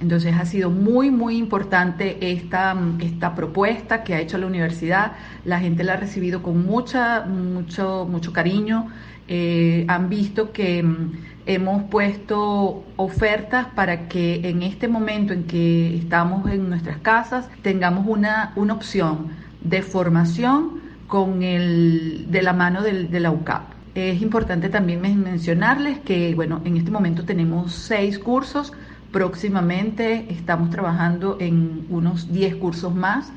Entonces 0.00 0.34
ha 0.34 0.44
sido 0.44 0.70
muy, 0.70 1.10
muy 1.10 1.38
importante 1.38 2.18
esta, 2.20 2.76
esta 3.00 3.34
propuesta 3.34 4.04
que 4.04 4.14
ha 4.14 4.20
hecho 4.20 4.36
la 4.36 4.46
universidad. 4.46 5.12
La 5.44 5.58
gente 5.58 5.84
la 5.84 5.94
ha 5.94 5.96
recibido 5.96 6.42
con 6.42 6.66
mucha, 6.66 7.22
mucho, 7.22 8.06
mucho 8.10 8.32
cariño. 8.32 8.88
Eh, 9.28 9.86
han 9.88 10.08
visto 10.08 10.52
que 10.52 10.82
mm, 10.82 11.12
hemos 11.46 11.84
puesto 11.84 12.84
ofertas 12.96 13.66
para 13.74 14.06
que 14.08 14.48
en 14.48 14.62
este 14.62 14.86
momento 14.86 15.32
en 15.32 15.44
que 15.44 15.96
estamos 15.96 16.48
en 16.50 16.68
nuestras 16.68 16.98
casas 16.98 17.48
tengamos 17.62 18.06
una, 18.06 18.52
una 18.54 18.74
opción 18.74 19.28
de 19.62 19.82
formación 19.82 20.80
con 21.06 21.42
el, 21.42 22.26
de 22.28 22.42
la 22.42 22.52
mano 22.52 22.82
del, 22.82 23.10
de 23.10 23.20
la 23.20 23.30
UCAP. 23.30 23.75
Es 23.96 24.22
importante 24.22 24.68
también 24.68 25.00
mencionarles 25.00 25.98
que, 25.98 26.32
bueno, 26.36 26.60
en 26.64 26.76
este 26.76 26.92
momento 26.92 27.24
tenemos 27.24 27.72
seis 27.72 28.18
cursos 28.18 28.72
Próximamente 29.16 30.26
estamos 30.28 30.68
trabajando 30.68 31.38
en 31.40 31.86
unos 31.88 32.32
10 32.32 32.56
cursos 32.56 32.94
más 32.94 33.32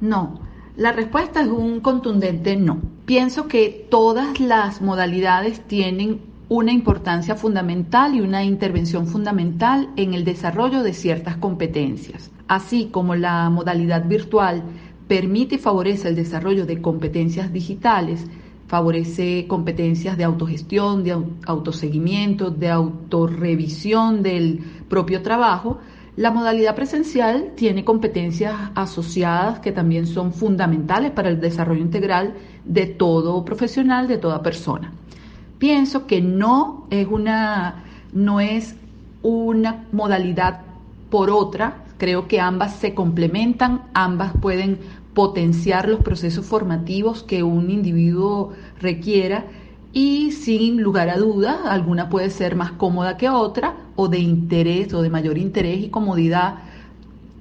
No. 0.00 0.40
La 0.76 0.92
respuesta 0.92 1.40
es 1.40 1.48
un 1.48 1.80
contundente 1.80 2.56
no. 2.56 2.80
Pienso 3.06 3.48
que 3.48 3.86
todas 3.90 4.40
las 4.40 4.80
modalidades 4.80 5.60
tienen 5.66 6.33
una 6.48 6.72
importancia 6.72 7.36
fundamental 7.36 8.14
y 8.14 8.20
una 8.20 8.44
intervención 8.44 9.06
fundamental 9.06 9.88
en 9.96 10.12
el 10.12 10.24
desarrollo 10.24 10.82
de 10.82 10.92
ciertas 10.92 11.36
competencias. 11.36 12.30
Así 12.48 12.88
como 12.90 13.14
la 13.14 13.48
modalidad 13.48 14.06
virtual 14.06 14.62
permite 15.08 15.54
y 15.54 15.58
favorece 15.58 16.08
el 16.08 16.16
desarrollo 16.16 16.66
de 16.66 16.82
competencias 16.82 17.52
digitales, 17.52 18.26
favorece 18.66 19.46
competencias 19.48 20.18
de 20.18 20.24
autogestión, 20.24 21.02
de 21.02 21.16
autoseguimiento, 21.46 22.50
de 22.50 22.70
autorrevisión 22.70 24.22
del 24.22 24.60
propio 24.88 25.22
trabajo, 25.22 25.78
la 26.16 26.30
modalidad 26.30 26.76
presencial 26.76 27.52
tiene 27.56 27.84
competencias 27.84 28.54
asociadas 28.74 29.58
que 29.58 29.72
también 29.72 30.06
son 30.06 30.32
fundamentales 30.32 31.10
para 31.10 31.28
el 31.28 31.40
desarrollo 31.40 31.80
integral 31.80 32.34
de 32.64 32.86
todo 32.86 33.44
profesional, 33.44 34.06
de 34.06 34.18
toda 34.18 34.42
persona 34.42 34.92
pienso 35.58 36.06
que 36.06 36.20
no 36.20 36.86
es 36.90 37.06
una, 37.08 37.84
no 38.12 38.40
es 38.40 38.76
una 39.22 39.84
modalidad 39.92 40.60
por 41.10 41.30
otra, 41.30 41.84
creo 41.98 42.28
que 42.28 42.40
ambas 42.40 42.74
se 42.76 42.94
complementan, 42.94 43.82
ambas 43.94 44.32
pueden 44.40 44.78
potenciar 45.14 45.88
los 45.88 46.00
procesos 46.00 46.44
formativos 46.44 47.22
que 47.22 47.42
un 47.42 47.70
individuo 47.70 48.52
requiera 48.80 49.44
y 49.92 50.32
sin 50.32 50.82
lugar 50.82 51.08
a 51.08 51.16
dudas, 51.16 51.56
alguna 51.64 52.10
puede 52.10 52.30
ser 52.30 52.56
más 52.56 52.72
cómoda 52.72 53.16
que 53.16 53.28
otra 53.28 53.76
o 53.94 54.08
de 54.08 54.18
interés 54.18 54.92
o 54.92 55.02
de 55.02 55.10
mayor 55.10 55.38
interés 55.38 55.84
y 55.84 55.88
comodidad 55.88 56.56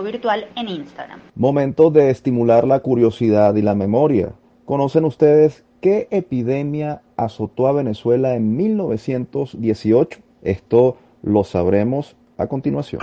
virtual 0.03 0.47
en 0.57 0.69
Instagram. 0.69 1.21
Momento 1.35 1.91
de 1.91 2.11
estimular 2.11 2.67
la 2.67 2.81
curiosidad 2.81 3.55
y 3.55 3.63
la 3.63 3.75
memoria. 3.75 4.33
¿Conocen 4.65 5.05
ustedes 5.05 5.65
qué 5.81 6.09
epidemia 6.11 7.03
azotó 7.17 7.67
a 7.67 7.73
Venezuela 7.73 8.35
en 8.35 8.57
1918? 8.57 10.21
Esto 10.43 10.97
lo 11.23 11.45
sabremos 11.45 12.17
a 12.37 12.47
continuación. 12.47 13.03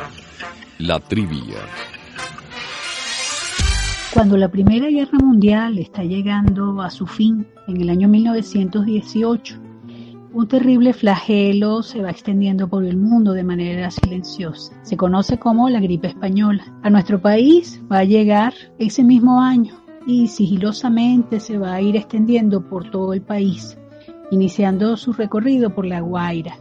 La 0.79 0.99
trivia. 0.99 1.57
Cuando 4.13 4.37
la 4.37 4.49
Primera 4.49 4.87
Guerra 4.87 5.17
Mundial 5.21 5.77
está 5.77 6.03
llegando 6.03 6.81
a 6.81 6.89
su 6.89 7.05
fin 7.05 7.45
en 7.67 7.81
el 7.81 7.89
año 7.89 8.07
1918, 8.07 9.57
un 10.35 10.49
terrible 10.49 10.91
flagelo 10.91 11.81
se 11.81 12.01
va 12.01 12.11
extendiendo 12.11 12.67
por 12.67 12.83
el 12.83 12.97
mundo 12.97 13.31
de 13.31 13.45
manera 13.45 13.89
silenciosa. 13.89 14.77
Se 14.83 14.97
conoce 14.97 15.39
como 15.39 15.69
la 15.69 15.79
gripe 15.79 16.09
española. 16.09 16.77
A 16.83 16.89
nuestro 16.89 17.21
país 17.21 17.81
va 17.89 17.99
a 17.99 18.03
llegar 18.03 18.53
ese 18.77 19.01
mismo 19.01 19.41
año 19.41 19.75
y 20.05 20.27
sigilosamente 20.27 21.39
se 21.39 21.57
va 21.57 21.75
a 21.75 21.81
ir 21.81 21.95
extendiendo 21.95 22.67
por 22.67 22.91
todo 22.91 23.13
el 23.13 23.21
país, 23.21 23.77
iniciando 24.29 24.97
su 24.97 25.13
recorrido 25.13 25.73
por 25.73 25.85
La 25.85 26.01
Guaira, 26.01 26.57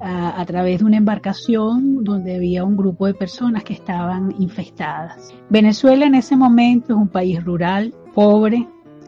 a, 0.00 0.42
través 0.46 0.78
de 0.78 0.86
una 0.86 0.96
embarcación 0.96 2.02
donde 2.02 2.36
había 2.36 2.64
un 2.64 2.78
grupo 2.78 3.06
de 3.06 3.14
personas 3.14 3.62
que 3.62 3.74
estaban 3.74 4.34
infestadas. 4.38 5.34
Venezuela 5.50 6.06
en 6.06 6.14
ese 6.14 6.34
momento 6.34 6.94
es 6.94 6.98
un 6.98 7.08
país 7.08 7.44
rural, 7.44 7.94
pobre, 8.14 8.66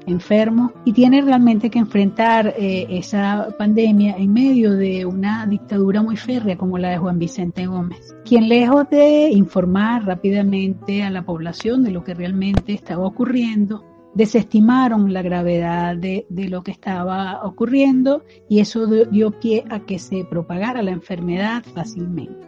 enfermo 0.09 0.73
y 0.85 0.93
tiene 0.93 1.23
realmente 1.23 1.71
que 1.71 1.79
enfrentar 1.79 2.55
eh, 2.57 2.87
esa 2.91 3.49
pandemia 3.59 4.17
en 4.17 4.33
medio 4.33 4.73
de 4.73 5.05
una 5.07 5.47
dictadura 5.47 6.03
muy 6.03 6.17
férrea 6.17 6.57
como 6.57 6.79
la 6.79 6.91
de 6.91 6.99
Juan 6.99 7.19
Vicente 7.19 7.67
Gómez, 7.67 8.17
quien 8.25 8.49
lejos 8.49 8.89
de 8.91 9.31
informar 9.31 10.05
rápidamente 10.05 11.03
a 11.03 11.11
la 11.11 11.25
población 11.25 11.85
de 11.85 11.91
lo 11.91 12.05
que 12.05 12.15
realmente 12.15 12.73
estaba 12.73 13.07
ocurriendo, 13.07 13.85
desestimaron 14.15 15.13
la 15.13 15.23
gravedad 15.23 15.97
de, 15.97 16.27
lo 16.29 16.63
que 16.63 16.73
estaba 16.73 17.45
ocurriendo 17.45 18.25
y 18.49 18.61
eso 18.61 18.87
dio 18.87 19.31
pie 19.31 19.65
a 19.71 19.81
que 19.81 19.99
se 19.99 20.25
propagara 20.25 20.83
la 20.83 20.91
enfermedad 20.91 21.63
fácilmente. 21.75 22.47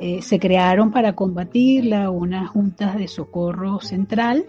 Eh, 0.00 0.22
se 0.22 0.38
crearon 0.38 0.92
para 0.92 1.14
combatirla 1.14 2.10
unas 2.10 2.48
juntas 2.50 2.96
de 2.96 3.08
socorro 3.08 3.80
central 3.80 4.46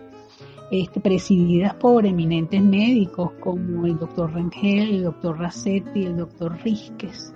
este, 0.71 0.99
presididas 0.99 1.73
por 1.75 2.05
eminentes 2.05 2.61
médicos 2.61 3.31
como 3.39 3.85
el 3.85 3.97
doctor 3.97 4.33
Rangel, 4.33 4.95
el 4.95 5.03
doctor 5.03 5.39
Rassetti, 5.39 6.03
el 6.03 6.17
doctor 6.17 6.57
Rizquez. 6.63 7.33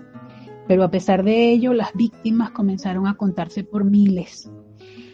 Pero 0.68 0.84
a 0.84 0.92
pesar 0.92 1.24
de 1.24 1.52
ello, 1.52 1.74
las 1.74 1.94
víctimas 1.94 2.52
comenzaron 2.52 3.08
a 3.08 3.16
contarse 3.16 3.64
por 3.64 3.84
miles. 3.84 4.50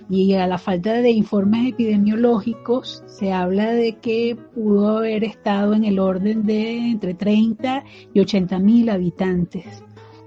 Y 0.10 0.34
a 0.34 0.48
la 0.48 0.58
falta 0.58 0.94
de 1.02 1.12
informes 1.12 1.70
epidemiológicos, 1.70 3.04
se 3.06 3.32
habla 3.32 3.72
de 3.72 3.98
que 3.98 4.36
pudo 4.56 4.98
haber 4.98 5.24
estado 5.24 5.74
en 5.74 5.86
el 5.86 6.00
orden 6.00 6.44
de 6.46 6.90
entre 6.90 7.14
30 7.14 7.84
y 8.14 8.20
80 8.20 8.60
mil 8.60 8.90
habitantes 8.90 9.84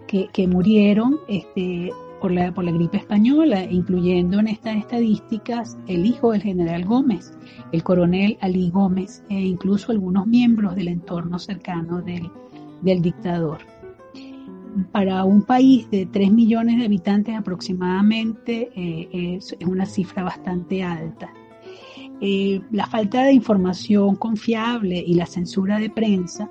que, 0.06 0.28
que 0.32 0.46
murieron 0.46 1.18
este, 1.28 1.90
por 2.22 2.30
la, 2.30 2.54
por 2.54 2.62
la 2.62 2.70
gripe 2.70 2.98
española, 2.98 3.64
incluyendo 3.64 4.38
en 4.38 4.46
estas 4.46 4.76
estadísticas 4.76 5.76
el 5.88 6.06
hijo 6.06 6.30
del 6.30 6.40
general 6.40 6.84
Gómez, 6.84 7.36
el 7.72 7.82
coronel 7.82 8.38
Ali 8.40 8.70
Gómez, 8.70 9.24
e 9.28 9.40
incluso 9.40 9.90
algunos 9.90 10.28
miembros 10.28 10.76
del 10.76 10.86
entorno 10.86 11.40
cercano 11.40 12.00
del, 12.00 12.30
del 12.80 13.02
dictador. 13.02 13.58
Para 14.92 15.24
un 15.24 15.42
país 15.42 15.90
de 15.90 16.06
3 16.06 16.32
millones 16.32 16.78
de 16.78 16.84
habitantes 16.84 17.36
aproximadamente 17.36 18.70
eh, 18.76 19.36
es, 19.36 19.56
una 19.66 19.84
cifra 19.84 20.22
bastante 20.22 20.84
alta. 20.84 21.28
Eh, 22.20 22.62
la 22.70 22.86
falta 22.86 23.24
de 23.24 23.32
información 23.32 24.14
confiable 24.14 25.02
y 25.04 25.14
la 25.14 25.26
censura 25.26 25.78
de 25.78 25.90
prensa 25.90 26.48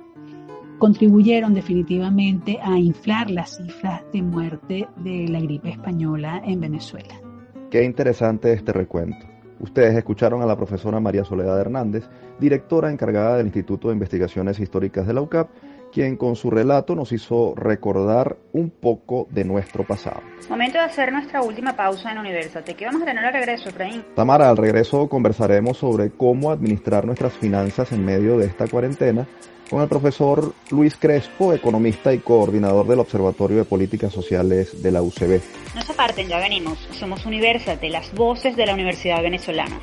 contribuyeron 0.82 1.54
definitivamente 1.54 2.58
a 2.60 2.76
inflar 2.76 3.30
las 3.30 3.58
cifras 3.58 4.02
de 4.12 4.24
muerte 4.24 4.88
de 4.98 5.28
la 5.28 5.40
gripe 5.40 5.70
española 5.70 6.42
en 6.44 6.60
Venezuela. 6.60 7.22
Qué 7.70 7.84
interesante 7.84 8.52
este 8.52 8.74
recuento. 8.74 9.28
Ustedes 9.60 9.96
escucharon 9.96 10.42
a 10.42 10.48
la 10.48 10.58
profesora 10.58 11.00
María 11.00 11.24
Soledad 11.24 11.62
Hernández, 11.62 12.10
directora 12.40 12.92
encargada 12.92 13.38
del 13.38 13.46
Instituto 13.46 13.90
de 13.90 13.94
Investigaciones 13.94 14.60
Históricas 14.60 15.06
de 15.06 15.14
la 15.14 15.22
UCAP, 15.22 15.50
quien 15.92 16.18
con 16.18 16.36
su 16.36 16.50
relato 16.50 16.96
nos 16.96 17.12
hizo 17.12 17.54
recordar 17.56 18.38
un 18.54 18.70
poco 18.70 19.28
de 19.30 19.44
nuestro 19.44 19.86
pasado. 19.86 20.22
Momento 20.50 20.78
de 20.80 20.86
hacer 20.86 21.12
nuestra 21.12 21.42
última 21.42 21.76
pausa 21.76 22.12
en 22.12 22.18
Universate. 22.18 22.76
¿Qué 22.76 22.86
vamos 22.86 23.04
a 23.04 23.06
tener 23.06 23.24
al 23.24 23.34
regreso, 23.34 23.70
Efraín? 23.70 24.04
Tamara, 24.16 24.50
al 24.50 24.58
regreso 24.58 25.08
conversaremos 25.08 25.78
sobre 25.78 26.12
cómo 26.12 26.52
administrar 26.52 27.06
nuestras 27.06 27.34
finanzas 27.34 27.92
en 27.92 28.04
medio 28.04 28.38
de 28.38 28.48
esta 28.48 28.68
cuarentena 28.68 29.28
con 29.72 29.82
el 29.82 29.88
profesor 29.88 30.54
Luis 30.70 30.98
Crespo, 30.98 31.54
economista 31.54 32.14
y 32.14 32.20
coordinador 32.20 32.86
del 32.86 33.00
Observatorio 33.00 33.58
de 33.58 33.64
Políticas 33.64 34.12
Sociales 34.12 34.84
de 34.84 34.92
la 34.92 35.02
UCB. 35.02 35.40
No 35.74 35.82
se 35.82 35.94
aparten, 35.94 36.28
ya 36.28 36.40
venimos. 36.40 36.78
Somos 36.92 37.26
Universate, 37.26 37.90
las 37.90 38.14
voces 38.14 38.58
de 38.58 38.66
la 38.66 38.74
Universidad 38.74 39.22
Venezolana. 39.24 39.80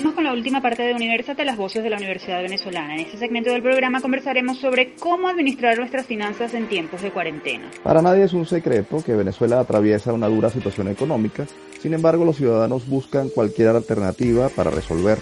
Seguimos 0.00 0.14
con 0.14 0.24
la 0.24 0.32
última 0.32 0.62
parte 0.62 0.82
de 0.82 0.94
Universate, 0.94 1.44
las 1.44 1.58
voces 1.58 1.82
de 1.82 1.90
la 1.90 1.98
Universidad 1.98 2.40
Venezolana. 2.40 2.94
En 2.94 3.00
este 3.00 3.18
segmento 3.18 3.50
del 3.50 3.60
programa 3.60 4.00
conversaremos 4.00 4.58
sobre 4.58 4.94
cómo 4.94 5.28
administrar 5.28 5.76
nuestras 5.76 6.06
finanzas 6.06 6.54
en 6.54 6.68
tiempos 6.68 7.02
de 7.02 7.10
cuarentena. 7.10 7.70
Para 7.82 8.00
nadie 8.00 8.24
es 8.24 8.32
un 8.32 8.46
secreto 8.46 9.04
que 9.04 9.12
Venezuela 9.14 9.60
atraviesa 9.60 10.14
una 10.14 10.28
dura 10.28 10.48
situación 10.48 10.88
económica, 10.88 11.46
sin 11.80 11.92
embargo 11.92 12.24
los 12.24 12.38
ciudadanos 12.38 12.88
buscan 12.88 13.28
cualquier 13.28 13.76
alternativa 13.76 14.48
para 14.48 14.70
resolver 14.70 15.18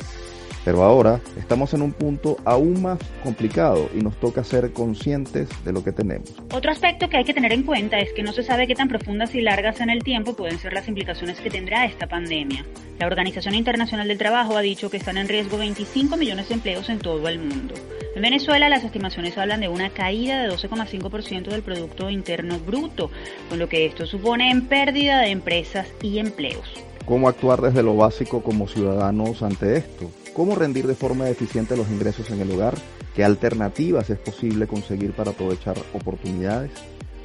pero 0.64 0.82
ahora 0.82 1.20
estamos 1.38 1.74
en 1.74 1.82
un 1.82 1.92
punto 1.92 2.36
aún 2.44 2.82
más 2.82 2.98
complicado 3.22 3.88
y 3.94 4.02
nos 4.02 4.18
toca 4.20 4.44
ser 4.44 4.72
conscientes 4.72 5.48
de 5.64 5.72
lo 5.72 5.82
que 5.82 5.92
tenemos. 5.92 6.34
Otro 6.52 6.70
aspecto 6.70 7.09
que 7.09 7.16
hay 7.16 7.24
que 7.24 7.34
tener 7.34 7.52
en 7.52 7.62
cuenta 7.62 7.98
es 7.98 8.12
que 8.12 8.22
no 8.22 8.32
se 8.32 8.42
sabe 8.42 8.66
qué 8.66 8.74
tan 8.74 8.88
profundas 8.88 9.34
y 9.34 9.40
largas 9.40 9.80
en 9.80 9.90
el 9.90 10.02
tiempo 10.02 10.34
pueden 10.34 10.59
ser 10.59 10.72
las 10.72 10.88
implicaciones 10.88 11.40
que 11.40 11.50
tendrá 11.50 11.84
esta 11.84 12.06
pandemia. 12.06 12.64
La 12.98 13.06
Organización 13.06 13.54
Internacional 13.54 14.09
del 14.09 14.18
Trabajo 14.18 14.56
ha 14.56 14.61
dicho 14.61 14.90
que 14.90 14.96
están 14.96 15.18
en 15.18 15.28
riesgo 15.28 15.59
25 15.59 16.16
millones 16.16 16.48
de 16.48 16.54
empleos 16.54 16.88
en 16.88 16.98
todo 16.98 17.28
el 17.28 17.38
mundo. 17.38 17.74
En 18.14 18.22
Venezuela 18.22 18.68
las 18.68 18.82
estimaciones 18.82 19.38
hablan 19.38 19.61
de 19.61 19.68
una 19.68 19.90
caída 19.90 20.42
de 20.42 20.50
12,5% 20.50 21.48
del 21.50 21.62
Producto 21.62 22.11
Interno 22.11 22.59
Bruto, 22.59 23.11
con 23.48 23.61
lo 23.61 23.68
que 23.68 23.86
esto 23.86 24.06
supone 24.06 24.50
en 24.50 24.66
pérdida 24.66 25.20
de 25.20 25.30
empresas 25.30 25.86
y 26.02 26.18
empleos. 26.18 26.66
¿Cómo 27.04 27.28
actuar 27.28 27.61
desde 27.61 27.82
lo 27.82 27.96
básico 27.96 28.42
como 28.42 28.66
ciudadanos 28.66 29.42
ante 29.42 29.76
esto? 29.76 30.11
Cómo 30.39 30.55
rendir 30.55 30.86
de 30.86 30.95
forma 30.95 31.28
eficiente 31.28 31.76
los 31.76 31.91
ingresos 31.91 32.30
en 32.30 32.41
el 32.41 32.53
hogar, 32.53 32.74
qué 33.16 33.24
alternativas 33.24 34.09
es 34.09 34.20
posible 34.20 34.68
conseguir 34.68 35.11
para 35.11 35.32
aprovechar 35.32 35.76
oportunidades. 35.93 36.70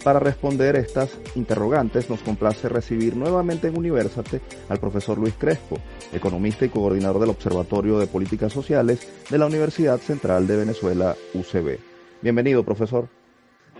Para 0.03 0.17
responder 0.17 0.75
estas 0.77 1.19
interrogantes 1.35 2.09
nos 2.09 2.23
complace 2.23 2.67
recibir 2.69 3.15
nuevamente 3.15 3.67
en 3.67 3.77
Universate 3.77 4.41
al 4.67 4.79
profesor 4.79 5.19
Luis 5.19 5.35
Crespo, 5.35 5.77
economista 6.11 6.65
y 6.65 6.69
coordinador 6.69 7.19
del 7.19 7.29
Observatorio 7.29 7.99
de 7.99 8.07
Políticas 8.07 8.51
Sociales 8.51 9.07
de 9.29 9.37
la 9.37 9.45
Universidad 9.45 9.99
Central 9.99 10.47
de 10.47 10.57
Venezuela, 10.57 11.15
UCB. 11.35 11.77
Bienvenido, 12.23 12.63
profesor. 12.63 13.09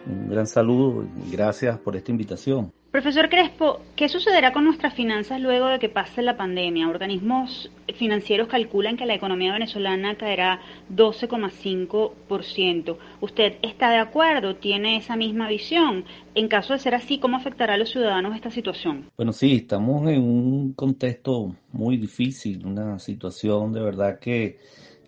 Un 0.05 0.29
gran 0.29 0.45
saludo 0.45 1.07
y 1.25 1.31
gracias 1.31 1.79
por 1.79 1.95
esta 1.95 2.11
invitación. 2.11 2.71
Profesor 2.93 3.27
Crespo, 3.27 3.81
¿qué 3.95 4.07
sucederá 4.07 4.53
con 4.53 4.65
nuestras 4.65 4.93
finanzas 4.93 5.41
luego 5.41 5.65
de 5.65 5.79
que 5.79 5.89
pase 5.89 6.21
la 6.21 6.37
pandemia? 6.37 6.87
Organismos 6.87 7.71
financieros 7.95 8.47
calculan 8.47 8.97
que 8.97 9.07
la 9.07 9.15
economía 9.15 9.51
venezolana 9.51 10.15
caerá 10.15 10.59
12,5%. 10.93 12.97
¿Usted 13.19 13.55
está 13.63 13.89
de 13.89 13.97
acuerdo? 13.97 14.57
¿Tiene 14.57 14.97
esa 14.97 15.15
misma 15.15 15.47
visión? 15.47 16.05
En 16.35 16.47
caso 16.47 16.73
de 16.73 16.79
ser 16.79 16.93
así, 16.93 17.17
¿cómo 17.17 17.35
afectará 17.35 17.73
a 17.73 17.77
los 17.77 17.89
ciudadanos 17.89 18.35
esta 18.35 18.51
situación? 18.51 19.09
Bueno, 19.17 19.33
sí, 19.33 19.55
estamos 19.55 20.07
en 20.07 20.21
un 20.21 20.73
contexto 20.73 21.55
muy 21.71 21.97
difícil, 21.97 22.63
una 22.63 22.99
situación 22.99 23.73
de 23.73 23.81
verdad 23.81 24.19
que 24.19 24.59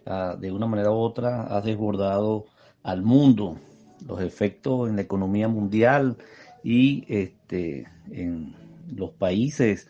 ah, 0.07 0.35
de 0.39 0.51
una 0.51 0.65
manera 0.65 0.89
u 0.89 0.95
otra 0.95 1.55
ha 1.55 1.61
desbordado 1.61 2.47
al 2.81 3.03
mundo. 3.03 3.59
Los 4.07 4.21
efectos 4.21 4.89
en 4.89 4.95
la 4.95 5.03
economía 5.03 5.47
mundial 5.47 6.17
y 6.65 7.05
este, 7.09 7.87
en 8.09 8.55
los 8.87 9.11
países 9.11 9.87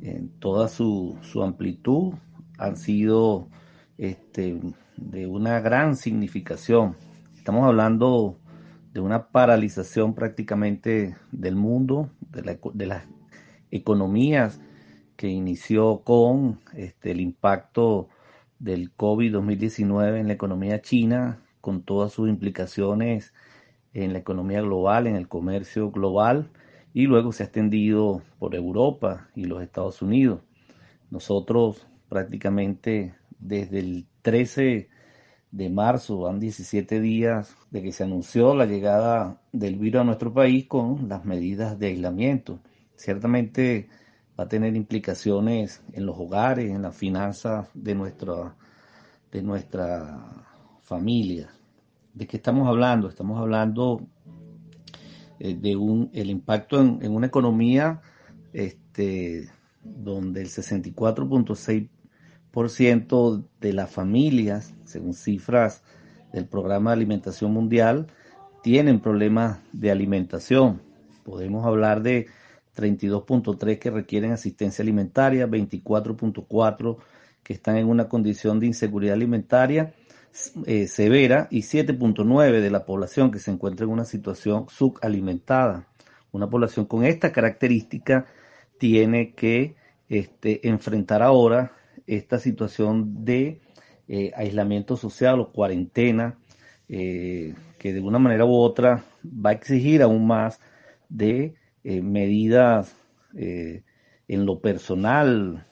en 0.00 0.30
toda 0.38 0.68
su, 0.68 1.18
amplitud 1.44 2.14
han 2.56 2.78
sido 2.78 3.46
este, 3.98 4.58
de 4.96 5.26
una 5.26 5.60
gran 5.60 5.96
significación. 5.96 6.96
Estamos 7.36 7.66
hablando 7.66 8.38
de 8.94 9.00
una 9.00 9.28
paralización 9.28 10.14
prácticamente 10.14 11.14
del 11.30 11.56
mundo, 11.56 12.08
de, 12.30 12.86
las 12.86 13.04
economías 13.70 14.62
que 15.16 15.28
inició 15.28 16.00
con 16.04 16.58
este, 16.72 17.10
el 17.10 17.20
impacto 17.20 18.08
del 18.58 18.96
COVID-2019 18.96 20.20
en 20.20 20.28
la 20.28 20.32
economía 20.32 20.80
china, 20.80 21.42
con 21.60 21.82
todas 21.82 22.12
sus 22.12 22.30
implicaciones 22.30 23.34
en 23.94 24.12
la 24.12 24.18
economía 24.18 24.60
global, 24.60 25.06
en 25.06 25.16
el 25.16 25.28
comercio 25.28 25.90
global, 25.90 26.50
y 26.92 27.06
luego 27.06 27.32
se 27.32 27.42
ha 27.42 27.46
extendido 27.46 28.22
por 28.38 28.54
Europa 28.54 29.28
y 29.34 29.44
los 29.44 29.62
Estados 29.62 30.02
Unidos. 30.02 30.40
Nosotros 31.10 31.86
prácticamente 32.08 33.14
desde 33.38 33.80
el 33.80 34.06
13 34.22 34.88
de 35.50 35.70
marzo, 35.70 36.18
van 36.18 36.40
17 36.40 37.00
días 37.00 37.56
de 37.70 37.82
que 37.82 37.92
se 37.92 38.04
anunció 38.04 38.54
la 38.54 38.66
llegada 38.66 39.40
del 39.52 39.76
virus 39.76 40.00
a 40.00 40.04
nuestro 40.04 40.32
país 40.32 40.66
con 40.66 41.08
las 41.08 41.24
medidas 41.24 41.78
de 41.78 41.88
aislamiento. 41.88 42.58
Ciertamente 42.96 43.88
va 44.38 44.44
a 44.44 44.48
tener 44.48 44.74
implicaciones 44.74 45.82
en 45.92 46.06
los 46.06 46.16
hogares, 46.18 46.70
en 46.70 46.82
las 46.82 46.96
finanzas 46.96 47.68
de 47.74 47.94
nuestra, 47.94 48.56
de 49.30 49.42
nuestra 49.42 50.46
familia. 50.82 51.50
¿De 52.14 52.26
qué 52.28 52.36
estamos 52.36 52.68
hablando? 52.68 53.08
Estamos 53.08 53.40
hablando 53.40 54.06
eh, 55.40 55.56
de 55.60 55.74
un, 55.74 56.10
el 56.12 56.30
impacto 56.30 56.80
en, 56.80 57.12
una 57.12 57.26
economía 57.26 58.00
este, 58.52 59.50
donde 59.82 60.42
el 60.42 60.48
64.6% 60.48 63.44
de 63.60 63.72
las 63.72 63.90
familias, 63.90 64.76
según 64.84 65.14
cifras 65.14 65.82
del 66.32 66.46
Programa 66.46 66.90
de 66.90 66.98
Alimentación 66.98 67.52
Mundial, 67.52 68.06
tienen 68.62 69.00
problemas 69.00 69.58
de 69.72 69.90
alimentación. 69.90 70.82
Podemos 71.24 71.66
hablar 71.66 72.04
de 72.04 72.28
32.3 72.76 73.80
que 73.80 73.90
requieren 73.90 74.30
asistencia 74.30 74.82
alimentaria, 74.82 75.48
24.4 75.48 76.96
que 77.42 77.54
están 77.54 77.76
en 77.76 77.88
una 77.88 78.08
condición 78.08 78.60
de 78.60 78.66
inseguridad 78.66 79.14
alimentaria 79.14 79.92
eh, 80.66 80.88
severa 80.88 81.46
y 81.52 81.60
7.9 81.60 82.60
de 82.60 82.70
la 82.70 82.84
población 82.84 83.30
que 83.30 83.38
se 83.38 83.52
encuentra 83.52 83.84
en 83.84 83.92
una 83.92 84.04
situación 84.04 84.66
subalimentada. 84.68 85.86
Una 86.32 86.50
población 86.50 86.86
con 86.86 87.04
esta 87.04 87.30
característica 87.30 88.26
tiene 88.78 89.34
que 89.34 89.76
este, 90.08 90.68
enfrentar 90.68 91.22
ahora 91.22 91.72
esta 92.08 92.40
situación 92.40 93.24
de 93.24 93.60
eh, 94.08 94.32
aislamiento 94.34 94.96
social 94.96 95.38
o 95.38 95.52
cuarentena, 95.52 96.36
eh, 96.88 97.54
que 97.78 97.92
de 97.92 98.00
una 98.00 98.18
manera 98.18 98.44
u 98.44 98.56
otra 98.56 99.04
va 99.24 99.50
a 99.50 99.54
exigir 99.54 100.02
aún 100.02 100.26
más 100.26 100.58
de 101.08 101.54
medidas 101.84 102.96
en 103.34 104.46
lo 104.46 104.58
personal, 104.60 105.66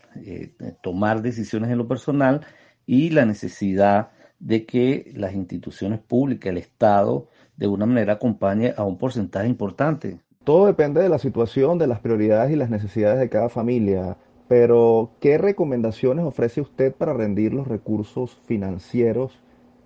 tomar 0.83 1.23
decisiones 1.23 1.71
en 1.71 1.79
lo 1.79 1.89
personal 1.89 2.47
y 2.87 3.11
la 3.11 3.25
necesidad 3.25 4.12
de 4.43 4.67
que 4.67 5.13
las 5.15 5.35
instituciones 5.35 6.01
públicas, 6.01 6.51
el 6.51 6.59
Estado, 6.59 7.29
de 7.57 7.69
una 7.69 7.87
manera 7.87 8.15
acompañe 8.15 8.75
a 8.77 8.83
un 8.83 8.99
porcentaje 8.99 9.47
importante. 9.47 10.19
Todo 10.43 10.67
depende 10.67 11.01
de 11.01 11.09
la 11.09 11.21
situación, 11.21 11.79
de 11.79 11.87
las 11.87 12.01
prioridades 12.01 12.53
y 12.53 12.57
las 12.57 12.69
necesidades 12.69 13.21
de 13.21 13.29
cada 13.29 13.49
familia, 13.49 14.17
pero 14.49 15.13
¿qué 15.21 15.39
recomendaciones 15.39 16.25
ofrece 16.25 16.61
usted 16.61 16.93
para 16.93 17.15
rendir 17.15 17.55
los 17.55 17.69
recursos 17.69 18.37
financieros 18.45 19.39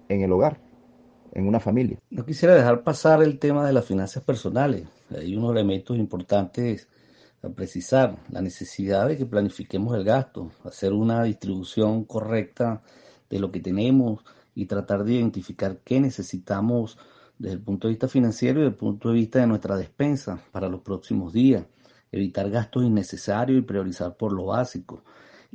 en 0.08 0.22
el 0.22 0.32
hogar, 0.32 0.58
en 1.34 1.46
una 1.46 1.60
familia? 1.60 1.98
No 2.08 2.24
quisiera 2.24 2.54
dejar 2.54 2.82
pasar 2.82 3.22
el 3.22 3.38
tema 3.38 3.66
de 3.66 3.74
las 3.74 3.84
finanzas 3.84 4.24
personales. 4.24 4.88
Hay 5.14 5.36
unos 5.36 5.52
elementos 5.52 5.98
importantes 5.98 6.88
a 7.42 7.50
precisar. 7.50 8.16
La 8.30 8.40
necesidad 8.40 9.06
de 9.06 9.18
que 9.18 9.26
planifiquemos 9.26 9.94
el 9.94 10.04
gasto, 10.04 10.50
hacer 10.64 10.94
una 10.94 11.22
distribución 11.24 12.04
correcta 12.04 12.80
de 13.28 13.38
lo 13.38 13.52
que 13.52 13.60
tenemos 13.60 14.24
y 14.56 14.66
tratar 14.66 15.04
de 15.04 15.12
identificar 15.12 15.80
qué 15.84 16.00
necesitamos 16.00 16.98
desde 17.38 17.56
el 17.56 17.62
punto 17.62 17.86
de 17.86 17.92
vista 17.92 18.08
financiero 18.08 18.58
y 18.58 18.62
desde 18.62 18.72
el 18.72 18.78
punto 18.78 19.10
de 19.10 19.14
vista 19.14 19.38
de 19.38 19.46
nuestra 19.46 19.76
despensa 19.76 20.42
para 20.50 20.68
los 20.68 20.80
próximos 20.80 21.32
días, 21.34 21.66
evitar 22.10 22.50
gastos 22.50 22.82
innecesarios 22.82 23.58
y 23.58 23.62
priorizar 23.62 24.16
por 24.16 24.32
lo 24.32 24.46
básico. 24.46 25.04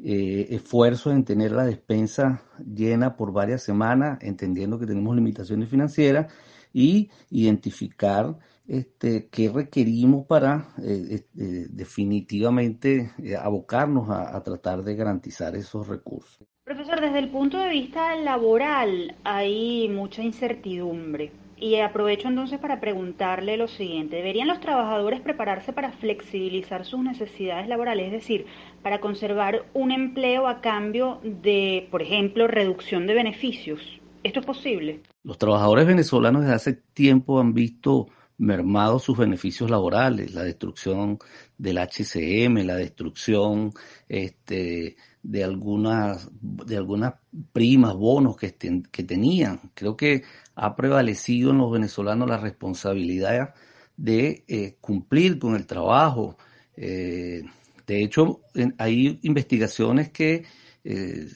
Eh, 0.04 0.48
esfuerzos 0.52 1.14
en 1.14 1.26
tener 1.26 1.52
la 1.52 1.66
despensa 1.66 2.44
llena 2.64 3.18
por 3.18 3.34
varias 3.34 3.64
semanas, 3.64 4.20
entendiendo 4.22 4.80
que 4.80 4.86
tenemos 4.86 5.16
limitaciones 5.16 5.68
financieras 5.68 6.32
y 6.72 7.10
identificar 7.32 8.38
este, 8.68 9.30
qué 9.30 9.50
requerimos 9.50 10.28
para 10.28 10.70
eh, 10.78 11.26
eh, 11.38 11.68
definitivamente 11.72 13.12
abocarnos 13.40 14.10
a 14.12 14.42
tratar 14.44 14.84
de 14.84 14.96
garantizar 14.96 15.56
esos 15.56 15.88
recursos. 15.88 16.51
Profesor, 16.64 17.02
desde 17.02 17.18
el 17.18 17.30
punto 17.30 17.58
de 17.58 17.70
vista 17.70 18.16
laboral 18.16 19.16
hay 19.24 19.90
mucha 19.90 20.22
incertidumbre. 20.22 21.32
Y 21.58 21.78
aprovecho 21.78 22.28
entonces 22.28 22.60
para 22.60 22.80
preguntarle 22.80 23.58
lo 23.58 23.68
siguiente. 23.68 24.18
¿Deberían 24.18 24.48
los 24.48 24.60
trabajadores 24.60 25.22
prepararse 25.22 25.74
para 25.74 25.92
flexibilizar 25.92 26.86
sus 26.86 27.00
necesidades 27.02 27.68
laborales? 27.68 28.08
Es 28.08 28.12
decir, 28.12 28.46
para 28.84 29.00
conservar 29.00 29.66
un 29.74 29.92
empleo 29.92 30.48
a 30.48 30.62
cambio 30.62 31.20
de, 31.24 31.88
por 31.90 32.04
ejemplo, 32.04 32.48
reducción 32.48 33.08
de 33.08 33.16
beneficios. 33.16 33.82
¿Esto 34.24 34.40
es 34.40 34.46
posible? 34.46 35.00
Los 35.24 35.40
trabajadores 35.40 35.88
venezolanos 35.88 36.44
desde 36.44 36.56
hace 36.56 36.74
tiempo 36.74 37.40
han 37.40 37.56
visto 37.56 38.08
mermados 38.42 39.04
sus 39.04 39.20
beneficios 39.20 39.70
laborales, 39.70 40.34
la 40.34 40.44
destrucción 40.44 41.20
del 41.60 41.78
HCM, 41.78 42.66
la 42.66 42.76
destrucción 42.76 43.72
este, 44.10 44.98
de 45.22 45.44
algunas, 45.44 46.28
de 46.42 46.76
algunas 46.76 47.14
primas, 47.54 47.94
bonos 47.94 48.38
que, 48.38 48.50
tenían. 48.50 49.60
Creo 49.76 49.96
que 49.96 50.24
ha 50.56 50.76
prevalecido 50.76 51.52
en 51.52 51.60
los 51.60 51.72
venezolanos 51.72 52.28
la 52.28 52.38
responsabilidad 52.38 53.54
de 53.96 54.44
eh, 54.48 54.76
cumplir 54.82 55.38
con 55.38 55.56
el 55.56 55.68
trabajo. 55.68 56.36
Eh, 56.76 57.44
de 57.86 58.04
hecho, 58.04 58.42
hay 58.80 59.20
investigaciones 59.22 60.10
que 60.10 60.46
eh, 60.84 61.28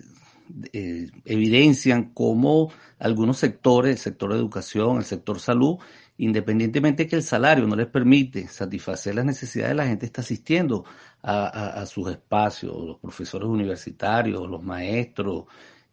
evidencian 1.24 2.14
cómo 2.16 2.72
algunos 2.98 3.38
sectores, 3.38 3.92
el 3.92 3.98
sector 4.00 4.34
de 4.34 4.40
educación, 4.40 4.98
el 4.98 5.04
sector 5.04 5.40
salud, 5.40 5.78
independientemente 6.18 7.08
que 7.08 7.18
el 7.18 7.24
salario 7.24 7.68
no 7.68 7.76
les 7.76 7.88
permite 7.88 8.48
satisfacer 8.48 9.16
las 9.16 9.26
necesidades, 9.26 9.76
la 9.76 9.88
gente 9.88 10.06
está 10.06 10.22
asistiendo 10.22 10.86
a, 11.22 11.86
sus 11.88 12.10
espacios, 12.12 12.74
los 12.86 13.00
profesores 13.00 13.48
universitarios, 13.48 14.48
los 14.48 14.62
maestros, 14.64 15.46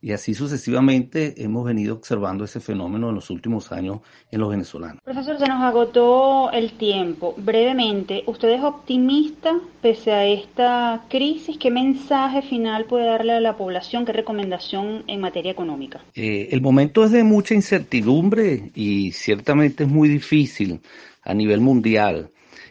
y 0.03 0.11
así 0.11 0.35
sucesivamente 0.35 1.43
hemos 1.43 1.65
venido 1.65 1.95
observando 1.95 2.45
ese 2.45 2.59
fenómeno 2.59 3.11
en 3.11 3.15
los 3.15 3.31
últimos 3.31 3.71
años 3.71 4.01
en 4.33 4.41
los 4.41 4.51
venezolanos. 4.51 5.01
Profesor, 5.05 5.39
se 5.39 5.47
nos 5.47 5.63
agotó 5.63 6.51
el 6.51 6.73
tiempo. 6.73 7.35
Brevemente, 7.39 8.25
¿usted 8.27 8.51
es 8.51 8.63
optimista 8.63 9.61
pese 9.81 10.11
a 10.11 10.27
esta 10.27 11.05
crisis? 11.09 11.57
¿Qué 11.57 11.71
mensaje 11.71 12.43
final 12.43 12.87
puede 12.87 13.07
darle 13.07 13.35
a 13.35 13.41
la 13.41 13.57
población? 13.57 14.05
¿Qué 14.05 14.13
recomendación 14.13 15.05
en 15.07 15.21
materia 15.21 15.53
económica? 15.53 16.01
Eh, 16.17 16.49
el 16.51 16.61
momento 16.61 17.05
es 17.05 17.13
de 17.13 17.23
mucha 17.23 17.55
incertidumbre 17.55 18.73
y 18.75 19.13
ciertamente 19.13 19.85
es 19.85 19.89
muy 19.89 20.09
difícil 20.09 20.81
a 21.23 21.33
nivel 21.33 21.61
mundial. 21.61 22.31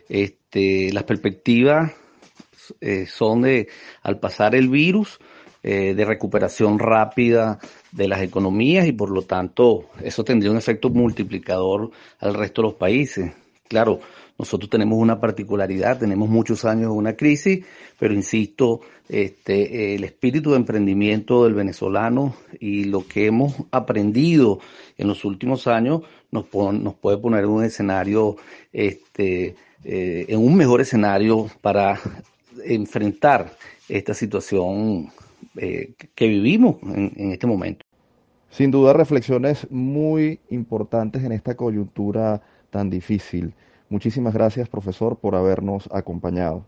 Este, 0.09 0.91
las 0.91 1.05
perspectivas 1.05 1.93
eh, 2.81 3.05
son 3.05 3.43
de, 3.43 3.69
al 4.03 4.19
pasar 4.19 4.53
el 4.53 4.67
virus, 4.67 5.19
eh, 5.63 5.93
de 5.93 6.05
recuperación 6.05 6.79
rápida 6.79 7.59
de 7.91 8.07
las 8.07 8.21
economías 8.21 8.87
y 8.87 8.93
por 8.93 9.11
lo 9.11 9.21
tanto 9.21 9.85
eso 10.03 10.23
tendría 10.23 10.51
un 10.51 10.57
efecto 10.57 10.89
multiplicador 10.89 11.91
al 12.19 12.33
resto 12.33 12.61
de 12.61 12.67
los 12.69 12.75
países. 12.75 13.31
Claro, 13.67 13.99
nosotros 14.41 14.71
tenemos 14.71 14.97
una 14.97 15.19
particularidad, 15.19 15.99
tenemos 15.99 16.27
muchos 16.27 16.65
años 16.65 16.91
de 16.91 16.97
una 16.97 17.13
crisis, 17.15 17.63
pero 17.99 18.15
insisto, 18.15 18.81
este, 19.07 19.93
el 19.93 20.03
espíritu 20.03 20.49
de 20.49 20.55
emprendimiento 20.55 21.43
del 21.43 21.53
venezolano 21.53 22.35
y 22.59 22.85
lo 22.85 23.07
que 23.07 23.27
hemos 23.27 23.53
aprendido 23.69 24.59
en 24.97 25.07
los 25.07 25.25
últimos 25.25 25.67
años 25.67 26.01
nos, 26.31 26.45
nos 26.53 26.95
puede 26.95 27.19
poner 27.19 27.43
en 27.43 27.51
un 27.51 27.63
escenario, 27.63 28.37
este, 28.73 29.55
eh, 29.83 30.25
en 30.27 30.39
un 30.39 30.55
mejor 30.55 30.81
escenario 30.81 31.47
para 31.61 31.99
enfrentar 32.65 33.53
esta 33.87 34.15
situación 34.15 35.11
eh, 35.57 35.93
que 36.15 36.27
vivimos 36.27 36.77
en, 36.83 37.31
este 37.31 37.47
momento. 37.47 37.85
Sin 38.49 38.71
duda, 38.71 38.93
reflexiones 38.93 39.69
muy 39.69 40.39
importantes 40.49 41.23
en 41.23 41.31
esta 41.31 41.55
coyuntura 41.55 42.41
tan 42.69 42.89
difícil. 42.89 43.53
Muchísimas 43.89 44.33
gracias, 44.33 44.69
profesor, 44.69 45.17
por 45.17 45.35
habernos 45.35 45.89
acompañado. 45.91 46.65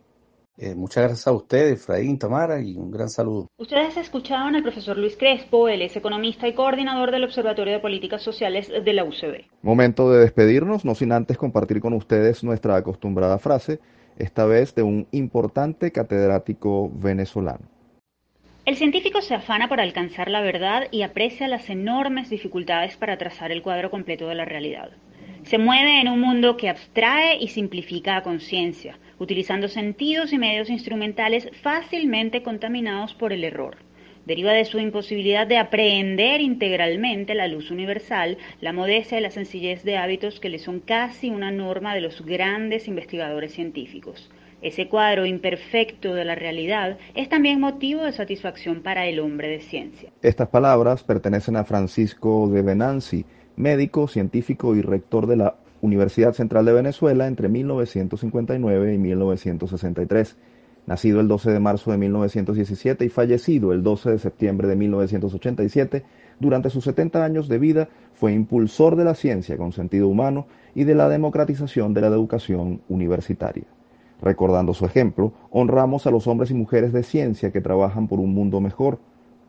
Eh, 0.57 0.75
muchas 0.75 1.03
gracias 1.03 1.27
a 1.27 1.31
ustedes, 1.31 1.81
Efraín, 1.81 2.19
Tamara, 2.19 2.61
y 2.61 2.77
un 2.77 2.91
gran 2.91 3.09
saludo. 3.09 3.47
Ustedes 3.57 3.97
escuchaban 3.97 4.55
al 4.55 4.61
profesor 4.61 4.97
Luis 4.97 5.17
Crespo, 5.17 5.67
él 5.67 5.81
es 5.81 5.95
economista 5.95 6.47
y 6.47 6.53
coordinador 6.53 7.09
del 7.09 7.23
Observatorio 7.23 7.73
de 7.73 7.79
Políticas 7.79 8.21
Sociales 8.21 8.69
de 8.69 8.93
la 8.93 9.03
UCB. 9.03 9.45
Momento 9.63 10.11
de 10.11 10.19
despedirnos, 10.19 10.85
no 10.85 10.93
sin 10.93 11.11
antes 11.11 11.37
compartir 11.37 11.81
con 11.81 11.93
ustedes 11.93 12.43
nuestra 12.43 12.75
acostumbrada 12.75 13.39
frase, 13.39 13.79
esta 14.17 14.45
vez 14.45 14.75
de 14.75 14.83
un 14.83 15.07
importante 15.11 15.91
catedrático 15.91 16.91
venezolano. 16.93 17.72
El 18.65 18.77
científico 18.77 19.21
se 19.21 19.35
afana 19.35 19.67
por 19.67 19.81
alcanzar 19.81 20.31
la 20.31 20.39
verdad 20.39 20.87
y 20.89 21.01
aprecia 21.01 21.49
las 21.49 21.69
enormes 21.69 22.29
dificultades 22.29 22.95
para 22.95 23.17
trazar 23.17 23.51
el 23.51 23.61
cuadro 23.61 23.91
completo 23.91 24.29
de 24.29 24.35
la 24.35 24.45
realidad. 24.45 24.91
Se 25.43 25.57
mueve 25.57 25.99
en 25.99 26.07
un 26.07 26.21
mundo 26.21 26.55
que 26.55 26.69
abstrae 26.69 27.39
y 27.41 27.49
simplifica 27.49 28.15
a 28.15 28.23
conciencia, 28.23 28.97
utilizando 29.19 29.67
sentidos 29.67 30.31
y 30.31 30.37
medios 30.37 30.69
instrumentales 30.69 31.49
fácilmente 31.61 32.41
contaminados 32.41 33.13
por 33.13 33.33
el 33.33 33.43
error. 33.43 33.79
Deriva 34.25 34.53
de 34.53 34.63
su 34.63 34.79
imposibilidad 34.79 35.45
de 35.45 35.57
aprehender 35.57 36.39
integralmente 36.39 37.35
la 37.35 37.49
luz 37.49 37.69
universal, 37.69 38.37
la 38.61 38.71
modestia 38.71 39.17
y 39.19 39.21
la 39.21 39.31
sencillez 39.31 39.83
de 39.83 39.97
hábitos 39.97 40.39
que 40.39 40.47
le 40.47 40.59
son 40.59 40.79
casi 40.79 41.29
una 41.29 41.51
norma 41.51 41.93
de 41.93 41.99
los 41.99 42.25
grandes 42.25 42.87
investigadores 42.87 43.51
científicos. 43.51 44.31
Ese 44.63 44.87
cuadro 44.87 45.25
imperfecto 45.25 46.13
de 46.13 46.23
la 46.23 46.35
realidad 46.35 46.97
es 47.15 47.27
también 47.27 47.59
motivo 47.59 48.03
de 48.03 48.13
satisfacción 48.13 48.81
para 48.81 49.05
el 49.05 49.19
hombre 49.19 49.49
de 49.49 49.59
ciencia. 49.59 50.09
Estas 50.21 50.47
palabras 50.47 51.03
pertenecen 51.03 51.57
a 51.57 51.65
Francisco 51.65 52.47
de 52.47 52.61
Venanzi, 52.61 53.25
médico, 53.57 54.07
científico 54.07 54.73
y 54.73 54.81
rector 54.81 55.27
de 55.27 55.35
la 55.35 55.55
Universidad 55.81 56.31
Central 56.31 56.63
de 56.63 56.71
Venezuela 56.71 57.27
entre 57.27 57.49
1959 57.49 58.93
y 58.93 58.97
1963. 58.97 60.37
Nacido 60.85 61.19
el 61.19 61.27
12 61.27 61.51
de 61.51 61.59
marzo 61.59 61.91
de 61.91 61.97
1917 61.97 63.03
y 63.03 63.09
fallecido 63.09 63.73
el 63.73 63.83
12 63.83 64.11
de 64.11 64.19
septiembre 64.19 64.69
de 64.69 64.77
1987, 64.77 66.03
durante 66.39 66.69
sus 66.69 66.85
70 66.85 67.21
años 67.21 67.49
de 67.49 67.59
vida 67.59 67.89
fue 68.13 68.31
impulsor 68.31 68.95
de 68.95 69.03
la 69.03 69.15
ciencia 69.15 69.57
con 69.57 69.73
sentido 69.73 70.07
humano 70.07 70.47
y 70.73 70.85
de 70.85 70.95
la 70.95 71.09
democratización 71.09 71.93
de 71.93 71.99
la 71.99 72.07
educación 72.07 72.81
universitaria. 72.87 73.65
Recordando 74.23 74.73
su 74.73 74.85
ejemplo, 74.85 75.33
honramos 75.51 76.07
a 76.07 76.11
los 76.11 76.27
hombres 76.27 76.49
y 76.49 76.53
mujeres 76.53 76.93
de 76.93 77.03
ciencia 77.03 77.51
que 77.51 77.59
trabajan 77.59 78.07
por 78.07 78.21
un 78.21 78.33
mundo 78.33 78.61
mejor. 78.61 78.99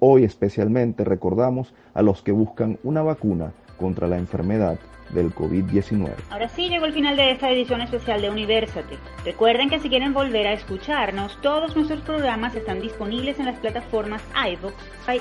Hoy 0.01 0.25
especialmente 0.25 1.05
recordamos 1.05 1.73
a 1.95 2.03
los 2.03 2.23
que 2.23 2.33
buscan 2.33 2.81
una 2.83 3.01
vacuna 3.03 3.53
contra 3.79 4.09
la 4.09 4.19
enfermedad 4.19 4.77
del 5.11 5.33
COVID-19. 5.33 6.11
Ahora 6.31 6.49
sí 6.49 6.69
llegó 6.69 6.87
el 6.87 6.93
final 6.93 7.17
de 7.17 7.31
esta 7.31 7.53
edición 7.53 7.83
especial 7.83 8.21
de 8.21 8.31
Universate. 8.31 8.99
Recuerden 9.25 9.71
que 9.71 9.79
si 9.79 9.89
quieren 9.89 10.13
volver 10.13 10.49
a 10.49 10.55
escucharnos, 10.55 11.41
todos 11.41 11.77
nuestros 11.77 12.01
programas 12.01 12.57
están 12.57 12.81
disponibles 12.81 13.39
en 13.39 13.47
las 13.47 13.59
plataformas 13.61 14.23
iVoox 14.35 14.75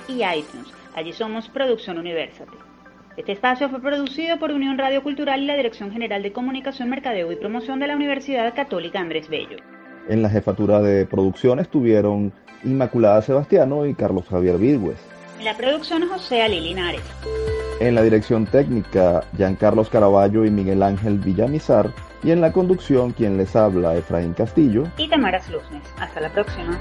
y 0.09 0.23
iTunes. 0.23 0.73
Allí 0.95 1.13
somos 1.13 1.47
Producción 1.49 1.99
Universate. 1.99 2.72
Este 3.15 3.33
espacio 3.33 3.69
fue 3.69 3.79
producido 3.79 4.39
por 4.39 4.51
Unión 4.51 4.75
Radio 4.75 5.03
Cultural 5.03 5.43
y 5.43 5.45
la 5.45 5.55
Dirección 5.55 5.91
General 5.91 6.23
de 6.23 6.33
Comunicación, 6.33 6.89
Mercadeo 6.89 7.31
y 7.31 7.35
Promoción 7.35 7.79
de 7.79 7.85
la 7.85 7.95
Universidad 7.95 8.55
Católica 8.55 8.99
Andrés 8.99 9.29
Bello. 9.29 9.57
En 10.09 10.23
la 10.23 10.31
jefatura 10.31 10.81
de 10.81 11.05
producción 11.05 11.59
estuvieron 11.59 12.33
Inmaculada 12.63 13.21
Sebastiano 13.21 13.85
y 13.85 13.93
Carlos 13.93 14.25
Javier 14.27 14.57
Virgües. 14.57 14.97
En 15.37 15.45
la 15.45 15.55
producción 15.55 16.07
José 16.09 16.41
Ali 16.41 16.59
Linares. 16.59 17.03
En 17.79 17.93
la 17.93 18.01
dirección 18.01 18.47
técnica 18.47 19.23
Giancarlos 19.37 19.89
Caraballo 19.89 20.43
y 20.43 20.49
Miguel 20.49 20.81
Ángel 20.81 21.19
Villamizar. 21.19 21.91
Y 22.23 22.31
en 22.31 22.41
la 22.41 22.51
conducción 22.51 23.11
quien 23.11 23.37
les 23.37 23.55
habla 23.55 23.95
Efraín 23.95 24.33
Castillo 24.33 24.85
y 24.97 25.07
Tamara 25.07 25.39
Luznes. 25.51 25.83
Hasta 25.99 26.19
la 26.19 26.29
próxima. 26.29 26.79